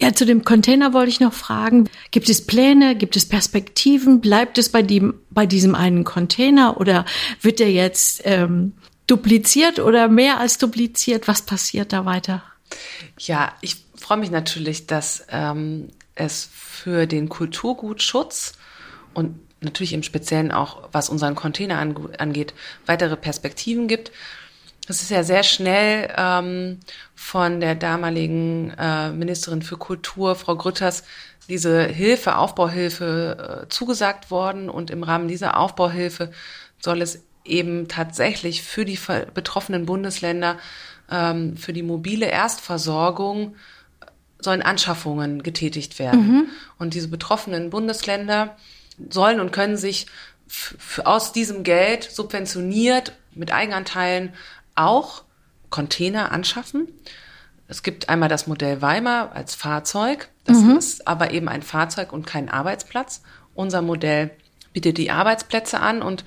Ja, 0.00 0.12
zu 0.12 0.24
dem 0.24 0.44
Container 0.44 0.92
wollte 0.92 1.10
ich 1.10 1.18
noch 1.18 1.32
fragen. 1.32 1.88
Gibt 2.12 2.28
es 2.28 2.46
Pläne? 2.46 2.94
Gibt 2.94 3.16
es 3.16 3.28
Perspektiven? 3.28 4.20
Bleibt 4.20 4.56
es 4.56 4.68
bei, 4.68 4.82
dem, 4.82 5.14
bei 5.30 5.44
diesem 5.44 5.74
einen 5.74 6.04
Container 6.04 6.80
oder 6.80 7.04
wird 7.42 7.58
der 7.58 7.72
jetzt 7.72 8.22
ähm, 8.24 8.74
dupliziert 9.08 9.80
oder 9.80 10.06
mehr 10.06 10.38
als 10.38 10.58
dupliziert? 10.58 11.26
Was 11.26 11.42
passiert 11.42 11.92
da 11.92 12.04
weiter? 12.04 12.44
Ja, 13.18 13.52
ich 13.60 13.76
freue 13.96 14.18
mich 14.18 14.30
natürlich, 14.30 14.86
dass 14.86 15.26
ähm, 15.30 15.88
es 16.14 16.48
für 16.52 17.06
den 17.06 17.28
Kulturgutschutz 17.28 18.52
und 19.14 19.40
natürlich 19.60 19.92
im 19.92 20.04
Speziellen 20.04 20.52
auch, 20.52 20.88
was 20.92 21.08
unseren 21.08 21.34
Container 21.34 21.78
angeht, 21.78 22.54
weitere 22.86 23.16
Perspektiven 23.16 23.88
gibt. 23.88 24.12
Das 24.88 25.02
ist 25.02 25.10
ja 25.10 25.22
sehr 25.22 25.42
schnell 25.42 26.12
ähm, 26.16 26.80
von 27.14 27.60
der 27.60 27.74
damaligen 27.74 28.70
äh, 28.70 29.10
Ministerin 29.10 29.60
für 29.60 29.76
Kultur, 29.76 30.34
Frau 30.34 30.56
Grütters, 30.56 31.04
diese 31.48 31.84
Hilfe, 31.84 32.36
Aufbauhilfe 32.36 33.64
äh, 33.64 33.68
zugesagt 33.68 34.30
worden. 34.30 34.70
Und 34.70 34.90
im 34.90 35.02
Rahmen 35.02 35.28
dieser 35.28 35.58
Aufbauhilfe 35.58 36.32
soll 36.80 37.02
es 37.02 37.22
eben 37.44 37.88
tatsächlich 37.88 38.62
für 38.62 38.86
die 38.86 38.98
betroffenen 39.34 39.84
Bundesländer 39.84 40.56
ähm, 41.10 41.58
für 41.58 41.74
die 41.74 41.82
mobile 41.82 42.26
Erstversorgung 42.26 43.56
sollen 44.40 44.62
Anschaffungen 44.62 45.42
getätigt 45.42 45.98
werden. 45.98 46.32
Mhm. 46.32 46.46
Und 46.78 46.94
diese 46.94 47.08
betroffenen 47.08 47.68
Bundesländer 47.68 48.56
sollen 49.10 49.40
und 49.40 49.52
können 49.52 49.76
sich 49.76 50.06
aus 51.04 51.32
diesem 51.32 51.62
Geld 51.62 52.04
subventioniert 52.04 53.12
mit 53.34 53.52
Eigenanteilen 53.52 54.32
auch 54.78 55.24
Container 55.70 56.32
anschaffen. 56.32 56.88
Es 57.66 57.82
gibt 57.82 58.08
einmal 58.08 58.28
das 58.28 58.46
Modell 58.46 58.80
Weimar 58.80 59.32
als 59.32 59.54
Fahrzeug. 59.54 60.28
Das 60.44 60.58
mhm. 60.58 60.76
ist 60.78 61.06
aber 61.06 61.32
eben 61.32 61.48
ein 61.48 61.62
Fahrzeug 61.62 62.12
und 62.12 62.26
kein 62.26 62.48
Arbeitsplatz. 62.48 63.22
Unser 63.54 63.82
Modell 63.82 64.30
bietet 64.72 64.96
die 64.96 65.10
Arbeitsplätze 65.10 65.80
an 65.80 66.02
und 66.02 66.24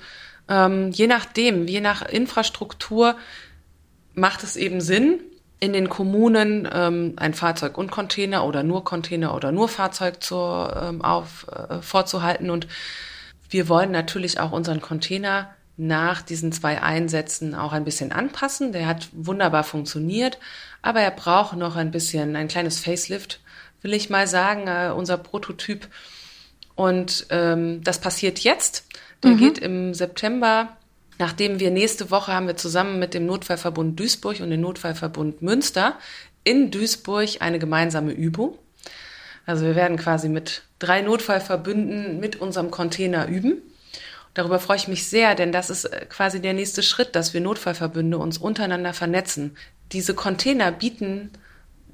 ähm, 0.48 0.90
je 0.90 1.06
nachdem, 1.06 1.66
je 1.66 1.80
nach 1.80 2.02
Infrastruktur 2.02 3.16
macht 4.14 4.44
es 4.44 4.56
eben 4.56 4.80
Sinn, 4.80 5.20
in 5.58 5.72
den 5.72 5.88
Kommunen 5.88 6.68
ähm, 6.72 7.12
ein 7.16 7.34
Fahrzeug 7.34 7.78
und 7.78 7.92
Container 7.92 8.44
oder 8.44 8.64
nur 8.64 8.82
Container 8.82 9.32
oder 9.34 9.52
nur 9.52 9.68
Fahrzeug 9.68 10.20
zu, 10.20 10.34
ähm, 10.34 11.02
auf, 11.02 11.46
äh, 11.48 11.80
vorzuhalten. 11.80 12.50
Und 12.50 12.66
wir 13.48 13.68
wollen 13.68 13.92
natürlich 13.92 14.40
auch 14.40 14.50
unseren 14.50 14.80
Container 14.80 15.54
nach 15.76 16.22
diesen 16.22 16.52
zwei 16.52 16.82
Einsätzen 16.82 17.54
auch 17.54 17.72
ein 17.72 17.84
bisschen 17.84 18.12
anpassen. 18.12 18.72
Der 18.72 18.86
hat 18.86 19.08
wunderbar 19.12 19.64
funktioniert, 19.64 20.38
aber 20.82 21.00
er 21.00 21.10
braucht 21.10 21.56
noch 21.56 21.76
ein 21.76 21.90
bisschen, 21.90 22.36
ein 22.36 22.48
kleines 22.48 22.78
Facelift, 22.78 23.40
will 23.80 23.94
ich 23.94 24.10
mal 24.10 24.26
sagen, 24.26 24.66
äh, 24.66 24.92
unser 24.94 25.18
Prototyp. 25.18 25.88
Und 26.74 27.26
ähm, 27.30 27.82
das 27.82 28.00
passiert 28.00 28.38
jetzt. 28.40 28.86
Der 29.22 29.32
mhm. 29.32 29.38
geht 29.38 29.58
im 29.58 29.94
September, 29.94 30.76
nachdem 31.18 31.60
wir 31.60 31.70
nächste 31.70 32.10
Woche 32.10 32.32
haben 32.32 32.46
wir 32.46 32.56
zusammen 32.56 32.98
mit 32.98 33.14
dem 33.14 33.26
Notfallverbund 33.26 33.98
Duisburg 33.98 34.40
und 34.40 34.50
dem 34.50 34.60
Notfallverbund 34.60 35.42
Münster 35.42 35.98
in 36.44 36.70
Duisburg 36.70 37.40
eine 37.40 37.58
gemeinsame 37.58 38.12
Übung. 38.12 38.58
Also 39.46 39.64
wir 39.64 39.74
werden 39.74 39.96
quasi 39.96 40.28
mit 40.28 40.62
drei 40.78 41.02
Notfallverbünden 41.02 42.20
mit 42.20 42.40
unserem 42.40 42.70
Container 42.70 43.26
üben. 43.26 43.62
Darüber 44.34 44.58
freue 44.58 44.78
ich 44.78 44.88
mich 44.88 45.06
sehr, 45.06 45.34
denn 45.34 45.52
das 45.52 45.70
ist 45.70 45.84
äh, 45.84 46.06
quasi 46.08 46.40
der 46.40 46.54
nächste 46.54 46.82
Schritt, 46.82 47.14
dass 47.14 47.34
wir 47.34 47.40
Notfallverbünde 47.40 48.18
uns 48.18 48.38
untereinander 48.38 48.94
vernetzen. 48.94 49.56
Diese 49.92 50.14
Container 50.14 50.72
bieten 50.72 51.30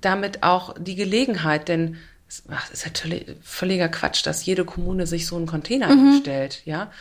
damit 0.01 0.43
auch 0.43 0.75
die 0.79 0.95
Gelegenheit, 0.95 1.69
denn 1.69 1.97
es 2.29 2.45
ist 2.73 2.87
natürlich 2.87 3.27
völliger 3.43 3.89
Quatsch, 3.89 4.25
dass 4.25 4.45
jede 4.45 4.65
Kommune 4.65 5.07
sich 5.07 5.27
so 5.27 5.37
einen 5.37 5.47
Container 5.47 5.89
mhm. 5.89 6.13
hinstellt, 6.13 6.63
ja, 6.67 6.93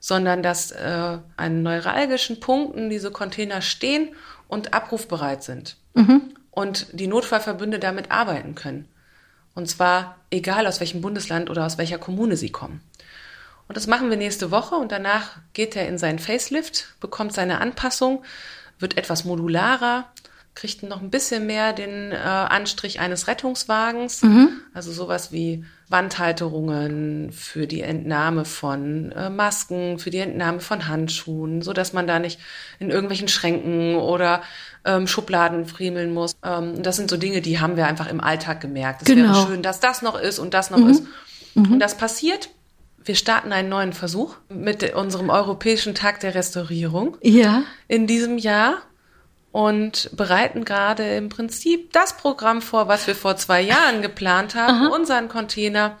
sondern 0.00 0.42
dass 0.42 0.72
äh, 0.72 1.18
an 1.36 1.62
neuralgischen 1.62 2.40
Punkten 2.40 2.90
diese 2.90 3.10
Container 3.10 3.62
stehen 3.62 4.08
und 4.48 4.74
abrufbereit 4.74 5.44
sind 5.44 5.76
mhm. 5.94 6.34
und 6.50 6.88
die 6.92 7.06
Notfallverbünde 7.06 7.78
damit 7.78 8.10
arbeiten 8.10 8.54
können. 8.54 8.88
Und 9.54 9.68
zwar 9.68 10.16
egal 10.30 10.66
aus 10.66 10.80
welchem 10.80 11.00
Bundesland 11.00 11.48
oder 11.48 11.64
aus 11.64 11.78
welcher 11.78 11.98
Kommune 11.98 12.36
sie 12.36 12.50
kommen. 12.50 12.80
Und 13.68 13.76
das 13.76 13.86
machen 13.86 14.10
wir 14.10 14.16
nächste 14.16 14.50
Woche 14.50 14.74
und 14.74 14.92
danach 14.92 15.38
geht 15.52 15.76
er 15.76 15.88
in 15.88 15.98
seinen 15.98 16.18
Facelift, 16.18 16.94
bekommt 17.00 17.32
seine 17.32 17.60
Anpassung, 17.60 18.24
wird 18.78 18.98
etwas 18.98 19.24
modularer, 19.24 20.06
kriegten 20.54 20.88
noch 20.88 21.00
ein 21.00 21.10
bisschen 21.10 21.46
mehr 21.46 21.72
den 21.72 22.12
äh, 22.12 22.16
Anstrich 22.16 23.00
eines 23.00 23.26
Rettungswagens. 23.26 24.22
Mhm. 24.22 24.60
Also 24.74 24.92
sowas 24.92 25.32
wie 25.32 25.64
Wandhalterungen 25.88 27.32
für 27.32 27.66
die 27.66 27.80
Entnahme 27.80 28.44
von 28.44 29.12
äh, 29.12 29.30
Masken, 29.30 29.98
für 29.98 30.10
die 30.10 30.18
Entnahme 30.18 30.60
von 30.60 30.88
Handschuhen, 30.88 31.62
so 31.62 31.72
dass 31.72 31.94
man 31.94 32.06
da 32.06 32.18
nicht 32.18 32.38
in 32.78 32.90
irgendwelchen 32.90 33.28
Schränken 33.28 33.96
oder 33.96 34.42
ähm, 34.84 35.06
Schubladen 35.06 35.64
friemeln 35.64 36.12
muss. 36.12 36.36
Ähm, 36.44 36.82
das 36.82 36.96
sind 36.96 37.08
so 37.08 37.16
Dinge, 37.16 37.40
die 37.40 37.60
haben 37.60 37.76
wir 37.76 37.86
einfach 37.86 38.08
im 38.08 38.20
Alltag 38.20 38.60
gemerkt. 38.60 39.02
Es 39.02 39.06
genau. 39.06 39.34
wäre 39.34 39.46
schön, 39.46 39.62
dass 39.62 39.80
das 39.80 40.02
noch 40.02 40.20
ist 40.20 40.38
und 40.38 40.52
das 40.52 40.70
noch 40.70 40.78
mhm. 40.78 40.90
ist. 40.90 41.04
Mhm. 41.54 41.72
Und 41.72 41.78
das 41.80 41.96
passiert. 41.96 42.50
Wir 43.04 43.14
starten 43.14 43.52
einen 43.52 43.68
neuen 43.68 43.92
Versuch 43.92 44.36
mit 44.48 44.94
unserem 44.94 45.30
Europäischen 45.30 45.94
Tag 45.94 46.20
der 46.20 46.34
Restaurierung. 46.34 47.16
Ja. 47.22 47.64
In 47.88 48.06
diesem 48.06 48.38
Jahr 48.38 48.82
und 49.50 50.10
bereiten 50.16 50.64
gerade 50.64 51.16
im 51.16 51.28
Prinzip 51.28 51.92
das 51.92 52.16
Programm 52.16 52.62
vor, 52.62 52.88
was 52.88 53.06
wir 53.06 53.14
vor 53.14 53.36
zwei 53.36 53.60
Jahren 53.60 54.02
geplant 54.02 54.54
haben, 54.54 54.86
Aha. 54.86 54.94
unseren 54.94 55.28
Container 55.28 55.98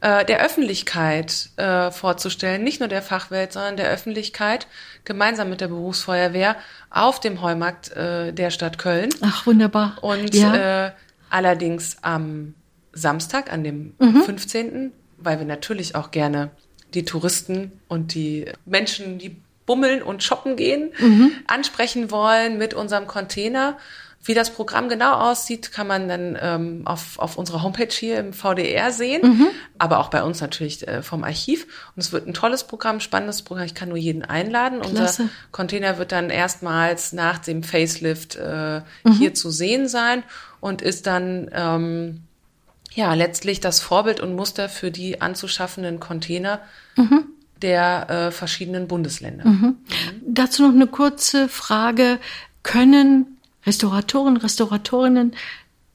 äh, 0.00 0.24
der 0.24 0.44
Öffentlichkeit 0.44 1.48
äh, 1.56 1.90
vorzustellen, 1.90 2.62
nicht 2.62 2.80
nur 2.80 2.88
der 2.88 3.02
Fachwelt, 3.02 3.52
sondern 3.52 3.76
der 3.76 3.88
Öffentlichkeit, 3.88 4.66
gemeinsam 5.04 5.48
mit 5.48 5.60
der 5.60 5.68
Berufsfeuerwehr 5.68 6.56
auf 6.90 7.20
dem 7.20 7.40
Heumarkt 7.40 7.90
äh, 7.92 8.32
der 8.32 8.50
Stadt 8.50 8.78
Köln. 8.78 9.08
Ach, 9.22 9.46
wunderbar. 9.46 9.96
Und 10.02 10.34
ja. 10.34 10.86
äh, 10.86 10.92
allerdings 11.30 11.96
am 12.02 12.54
Samstag, 12.92 13.52
an 13.52 13.64
dem 13.64 13.94
mhm. 13.98 14.22
15., 14.22 14.92
weil 15.18 15.38
wir 15.38 15.46
natürlich 15.46 15.94
auch 15.94 16.10
gerne 16.10 16.50
die 16.94 17.04
Touristen 17.04 17.72
und 17.88 18.14
die 18.14 18.46
Menschen, 18.64 19.18
die 19.18 19.36
bummeln 19.66 20.02
und 20.02 20.22
shoppen 20.22 20.56
gehen, 20.56 20.92
mhm. 20.98 21.30
ansprechen 21.46 22.10
wollen 22.10 22.56
mit 22.56 22.72
unserem 22.72 23.06
Container. 23.06 23.76
Wie 24.24 24.34
das 24.34 24.50
Programm 24.50 24.88
genau 24.88 25.12
aussieht, 25.12 25.70
kann 25.72 25.86
man 25.86 26.08
dann 26.08 26.36
ähm, 26.40 26.82
auf, 26.86 27.18
auf 27.18 27.38
unserer 27.38 27.62
Homepage 27.62 27.92
hier 27.92 28.18
im 28.18 28.32
VDR 28.32 28.90
sehen, 28.90 29.22
mhm. 29.22 29.46
aber 29.78 30.00
auch 30.00 30.08
bei 30.08 30.22
uns 30.22 30.40
natürlich 30.40 30.88
äh, 30.88 31.02
vom 31.02 31.22
Archiv. 31.22 31.66
Und 31.94 32.00
es 32.00 32.12
wird 32.12 32.26
ein 32.26 32.34
tolles 32.34 32.64
Programm, 32.64 33.00
spannendes 33.00 33.42
Programm. 33.42 33.66
Ich 33.66 33.74
kann 33.74 33.90
nur 33.90 33.98
jeden 33.98 34.24
einladen. 34.24 34.80
Klasse. 34.80 35.22
Unser 35.22 35.34
Container 35.52 35.98
wird 35.98 36.12
dann 36.12 36.30
erstmals 36.30 37.12
nach 37.12 37.38
dem 37.38 37.62
Facelift 37.62 38.36
äh, 38.36 38.80
mhm. 39.04 39.12
hier 39.12 39.34
zu 39.34 39.50
sehen 39.50 39.86
sein 39.86 40.24
und 40.60 40.82
ist 40.82 41.06
dann 41.06 41.48
ähm, 41.52 42.22
ja 42.98 43.14
letztlich 43.14 43.60
das 43.60 43.80
Vorbild 43.80 44.20
und 44.20 44.34
Muster 44.34 44.68
für 44.68 44.90
die 44.90 45.20
anzuschaffenden 45.20 46.00
Container. 46.00 46.60
Mhm 46.96 47.24
der 47.62 48.08
äh, 48.08 48.30
verschiedenen 48.30 48.86
Bundesländer. 48.86 49.44
Mhm. 49.44 49.76
Dazu 50.24 50.62
noch 50.62 50.72
eine 50.72 50.86
kurze 50.86 51.48
Frage. 51.48 52.20
Können 52.62 53.38
Restauratoren, 53.66 54.36
Restauratorinnen 54.36 55.34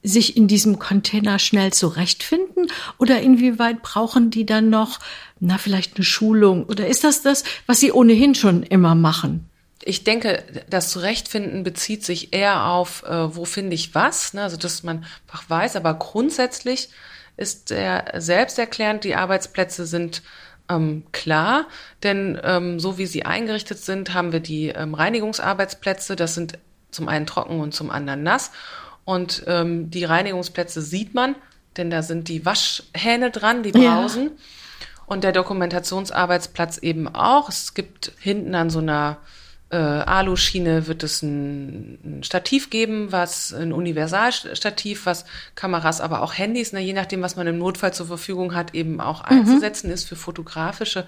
sich 0.02 0.36
in 0.36 0.46
diesem 0.46 0.78
Container 0.78 1.38
schnell 1.38 1.72
zurechtfinden 1.72 2.70
oder 2.98 3.22
inwieweit 3.22 3.80
brauchen 3.80 4.30
die 4.30 4.44
dann 4.44 4.68
noch, 4.68 5.00
na, 5.40 5.56
vielleicht 5.56 5.96
eine 5.96 6.04
Schulung 6.04 6.64
oder 6.64 6.86
ist 6.86 7.04
das 7.04 7.22
das, 7.22 7.42
was 7.66 7.80
sie 7.80 7.90
ohnehin 7.90 8.34
schon 8.34 8.62
immer 8.62 8.94
machen? 8.94 9.48
Ich 9.86 10.04
denke, 10.04 10.42
das 10.70 10.90
Zurechtfinden 10.90 11.62
bezieht 11.62 12.04
sich 12.04 12.32
eher 12.32 12.66
auf, 12.66 13.02
äh, 13.02 13.36
wo 13.36 13.44
finde 13.44 13.74
ich 13.74 13.94
was, 13.94 14.32
ne? 14.32 14.42
also 14.42 14.56
dass 14.56 14.82
man 14.82 15.04
einfach 15.26 15.48
weiß, 15.48 15.76
aber 15.76 15.94
grundsätzlich 15.94 16.88
ist 17.36 17.70
er 17.70 18.20
selbsterklärend, 18.20 19.04
die 19.04 19.14
Arbeitsplätze 19.14 19.86
sind 19.86 20.22
ähm, 20.68 21.04
klar, 21.12 21.66
denn 22.02 22.40
ähm, 22.42 22.80
so 22.80 22.96
wie 22.96 23.06
sie 23.06 23.24
eingerichtet 23.24 23.78
sind, 23.78 24.14
haben 24.14 24.32
wir 24.32 24.40
die 24.40 24.68
ähm, 24.68 24.94
Reinigungsarbeitsplätze. 24.94 26.16
Das 26.16 26.34
sind 26.34 26.58
zum 26.90 27.08
einen 27.08 27.26
trocken 27.26 27.60
und 27.60 27.74
zum 27.74 27.90
anderen 27.90 28.22
nass. 28.22 28.50
Und 29.04 29.44
ähm, 29.46 29.90
die 29.90 30.04
Reinigungsplätze 30.04 30.80
sieht 30.80 31.12
man, 31.12 31.34
denn 31.76 31.90
da 31.90 32.02
sind 32.02 32.28
die 32.28 32.46
Waschhähne 32.46 33.30
dran, 33.30 33.62
die 33.62 33.72
Brausen. 33.72 34.24
Ja. 34.24 34.30
Und 35.06 35.24
der 35.24 35.32
Dokumentationsarbeitsplatz 35.32 36.78
eben 36.78 37.08
auch. 37.14 37.50
Es 37.50 37.74
gibt 37.74 38.12
hinten 38.18 38.54
an 38.54 38.70
so 38.70 38.78
einer 38.78 39.18
äh, 39.74 39.76
Aluschiene 39.76 40.86
wird 40.86 41.02
es 41.02 41.20
ein, 41.20 41.98
ein, 42.04 42.22
Stativ 42.22 42.70
geben, 42.70 43.10
was 43.10 43.52
ein 43.52 43.72
Universalstativ, 43.72 45.04
was 45.04 45.24
Kameras, 45.56 46.00
aber 46.00 46.22
auch 46.22 46.38
Handys, 46.38 46.72
ne, 46.72 46.80
je 46.80 46.92
nachdem, 46.92 47.22
was 47.22 47.34
man 47.34 47.48
im 47.48 47.58
Notfall 47.58 47.92
zur 47.92 48.06
Verfügung 48.06 48.54
hat, 48.54 48.72
eben 48.74 49.00
auch 49.00 49.28
mhm. 49.28 49.38
einzusetzen 49.38 49.90
ist 49.90 50.08
für 50.08 50.14
fotografische 50.14 51.06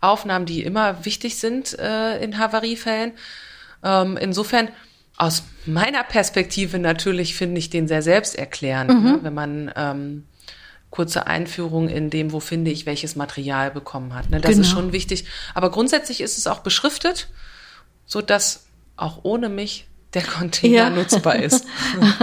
Aufnahmen, 0.00 0.46
die 0.46 0.62
immer 0.62 1.04
wichtig 1.04 1.38
sind 1.38 1.78
äh, 1.78 2.18
in 2.22 2.38
Havariefällen. 2.38 3.12
Ähm, 3.84 4.16
insofern 4.16 4.68
aus 5.18 5.44
meiner 5.66 6.02
Perspektive 6.02 6.78
natürlich 6.78 7.34
finde 7.34 7.58
ich 7.58 7.68
den 7.68 7.86
sehr 7.86 8.02
selbsterklärend, 8.02 8.94
mhm. 8.94 9.04
ne, 9.04 9.18
wenn 9.20 9.34
man 9.34 9.72
ähm, 9.76 10.24
kurze 10.88 11.26
Einführung 11.26 11.90
in 11.90 12.08
dem, 12.08 12.32
wo 12.32 12.40
finde 12.40 12.70
ich 12.70 12.86
welches 12.86 13.14
Material 13.14 13.70
bekommen 13.70 14.14
hat. 14.14 14.30
Ne? 14.30 14.40
Das 14.40 14.52
genau. 14.52 14.62
ist 14.62 14.70
schon 14.70 14.92
wichtig. 14.92 15.26
Aber 15.52 15.70
grundsätzlich 15.70 16.22
ist 16.22 16.38
es 16.38 16.46
auch 16.46 16.60
beschriftet 16.60 17.28
so 18.06 18.22
dass 18.22 18.66
auch 18.96 19.20
ohne 19.24 19.48
mich 19.48 19.86
der 20.14 20.22
Container 20.38 20.74
ja. 20.74 20.90
nutzbar 20.90 21.36
ist. 21.36 21.66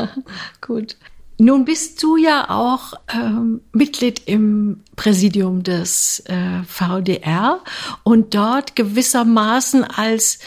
Gut. 0.62 0.98
Nun 1.40 1.66
bist 1.66 2.02
du 2.04 2.16
ja 2.16 2.50
auch 2.50 2.94
ähm, 3.12 3.62
Mitglied 3.72 4.22
im 4.28 4.84
Präsidium 4.96 5.64
des 5.64 6.24
äh, 6.28 6.64
VDR 6.68 7.60
und 8.04 8.36
dort 8.36 8.76
gewissermaßen 8.76 9.84
als 9.84 10.40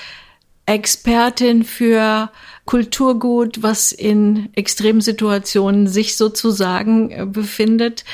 Expertin 0.65 1.65
für 1.65 2.31
Kulturgut, 2.67 3.63
was 3.63 3.93
in 3.93 4.49
Extremsituationen 4.55 5.87
sich 5.87 6.17
sozusagen 6.17 7.11
äh, 7.11 7.27
befindet, 7.27 8.05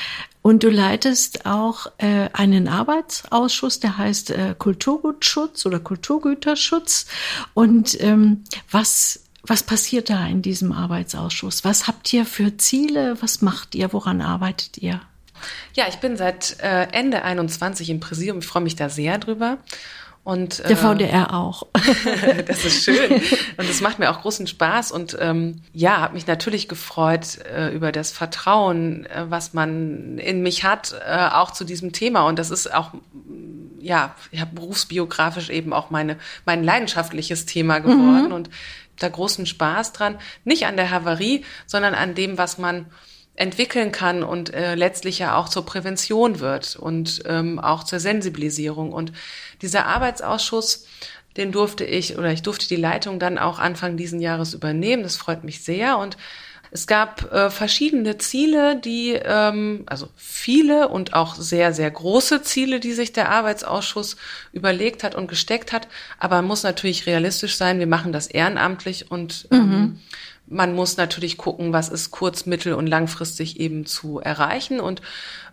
und 0.42 0.64
du 0.64 0.70
leitest 0.70 1.46
auch 1.46 1.86
äh, 1.98 2.28
einen 2.32 2.68
Arbeitsausschuss, 2.68 3.80
der 3.80 3.96
heißt 3.96 4.30
äh, 4.30 4.54
Kulturgutschutz 4.58 5.64
oder 5.66 5.78
Kulturgüterschutz. 5.78 7.06
Und 7.54 8.00
ähm, 8.00 8.44
was 8.70 9.20
was 9.44 9.64
passiert 9.64 10.08
da 10.08 10.24
in 10.26 10.40
diesem 10.40 10.72
Arbeitsausschuss? 10.72 11.64
Was 11.64 11.88
habt 11.88 12.12
ihr 12.12 12.24
für 12.24 12.56
Ziele? 12.58 13.16
Was 13.20 13.42
macht 13.42 13.74
ihr? 13.74 13.92
Woran 13.92 14.20
arbeitet 14.20 14.78
ihr? 14.78 15.00
Ja, 15.74 15.86
ich 15.88 15.96
bin 15.96 16.16
seit 16.16 16.60
äh, 16.60 16.86
Ende 16.92 17.22
21 17.22 17.90
im 17.90 17.98
Präsidium. 17.98 18.38
Ich 18.38 18.46
freue 18.46 18.62
mich 18.62 18.76
da 18.76 18.88
sehr 18.88 19.18
drüber. 19.18 19.58
Und, 20.24 20.62
Der 20.68 20.76
VDR 20.76 21.30
äh, 21.30 21.34
auch. 21.34 21.64
das 22.46 22.64
ist 22.64 22.84
schön. 22.84 23.12
Und 23.56 23.68
es 23.68 23.80
macht 23.80 23.98
mir 23.98 24.08
auch 24.10 24.20
großen 24.20 24.46
Spaß. 24.46 24.92
Und 24.92 25.16
ähm, 25.20 25.62
ja, 25.72 26.00
habe 26.00 26.14
mich 26.14 26.28
natürlich 26.28 26.68
gefreut 26.68 27.38
äh, 27.52 27.70
über 27.74 27.90
das 27.90 28.12
Vertrauen, 28.12 29.06
äh, 29.06 29.24
was 29.28 29.52
man 29.52 30.18
in 30.18 30.42
mich 30.42 30.62
hat, 30.62 30.94
äh, 31.04 31.28
auch 31.32 31.50
zu 31.50 31.64
diesem 31.64 31.92
Thema. 31.92 32.22
Und 32.28 32.38
das 32.38 32.50
ist 32.50 32.72
auch, 32.72 32.92
ja, 33.80 34.14
ja 34.30 34.44
berufsbiografisch 34.44 35.50
eben 35.50 35.72
auch 35.72 35.90
meine, 35.90 36.16
mein 36.46 36.62
leidenschaftliches 36.62 37.44
Thema 37.46 37.80
geworden. 37.80 38.26
Mhm. 38.26 38.32
Und 38.32 38.50
da 38.98 39.08
großen 39.08 39.46
Spaß 39.46 39.92
dran. 39.92 40.18
Nicht 40.44 40.66
an 40.66 40.76
der 40.76 40.90
Havarie, 40.90 41.44
sondern 41.66 41.94
an 41.94 42.14
dem, 42.14 42.38
was 42.38 42.58
man 42.58 42.86
entwickeln 43.42 43.90
kann 43.90 44.22
und 44.22 44.54
äh, 44.54 44.76
letztlich 44.76 45.18
ja 45.18 45.36
auch 45.36 45.48
zur 45.48 45.66
Prävention 45.66 46.38
wird 46.38 46.76
und 46.76 47.24
ähm, 47.26 47.58
auch 47.58 47.82
zur 47.82 47.98
Sensibilisierung. 47.98 48.92
Und 48.92 49.12
dieser 49.62 49.86
Arbeitsausschuss, 49.86 50.86
den 51.36 51.50
durfte 51.50 51.84
ich 51.84 52.16
oder 52.16 52.30
ich 52.30 52.42
durfte 52.42 52.68
die 52.68 52.76
Leitung 52.76 53.18
dann 53.18 53.38
auch 53.38 53.58
Anfang 53.58 53.96
diesen 53.96 54.20
Jahres 54.20 54.54
übernehmen. 54.54 55.02
Das 55.02 55.16
freut 55.16 55.42
mich 55.42 55.64
sehr. 55.64 55.98
Und 55.98 56.16
es 56.72 56.86
gab 56.86 57.30
äh, 57.32 57.50
verschiedene 57.50 58.16
Ziele, 58.16 58.76
die, 58.76 59.12
ähm, 59.12 59.84
also 59.86 60.08
viele 60.16 60.88
und 60.88 61.12
auch 61.12 61.34
sehr, 61.34 61.74
sehr 61.74 61.90
große 61.90 62.42
Ziele, 62.42 62.80
die 62.80 62.92
sich 62.92 63.12
der 63.12 63.30
Arbeitsausschuss 63.30 64.16
überlegt 64.52 65.04
hat 65.04 65.14
und 65.14 65.28
gesteckt 65.28 65.72
hat. 65.72 65.86
Aber 66.18 66.36
man 66.36 66.46
muss 66.46 66.62
natürlich 66.62 67.06
realistisch 67.06 67.56
sein. 67.56 67.78
Wir 67.78 67.86
machen 67.86 68.12
das 68.12 68.26
ehrenamtlich 68.26 69.10
und 69.10 69.48
ähm, 69.50 69.68
mhm 69.68 70.00
man 70.52 70.74
muss 70.74 70.96
natürlich 70.96 71.38
gucken, 71.38 71.72
was 71.72 71.88
ist 71.88 72.10
kurz-, 72.10 72.46
mittel- 72.46 72.74
und 72.74 72.86
langfristig 72.86 73.58
eben 73.58 73.86
zu 73.86 74.20
erreichen. 74.20 74.80
Und 74.80 75.00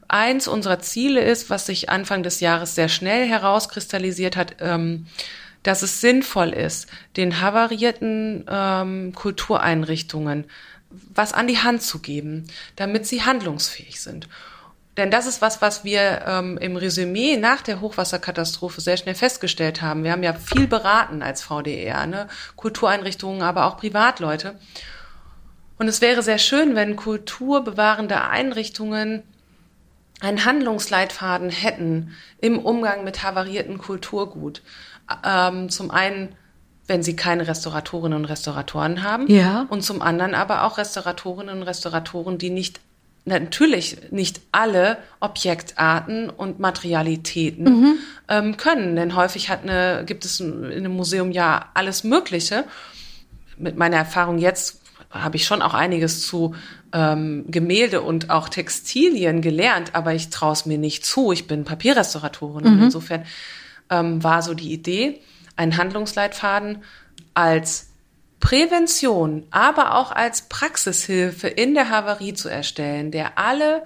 eins 0.08 0.48
unserer 0.48 0.80
Ziele 0.80 1.22
ist, 1.22 1.50
was 1.50 1.66
sich 1.66 1.90
Anfang 1.90 2.24
des 2.24 2.40
Jahres 2.40 2.76
sehr 2.76 2.90
schnell 2.90 3.26
herauskristallisiert 3.28 4.36
hat, 4.36 4.58
ähm, 4.60 5.08
dass 5.64 5.84
es 5.84 6.02
sinnvoll 6.02 6.50
ist, 6.50 6.88
den 7.18 7.42
havarierten 7.42 8.46
ähm, 8.50 9.14
Kultureinrichtungen 9.14 10.46
was 10.90 11.34
an 11.34 11.48
die 11.48 11.60
Hand 11.60 11.82
zu 11.84 12.00
geben, 12.00 12.48
damit 12.76 13.06
sie 13.06 13.24
handlungsfähig 13.24 14.02
sind. 14.02 14.28
Denn 14.98 15.12
das 15.12 15.28
ist 15.28 15.42
was, 15.42 15.62
was 15.62 15.84
wir 15.84 16.24
ähm, 16.28 16.58
im 16.58 16.76
Resümee 16.76 17.38
nach 17.38 17.62
der 17.62 17.80
Hochwasserkatastrophe 17.80 18.82
sehr 18.82 18.98
schnell 18.98 19.16
festgestellt 19.16 19.82
haben. 19.82 20.04
Wir 20.04 20.12
haben 20.12 20.24
ja 20.24 20.34
viel 20.34 20.68
beraten 20.68 21.22
als 21.22 21.42
VDR, 21.42 22.06
ne? 22.06 22.28
Kultureinrichtungen, 22.58 23.42
aber 23.42 23.66
auch 23.66 23.78
Privatleute. 23.78 24.60
Und 25.78 25.88
es 25.88 26.02
wäre 26.02 26.22
sehr 26.22 26.38
schön, 26.38 26.76
wenn 26.76 26.98
kulturbewahrende 26.98 28.22
Einrichtungen 28.22 29.24
einen 30.20 30.44
Handlungsleitfaden 30.44 31.50
hätten 31.50 32.14
im 32.42 32.60
Umgang 32.60 33.06
mit 33.06 33.24
havarierten 33.24 33.78
Kulturgut. 33.78 34.62
Ähm, 35.26 35.70
zum 35.70 35.92
einen 35.92 36.36
wenn 36.90 37.04
sie 37.04 37.16
keine 37.16 37.48
Restauratorinnen 37.48 38.18
und 38.18 38.26
Restauratoren 38.26 39.04
haben. 39.04 39.28
Ja. 39.28 39.68
Und 39.70 39.84
zum 39.84 40.02
anderen 40.02 40.34
aber 40.34 40.64
auch 40.64 40.78
Restauratorinnen 40.78 41.60
und 41.60 41.64
Restauratoren, 41.64 42.38
die 42.38 42.50
nicht 42.50 42.82
natürlich 43.26 43.98
nicht 44.12 44.42
alle 44.52 44.98
Objektarten 45.20 46.30
und 46.30 46.60
Materialitäten 46.60 47.64
mhm. 47.64 47.96
ähm, 48.28 48.58
können. 48.58 48.96
Denn 48.96 49.16
häufig 49.16 49.50
hat 49.50 49.64
eine, 49.64 50.04
gibt 50.06 50.26
es 50.26 50.40
in 50.40 50.66
einem 50.66 50.94
Museum 50.94 51.32
ja 51.32 51.70
alles 51.76 52.04
Mögliche. 52.04 52.66
Mit 53.58 53.78
meiner 53.78 53.98
Erfahrung 53.98 54.40
jetzt 54.40 54.82
habe 55.12 55.38
ich 55.38 55.46
schon 55.46 55.62
auch 55.62 55.74
einiges 55.74 56.26
zu 56.26 56.56
ähm, 56.92 57.46
Gemälde 57.48 58.02
und 58.02 58.30
auch 58.30 58.50
Textilien 58.50 59.42
gelernt, 59.42 59.94
aber 59.94 60.14
ich 60.14 60.30
traue 60.30 60.54
es 60.54 60.66
mir 60.66 60.78
nicht 60.78 61.06
zu. 61.06 61.32
Ich 61.32 61.46
bin 61.46 61.66
Papierrestauratorin 61.66 62.66
mhm. 62.66 62.74
und 62.74 62.84
insofern 62.86 63.26
ähm, 63.90 64.24
war 64.24 64.42
so 64.42 64.54
die 64.54 64.72
Idee, 64.72 65.20
einen 65.60 65.76
Handlungsleitfaden 65.76 66.84
als 67.34 67.90
Prävention, 68.40 69.46
aber 69.52 69.96
auch 69.96 70.14
als 70.14 70.44
Praxishilfe 70.44 71.50
in 71.50 71.74
der 71.74 71.90
Havarie 71.90 72.34
zu 72.34 72.48
erstellen, 72.48 73.12
der 73.12 73.38
alle 73.38 73.84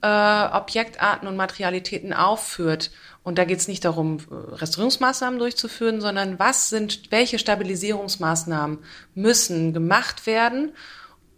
äh, 0.00 0.56
Objektarten 0.56 1.28
und 1.28 1.36
Materialitäten 1.36 2.14
aufführt. 2.14 2.90
Und 3.22 3.36
da 3.36 3.44
geht 3.44 3.58
es 3.58 3.68
nicht 3.68 3.84
darum, 3.84 4.16
Restaurierungsmaßnahmen 4.30 5.38
durchzuführen, 5.38 6.00
sondern 6.00 6.38
was 6.38 6.70
sind, 6.70 7.10
welche 7.10 7.38
Stabilisierungsmaßnahmen 7.38 8.78
müssen 9.14 9.74
gemacht 9.74 10.24
werden, 10.24 10.72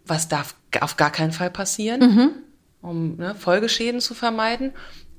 was 0.05 0.29
darf 0.29 0.55
auf 0.79 0.95
gar 0.95 1.11
keinen 1.11 1.33
Fall 1.33 1.49
passieren, 1.49 1.99
mhm. 1.99 2.29
um 2.81 3.17
ne, 3.17 3.35
Folgeschäden 3.35 3.99
zu 3.99 4.13
vermeiden 4.13 4.71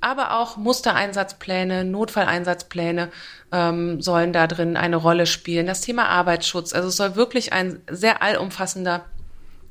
aber 0.04 0.38
auch 0.38 0.56
Mustereinsatzpläne, 0.56 1.84
Notfalleinsatzpläne 1.84 3.10
ähm, 3.52 4.02
sollen 4.02 4.32
da 4.32 4.46
drin 4.46 4.76
eine 4.76 4.96
Rolle 4.96 5.26
spielen. 5.26 5.66
Das 5.66 5.80
Thema 5.80 6.08
Arbeitsschutz, 6.08 6.74
also 6.74 6.88
es 6.88 6.96
soll 6.96 7.16
wirklich 7.16 7.52
ein 7.52 7.80
sehr 7.90 8.22
allumfassender 8.22 9.06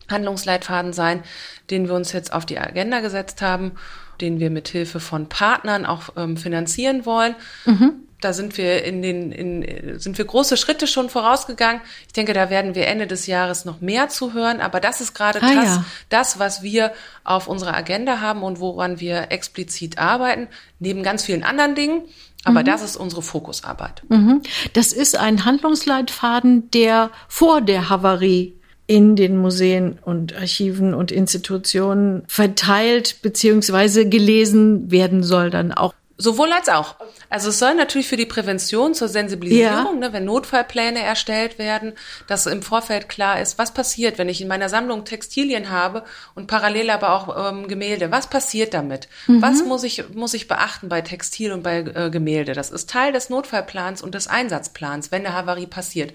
Handlungsleitfaden 0.10 0.92
sein, 0.92 1.24
den 1.70 1.88
wir 1.88 1.96
uns 1.96 2.12
jetzt 2.14 2.34
auf 2.34 2.46
die 2.46 2.60
Agenda 2.60 3.00
gesetzt 3.00 3.42
haben, 3.42 3.74
den 4.22 4.40
wir 4.40 4.50
mit 4.50 4.68
Hilfe 4.68 5.00
von 5.00 5.30
Partnern 5.30 5.86
auch 5.86 6.10
ähm, 6.18 6.36
finanzieren 6.36 7.06
wollen. 7.06 7.36
Mhm 7.66 8.04
da 8.24 8.34
sind 8.34 8.58
wir 8.58 8.84
in 8.84 9.02
den, 9.02 9.32
in, 9.32 10.00
sind 10.00 10.18
wir 10.18 10.26
große 10.26 10.58
Schritte 10.58 10.88
schon 10.88 11.10
vorausgegangen. 11.10 11.82
Ich 12.08 12.14
denke, 12.14 12.34
da 12.34 12.50
werden 12.50 12.76
wir 12.76 12.88
Ende 12.88 13.08
des 13.08 13.28
Jahres 13.28 13.66
noch 13.66 13.82
mehr 13.82 14.10
zu 14.10 14.34
hören. 14.34 14.62
Aber 14.62 14.80
das 14.80 15.02
ist 15.02 15.14
gerade 15.14 15.42
ah, 15.42 15.54
das, 15.54 15.66
ja. 15.66 15.86
das, 16.10 16.40
was 16.40 16.64
wir 16.64 16.94
auf 17.24 17.48
unserer 17.48 17.76
Agenda 17.76 18.22
haben 18.22 18.44
und 18.44 18.60
woran 18.60 19.00
wir 19.00 19.32
explizit 19.32 19.98
arbeiten, 19.98 20.48
neben 20.80 21.04
ganz 21.04 21.24
vielen 21.24 21.44
anderen 21.44 21.76
Dingen. 21.76 22.04
Aber 22.46 22.62
mhm. 22.62 22.66
das 22.66 22.82
ist 22.82 22.96
unsere 22.96 23.22
Fokusarbeit. 23.22 24.04
Mhm. 24.10 24.42
Das 24.74 24.94
ist 24.94 25.18
ein 25.18 25.46
Handlungsleitfaden, 25.46 26.72
der 26.72 27.12
vor 27.28 27.62
der 27.62 27.90
Havarie 27.90 28.56
in 28.86 29.16
den 29.16 29.38
Museen 29.38 29.98
und 30.04 30.36
Archiven 30.36 30.94
und 30.94 31.12
Institutionen 31.12 32.24
verteilt 32.28 33.22
beziehungsweise 33.22 34.08
gelesen 34.10 34.92
werden 34.92 35.24
soll 35.24 35.50
dann 35.50 35.72
auch. 35.72 35.94
Sowohl 36.16 36.52
als 36.52 36.70
auch. 36.70 36.96
Also 37.32 37.50
es 37.50 37.58
soll 37.58 37.74
natürlich 37.74 38.08
für 38.08 38.18
die 38.18 38.28
Prävention 38.28 38.94
zur 38.94 39.08
Sensibilisierung, 39.08 39.96
ja. 39.96 40.08
ne, 40.08 40.14
wenn 40.14 40.26
Notfallpläne 40.26 41.02
erstellt 41.02 41.58
werden, 41.58 41.94
dass 42.28 42.46
im 42.46 42.62
Vorfeld 42.62 43.10
klar 43.10 43.42
ist, 43.42 43.58
was 43.58 43.74
passiert, 43.74 44.20
wenn 44.20 44.30
ich 44.30 44.40
in 44.40 44.48
meiner 44.48 44.70
Sammlung 44.70 45.06
Textilien 45.06 45.72
habe 45.72 46.04
und 46.36 46.46
parallel 46.46 46.92
aber 46.92 47.14
auch 47.14 47.52
ähm, 47.52 47.68
Gemälde. 47.68 48.12
Was 48.12 48.28
passiert 48.28 48.76
damit? 48.76 49.08
Mhm. 49.26 49.42
Was 49.42 49.66
muss 49.66 49.84
ich 49.84 50.08
muss 50.14 50.36
ich 50.36 50.48
beachten 50.48 50.88
bei 50.88 51.02
Textil 51.02 51.52
und 51.52 51.64
bei 51.64 51.80
äh, 51.80 52.12
Gemälde? 52.12 52.54
Das 52.54 52.70
ist 52.70 52.92
Teil 52.92 53.12
des 53.12 53.32
Notfallplans 53.32 54.04
und 54.04 54.14
des 54.14 54.28
Einsatzplans, 54.28 55.12
wenn 55.12 55.26
eine 55.26 55.36
Havarie 55.36 55.68
passiert. 55.68 56.14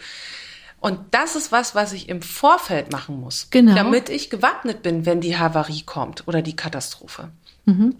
Und 0.80 1.00
das 1.10 1.34
ist 1.34 1.50
was, 1.50 1.74
was 1.74 1.92
ich 1.92 2.08
im 2.08 2.22
Vorfeld 2.22 2.92
machen 2.92 3.20
muss, 3.20 3.48
genau. 3.50 3.74
damit 3.74 4.08
ich 4.10 4.30
gewappnet 4.30 4.82
bin, 4.82 5.06
wenn 5.06 5.20
die 5.20 5.36
Havarie 5.36 5.82
kommt 5.82 6.28
oder 6.28 6.40
die 6.40 6.54
Katastrophe. 6.54 7.30
Mhm. 7.64 7.96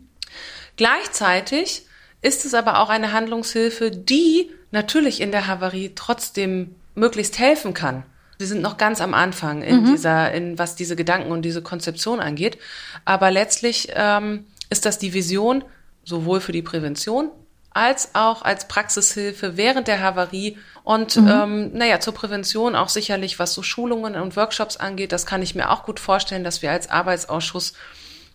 Gleichzeitig 0.77 1.88
ist 2.21 2.45
es 2.45 2.55
aber 2.55 2.81
auch 2.81 2.89
eine 2.89 3.13
Handlungshilfe, 3.13 3.91
die 3.91 4.51
natürlich 4.71 5.21
in 5.21 5.31
der 5.31 5.47
Havarie 5.47 5.93
trotzdem 5.95 6.75
möglichst 6.95 7.39
helfen 7.39 7.75
kann. 7.75 8.03
Wir 8.39 8.47
sind 8.47 8.63
noch 8.63 8.77
ganz 8.77 9.01
am 9.01 9.15
Anfang 9.15 9.63
in 9.63 9.83
mhm. 9.83 9.87
dieser, 9.87 10.33
in 10.33 10.59
was 10.59 10.77
diese 10.77 10.97
Gedanken 10.97 11.33
und 11.33 11.43
diese 11.43 11.63
Konzeption 11.63 12.21
angeht. 12.21 12.59
Aber 13.05 13.31
letztlich 13.31 13.89
ähm, 13.95 14.45
ist 14.71 14.87
das 14.87 14.99
die 14.99 15.13
Vision 15.13 15.65
sowohl 16.05 16.41
für 16.41 16.53
die 16.53 16.63
Prävention 16.63 17.31
als 17.71 18.15
auch 18.15 18.43
als 18.43 18.67
Praxishilfe 18.67 19.57
während 19.57 19.89
der 19.89 20.01
Havarie 20.01 20.57
und 20.85 21.17
mhm. 21.17 21.29
ähm, 21.29 21.71
naja, 21.75 22.01
zur 22.01 22.15
Prävention 22.15 22.75
auch 22.75 22.89
sicherlich, 22.89 23.39
was 23.39 23.55
so 23.55 23.63
Schulungen 23.63 24.17
und 24.17 24.37
Workshops 24.37 24.77
angeht, 24.77 25.13
das 25.13 25.27
kann 25.27 25.43
ich 25.43 25.55
mir 25.55 25.71
auch 25.71 25.85
gut 25.85 26.01
vorstellen, 26.01 26.45
dass 26.45 26.63
wir 26.63 26.73
als 26.73 26.89
Arbeitsausschuss 26.89 27.75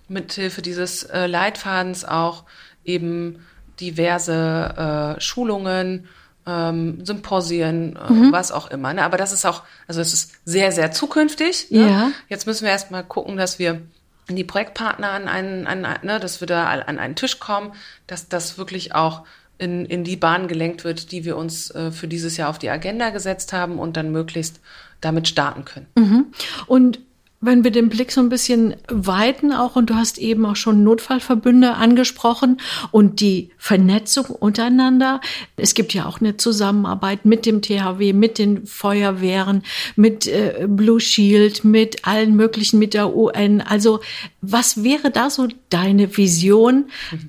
mithilfe 0.07 0.61
dieses 0.61 1.03
äh, 1.03 1.25
Leitfadens 1.25 2.05
auch 2.05 2.43
eben 2.85 3.45
diverse 3.79 5.15
äh, 5.17 5.21
Schulungen, 5.21 6.07
ähm, 6.45 7.05
Symposien, 7.05 7.95
äh, 7.95 8.11
mhm. 8.11 8.31
was 8.31 8.51
auch 8.51 8.69
immer. 8.69 8.93
Ne? 8.93 9.03
Aber 9.03 9.17
das 9.17 9.31
ist 9.31 9.45
auch, 9.45 9.63
also 9.87 10.01
es 10.01 10.13
ist 10.13 10.33
sehr, 10.45 10.71
sehr 10.71 10.91
zukünftig. 10.91 11.71
Ne? 11.71 11.89
Ja. 11.89 12.11
Jetzt 12.29 12.47
müssen 12.47 12.65
wir 12.65 12.71
erstmal 12.71 13.03
gucken, 13.03 13.37
dass 13.37 13.59
wir 13.59 13.81
die 14.29 14.43
Projektpartner 14.43 15.09
an 15.09 15.27
einen, 15.27 15.67
an, 15.67 15.81
ne, 16.01 16.19
dass 16.19 16.39
wir 16.39 16.47
da 16.47 16.65
an 16.65 16.99
einen 16.99 17.15
Tisch 17.15 17.39
kommen, 17.39 17.73
dass 18.07 18.29
das 18.29 18.57
wirklich 18.57 18.95
auch 18.95 19.23
in, 19.57 19.85
in 19.85 20.03
die 20.03 20.15
Bahn 20.15 20.47
gelenkt 20.47 20.83
wird, 20.83 21.11
die 21.11 21.25
wir 21.25 21.37
uns 21.37 21.71
äh, 21.71 21.91
für 21.91 22.07
dieses 22.07 22.37
Jahr 22.37 22.49
auf 22.49 22.59
die 22.59 22.69
Agenda 22.69 23.09
gesetzt 23.09 23.53
haben 23.53 23.79
und 23.79 23.97
dann 23.97 24.11
möglichst 24.11 24.59
damit 25.01 25.27
starten 25.27 25.65
können. 25.65 25.87
Mhm. 25.95 26.25
Und 26.67 26.99
wenn 27.45 27.63
wir 27.63 27.71
den 27.71 27.89
Blick 27.89 28.11
so 28.11 28.21
ein 28.21 28.29
bisschen 28.29 28.75
weiten 28.87 29.51
auch, 29.51 29.75
und 29.75 29.89
du 29.89 29.95
hast 29.95 30.17
eben 30.17 30.45
auch 30.45 30.55
schon 30.55 30.83
Notfallverbünde 30.83 31.73
angesprochen 31.73 32.61
und 32.91 33.19
die 33.19 33.51
Vernetzung 33.57 34.25
untereinander. 34.25 35.19
Es 35.57 35.73
gibt 35.73 35.93
ja 35.93 36.05
auch 36.05 36.21
eine 36.21 36.37
Zusammenarbeit 36.37 37.25
mit 37.25 37.45
dem 37.45 37.61
THW, 37.61 38.13
mit 38.13 38.37
den 38.37 38.65
Feuerwehren, 38.65 39.63
mit 39.97 40.25
äh, 40.27 40.67
Blue 40.69 41.01
Shield, 41.01 41.65
mit 41.65 42.07
allen 42.07 42.35
möglichen, 42.35 42.79
mit 42.79 42.93
der 42.93 43.13
UN. 43.13 43.59
Also 43.59 43.99
was 44.41 44.83
wäre 44.83 45.11
da 45.11 45.29
so 45.29 45.47
deine 45.69 46.15
Vision, 46.15 46.85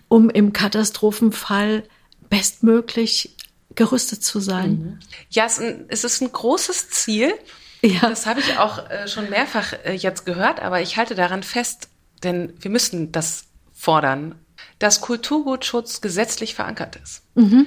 um 0.09 0.31
im 0.31 0.53
Katastrophenfall 0.53 1.83
bestmöglich 2.31 3.35
gerüstet 3.75 4.23
zu 4.23 4.39
sein? 4.39 4.71
Mhm. 4.71 4.99
Ja, 5.31 5.47
es 5.47 6.05
ist 6.05 6.23
ein 6.23 6.31
großes 6.31 6.91
Ziel. 6.91 7.35
Ja. 7.85 8.09
Das 8.09 8.27
habe 8.27 8.41
ich 8.41 8.57
auch 8.59 8.89
äh, 8.89 9.09
schon 9.09 9.29
mehrfach 9.29 9.75
äh, 9.85 9.93
jetzt 9.93 10.25
gehört, 10.25 10.61
aber 10.61 10.81
ich 10.81 10.97
halte 10.97 11.15
daran 11.15 11.43
fest, 11.43 11.89
denn 12.23 12.55
wir 12.59 12.71
müssen 12.71 13.13
das 13.13 13.45
fordern, 13.75 14.37
dass 14.79 15.03
Kulturgutschutz 15.03 16.01
gesetzlich 16.01 16.55
verankert 16.55 16.97
ist. 16.97 17.23
Mhm. 17.35 17.67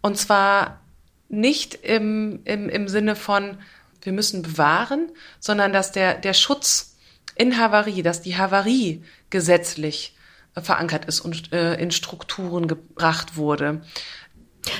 Und 0.00 0.16
zwar 0.16 0.80
nicht 1.28 1.74
im, 1.74 2.40
im, 2.44 2.70
im 2.70 2.88
Sinne 2.88 3.14
von, 3.14 3.58
wir 4.02 4.12
müssen 4.12 4.40
bewahren, 4.40 5.10
sondern 5.38 5.72
dass 5.72 5.92
der, 5.92 6.14
der 6.14 6.32
Schutz 6.32 6.96
in 7.34 7.58
Havarie, 7.58 8.02
dass 8.02 8.22
die 8.22 8.38
Havarie 8.38 9.04
gesetzlich 9.28 10.16
äh, 10.54 10.62
verankert 10.62 11.04
ist 11.04 11.20
und 11.20 11.52
äh, 11.52 11.74
in 11.74 11.90
Strukturen 11.90 12.68
gebracht 12.68 13.36
wurde. 13.36 13.82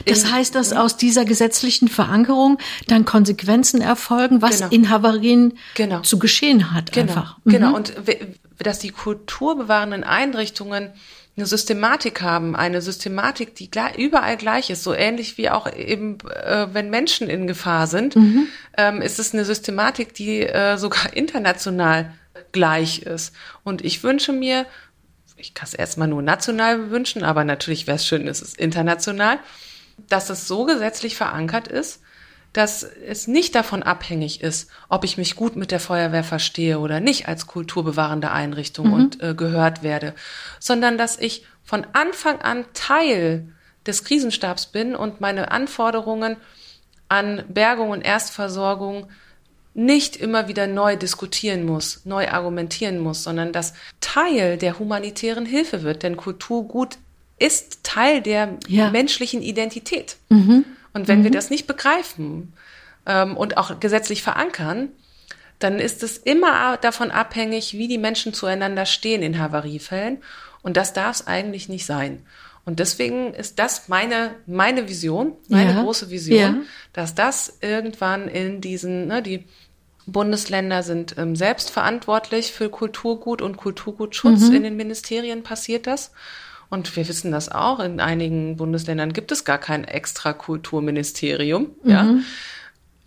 Das 0.07 0.31
heißt, 0.31 0.55
dass 0.55 0.73
aus 0.73 0.97
dieser 0.97 1.25
gesetzlichen 1.25 1.89
Verankerung 1.89 2.59
dann 2.87 3.05
Konsequenzen 3.05 3.81
erfolgen, 3.81 4.43
was 4.43 4.59
genau. 4.59 4.71
in 4.71 4.91
Havarien 4.91 5.59
genau. 5.75 6.01
zu 6.01 6.19
geschehen 6.19 6.73
hat 6.73 6.93
genau. 6.93 7.09
einfach. 7.13 7.39
Mhm. 7.45 7.51
Genau, 7.51 7.75
und 7.77 7.95
dass 8.59 8.79
die 8.79 8.91
kulturbewahrenden 8.91 10.05
Einrichtungen 10.05 10.93
eine 11.39 11.47
Systematik 11.47 12.21
haben, 12.21 12.57
eine 12.57 12.83
Systematik, 12.83 13.55
die 13.55 13.71
überall 13.97 14.37
gleich 14.37 14.71
ist, 14.71 14.83
so 14.83 14.93
ähnlich 14.93 15.39
wie 15.39 15.51
auch 15.51 15.73
eben, 15.73 16.19
äh, 16.21 16.67
wenn 16.73 16.91
Menschen 16.91 17.31
in 17.31 17.47
Gefahr 17.47 17.87
sind, 17.87 18.17
mhm. 18.17 18.49
ähm, 18.77 19.01
ist 19.01 19.21
es 19.21 19.33
eine 19.33 19.45
Systematik, 19.45 20.15
die 20.15 20.43
äh, 20.43 20.77
sogar 20.77 21.13
international 21.15 22.13
gleich 22.51 23.03
ist. 23.03 23.35
Und 23.63 23.85
ich 23.85 24.03
wünsche 24.03 24.33
mir, 24.33 24.67
ich 25.37 25.55
kann 25.55 25.69
es 25.69 25.75
erstmal 25.75 26.09
nur 26.09 26.23
national 26.23 26.91
wünschen, 26.91 27.23
aber 27.23 27.45
natürlich 27.45 27.87
wäre 27.87 27.97
es 27.97 28.07
schön, 28.07 28.27
es 28.27 28.43
ist 28.43 28.59
international, 28.59 29.39
dass 30.09 30.31
es 30.31 30.47
so 30.47 30.65
gesetzlich 30.65 31.17
verankert 31.17 31.69
ist, 31.69 32.01
dass 32.53 32.83
es 32.83 33.27
nicht 33.29 33.55
davon 33.55 33.83
abhängig 33.83 34.41
ist, 34.41 34.71
ob 34.89 35.05
ich 35.05 35.19
mich 35.19 35.37
gut 35.37 35.57
mit 35.57 35.71
der 35.71 35.81
Feuerwehr 35.81 36.25
verstehe 36.25 36.79
oder 36.79 37.01
nicht 37.01 37.29
als 37.29 37.47
kulturbewahrende 37.47 38.31
Einrichtung 38.31 38.89
mhm. 38.89 38.93
und 38.93 39.23
äh, 39.23 39.35
gehört 39.35 39.83
werde, 39.83 40.15
sondern 40.59 40.99
dass 40.99 41.19
ich 41.19 41.45
von 41.63 41.87
Anfang 41.93 42.41
an 42.41 42.65
Teil 42.73 43.53
des 43.87 44.05
Krisenstabs 44.05 44.67
bin 44.67 44.97
und 44.97 45.21
meine 45.21 45.51
Anforderungen 45.51 46.37
an 47.09 47.45
Bergung 47.49 47.91
und 47.91 48.03
Erstversorgung 48.03 49.09
nicht 49.75 50.17
immer 50.17 50.49
wieder 50.49 50.67
neu 50.67 50.97
diskutieren 50.97 51.65
muss, 51.65 52.05
neu 52.05 52.29
argumentieren 52.29 52.99
muss, 52.99 53.23
sondern 53.23 53.53
dass 53.53 53.75
Teil 54.01 54.57
der 54.57 54.79
humanitären 54.79 55.47
Hilfe 55.47 55.83
wird. 55.83 56.03
Denn 56.03 56.17
Kulturgut 56.17 56.99
ist 57.39 57.85
Teil 57.85 58.21
der 58.21 58.59
ja. 58.67 58.91
menschlichen 58.91 59.43
Identität. 59.43 60.17
Mhm. 60.29 60.65
Und 60.93 61.09
wenn 61.09 61.21
mhm. 61.21 61.25
wir 61.25 61.31
das 61.31 61.51
nicht 61.51 61.67
begreifen, 61.67 62.53
ähm, 63.09 63.37
und 63.37 63.57
auch 63.57 63.81
gesetzlich 63.81 64.23
verankern, 64.23 64.91
dann 65.59 65.81
ist 65.81 66.05
es 66.05 66.19
immer 66.19 66.77
davon 66.77 67.11
abhängig, 67.11 67.73
wie 67.73 67.89
die 67.89 67.99
Menschen 67.99 68.33
zueinander 68.33 68.87
stehen 68.87 69.23
in 69.23 69.41
Havariefällen. 69.41 70.19
Und 70.63 70.77
das 70.77 70.93
darf 70.93 71.17
es 71.17 71.27
eigentlich 71.27 71.69
nicht 71.69 71.87
sein. 71.87 72.25
Und 72.65 72.79
deswegen 72.79 73.33
ist 73.33 73.59
das 73.59 73.89
meine, 73.89 74.35
meine 74.47 74.89
Vision, 74.89 75.33
meine 75.49 75.73
ja. 75.73 75.83
große 75.83 76.11
Vision, 76.11 76.39
ja. 76.39 76.55
dass 76.93 77.15
das 77.15 77.59
irgendwann 77.63 78.29
in 78.29 78.61
diesen, 78.61 79.07
ne, 79.07 79.23
die 79.23 79.47
Bundesländer 80.07 80.83
sind 80.83 81.17
ähm, 81.19 81.35
selbst 81.35 81.71
verantwortlich 81.71 82.53
für 82.53 82.69
Kulturgut 82.69 83.43
und 83.43 83.57
Kulturgutschutz. 83.57 84.49
Mhm. 84.49 84.55
In 84.55 84.63
den 84.63 84.77
Ministerien 84.77 85.43
passiert 85.43 85.87
das. 85.87 86.13
Und 86.71 86.95
wir 86.97 87.09
wissen 87.09 87.33
das 87.33 87.51
auch. 87.51 87.81
In 87.81 88.01
einigen 88.01 88.57
Bundesländern 88.57 89.13
gibt 89.13 89.33
es 89.33 89.45
gar 89.45 89.59
kein 89.59 89.85
extra 89.85 90.33
Kulturministerium. 90.33 91.69
Mhm. 91.83 91.91
Ja 91.91 92.15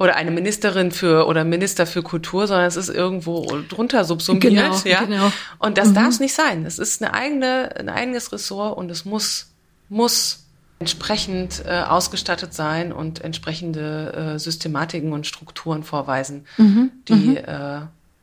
oder 0.01 0.15
eine 0.15 0.31
Ministerin 0.31 0.89
für 0.89 1.27
oder 1.27 1.43
Minister 1.43 1.85
für 1.85 2.01
Kultur, 2.01 2.47
sondern 2.47 2.65
es 2.65 2.75
ist 2.75 2.89
irgendwo 2.89 3.45
drunter 3.69 4.03
subsumiert, 4.03 4.41
genau, 4.41 4.75
ja. 4.83 5.03
Genau. 5.03 5.31
Und 5.59 5.77
das 5.77 5.89
mhm. 5.89 5.93
darf 5.93 6.07
es 6.07 6.19
nicht 6.19 6.33
sein. 6.33 6.65
Es 6.65 6.79
ist 6.79 7.03
eine 7.03 7.13
eigene, 7.13 7.75
ein 7.75 7.87
eigenes 7.87 8.31
Ressort 8.33 8.75
und 8.79 8.89
es 8.89 9.05
muss, 9.05 9.51
muss 9.89 10.47
entsprechend 10.79 11.63
äh, 11.67 11.83
ausgestattet 11.87 12.55
sein 12.55 12.91
und 12.91 13.23
entsprechende 13.23 14.33
äh, 14.33 14.39
Systematiken 14.39 15.13
und 15.13 15.27
Strukturen 15.27 15.83
vorweisen, 15.83 16.45
mhm. 16.57 16.91
die 17.07 17.13
mhm. 17.13 17.37
Äh, 17.37 17.81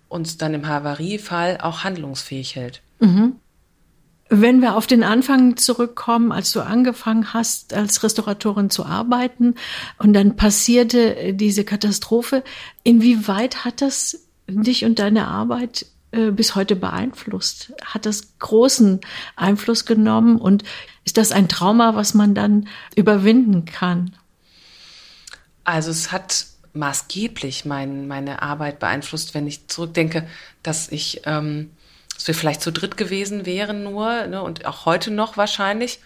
uns 0.08 0.36
dann 0.36 0.54
im 0.54 0.66
Havariefall 0.66 1.58
auch 1.60 1.84
handlungsfähig 1.84 2.56
hält. 2.56 2.82
Mhm. 2.98 3.36
Wenn 4.30 4.60
wir 4.60 4.76
auf 4.76 4.86
den 4.86 5.04
Anfang 5.04 5.56
zurückkommen, 5.56 6.32
als 6.32 6.52
du 6.52 6.60
angefangen 6.60 7.32
hast, 7.32 7.72
als 7.72 8.02
Restauratorin 8.02 8.68
zu 8.68 8.84
arbeiten 8.84 9.54
und 9.98 10.12
dann 10.12 10.36
passierte 10.36 11.32
diese 11.32 11.64
Katastrophe, 11.64 12.44
inwieweit 12.82 13.64
hat 13.64 13.80
das 13.80 14.26
dich 14.46 14.84
und 14.84 14.98
deine 14.98 15.28
Arbeit 15.28 15.86
äh, 16.10 16.30
bis 16.30 16.54
heute 16.54 16.76
beeinflusst? 16.76 17.72
Hat 17.84 18.04
das 18.04 18.38
großen 18.38 19.00
Einfluss 19.36 19.86
genommen 19.86 20.38
und 20.38 20.62
ist 21.04 21.16
das 21.16 21.32
ein 21.32 21.48
Trauma, 21.48 21.94
was 21.94 22.12
man 22.12 22.34
dann 22.34 22.68
überwinden 22.96 23.64
kann? 23.64 24.14
Also 25.64 25.90
es 25.90 26.12
hat 26.12 26.46
maßgeblich 26.72 27.64
mein, 27.64 28.06
meine 28.08 28.42
Arbeit 28.42 28.78
beeinflusst, 28.78 29.34
wenn 29.34 29.46
ich 29.46 29.68
zurückdenke, 29.68 30.26
dass 30.62 30.90
ich 30.90 31.22
ähm, 31.24 31.70
dass 32.18 32.26
wir 32.26 32.34
vielleicht 32.34 32.62
zu 32.62 32.72
dritt 32.72 32.96
gewesen 32.96 33.46
wären 33.46 33.84
nur 33.84 34.26
ne, 34.26 34.42
und 34.42 34.66
auch 34.66 34.86
heute 34.86 35.12
noch 35.12 35.36
wahrscheinlich. 35.36 36.00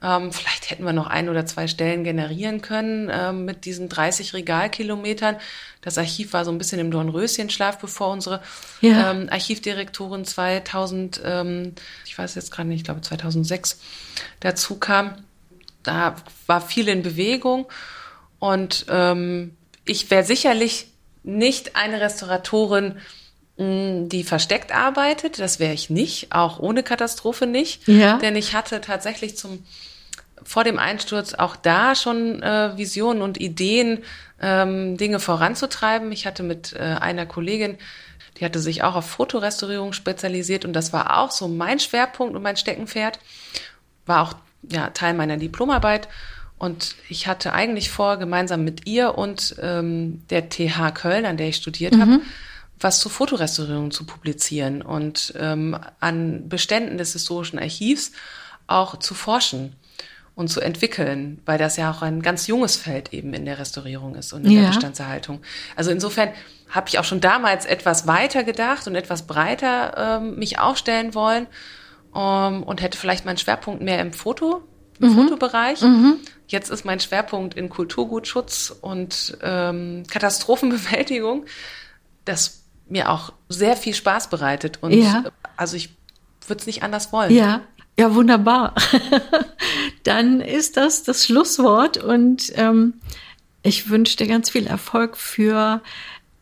Ähm, 0.00 0.30
vielleicht 0.30 0.70
hätten 0.70 0.84
wir 0.84 0.92
noch 0.92 1.08
ein 1.08 1.28
oder 1.28 1.44
zwei 1.44 1.66
Stellen 1.66 2.04
generieren 2.04 2.62
können 2.62 3.10
ähm, 3.12 3.44
mit 3.44 3.64
diesen 3.64 3.88
30 3.88 4.32
Regalkilometern. 4.32 5.38
Das 5.80 5.98
Archiv 5.98 6.34
war 6.34 6.44
so 6.44 6.52
ein 6.52 6.58
bisschen 6.58 6.78
im 6.78 6.92
Dornröschenschlaf, 6.92 7.78
bevor 7.78 8.12
unsere 8.12 8.42
ja. 8.80 9.10
ähm, 9.10 9.26
Archivdirektorin 9.28 10.24
2000, 10.24 11.20
ähm, 11.24 11.74
ich 12.04 12.16
weiß 12.16 12.36
jetzt 12.36 12.52
gerade 12.52 12.68
nicht, 12.68 12.78
ich 12.78 12.84
glaube 12.84 13.00
2006 13.00 13.80
dazu 14.38 14.78
kam. 14.78 15.16
Da 15.82 16.14
war 16.46 16.60
viel 16.60 16.86
in 16.86 17.02
Bewegung 17.02 17.66
und 18.38 18.86
ähm, 18.88 19.56
ich 19.84 20.10
wäre 20.12 20.22
sicherlich 20.22 20.92
nicht 21.24 21.74
eine 21.74 22.00
Restauratorin, 22.00 22.98
die 23.58 24.24
versteckt 24.24 24.72
arbeitet. 24.72 25.38
Das 25.38 25.58
wäre 25.58 25.72
ich 25.72 25.88
nicht, 25.88 26.32
auch 26.32 26.58
ohne 26.58 26.82
Katastrophe 26.82 27.46
nicht. 27.46 27.86
Ja. 27.88 28.18
Denn 28.18 28.36
ich 28.36 28.54
hatte 28.54 28.80
tatsächlich 28.80 29.36
zum 29.36 29.64
vor 30.42 30.62
dem 30.62 30.78
Einsturz 30.78 31.34
auch 31.34 31.56
da 31.56 31.94
schon 31.94 32.40
äh, 32.42 32.76
Visionen 32.76 33.20
und 33.20 33.40
Ideen, 33.40 34.04
ähm, 34.40 34.96
Dinge 34.96 35.18
voranzutreiben. 35.18 36.12
Ich 36.12 36.26
hatte 36.26 36.42
mit 36.42 36.72
äh, 36.74 36.78
einer 36.78 37.26
Kollegin, 37.26 37.78
die 38.36 38.44
hatte 38.44 38.60
sich 38.60 38.84
auch 38.84 38.94
auf 38.94 39.08
Fotorestaurierung 39.08 39.92
spezialisiert 39.92 40.64
und 40.64 40.72
das 40.72 40.92
war 40.92 41.18
auch 41.18 41.32
so 41.32 41.48
mein 41.48 41.80
Schwerpunkt 41.80 42.36
und 42.36 42.42
mein 42.42 42.56
Steckenpferd. 42.56 43.18
War 44.04 44.22
auch 44.22 44.34
ja, 44.70 44.90
Teil 44.90 45.14
meiner 45.14 45.36
Diplomarbeit. 45.36 46.08
Und 46.58 46.96
ich 47.08 47.26
hatte 47.26 47.52
eigentlich 47.52 47.90
vor, 47.90 48.16
gemeinsam 48.16 48.64
mit 48.64 48.86
ihr 48.86 49.18
und 49.18 49.56
ähm, 49.60 50.22
der 50.30 50.48
TH 50.48 50.94
Köln, 50.94 51.26
an 51.26 51.36
der 51.36 51.48
ich 51.48 51.56
studiert 51.56 51.94
mhm. 51.94 52.00
habe, 52.00 52.20
was 52.80 53.00
zur 53.00 53.10
Fotorestaurierung 53.10 53.90
zu 53.90 54.04
publizieren 54.04 54.82
und 54.82 55.32
ähm, 55.38 55.78
an 56.00 56.48
Beständen 56.48 56.98
des 56.98 57.12
historischen 57.12 57.58
Archivs 57.58 58.12
auch 58.66 58.98
zu 58.98 59.14
forschen 59.14 59.76
und 60.34 60.48
zu 60.48 60.60
entwickeln, 60.60 61.40
weil 61.46 61.56
das 61.56 61.78
ja 61.78 61.90
auch 61.90 62.02
ein 62.02 62.20
ganz 62.20 62.46
junges 62.46 62.76
Feld 62.76 63.12
eben 63.14 63.32
in 63.32 63.46
der 63.46 63.58
Restaurierung 63.58 64.14
ist 64.14 64.34
und 64.34 64.44
in 64.44 64.52
ja. 64.52 64.60
der 64.60 64.68
Bestandserhaltung. 64.68 65.40
Also 65.76 65.90
insofern 65.90 66.28
habe 66.68 66.88
ich 66.88 66.98
auch 66.98 67.04
schon 67.04 67.20
damals 67.20 67.64
etwas 67.64 68.06
weiter 68.06 68.44
gedacht 68.44 68.86
und 68.86 68.94
etwas 68.94 69.26
breiter 69.26 70.20
ähm, 70.20 70.36
mich 70.36 70.58
aufstellen 70.58 71.14
wollen 71.14 71.46
ähm, 72.14 72.62
und 72.62 72.82
hätte 72.82 72.98
vielleicht 72.98 73.24
meinen 73.24 73.38
Schwerpunkt 73.38 73.82
mehr 73.82 73.98
im 74.00 74.12
Foto, 74.12 74.62
im 75.00 75.10
mhm. 75.10 75.14
Fotobereich. 75.14 75.80
Mhm. 75.80 76.18
Jetzt 76.48 76.70
ist 76.70 76.84
mein 76.84 77.00
Schwerpunkt 77.00 77.54
in 77.54 77.70
Kulturgutschutz 77.70 78.76
und 78.78 79.38
ähm, 79.42 80.04
Katastrophenbewältigung. 80.08 81.46
Das 82.26 82.55
mir 82.88 83.10
auch 83.10 83.32
sehr 83.48 83.76
viel 83.76 83.94
Spaß 83.94 84.30
bereitet. 84.30 84.78
Und 84.80 84.92
ja. 84.92 85.24
also 85.56 85.76
ich 85.76 85.90
würde 86.46 86.60
es 86.60 86.66
nicht 86.66 86.82
anders 86.82 87.12
wollen. 87.12 87.34
Ja, 87.34 87.62
ja, 87.98 88.14
wunderbar. 88.14 88.74
Dann 90.02 90.40
ist 90.40 90.76
das 90.76 91.02
das 91.02 91.24
Schlusswort 91.24 91.96
und 91.96 92.52
ähm, 92.56 92.94
ich 93.62 93.88
wünsche 93.88 94.16
dir 94.18 94.26
ganz 94.26 94.50
viel 94.50 94.66
Erfolg 94.66 95.16
für 95.16 95.80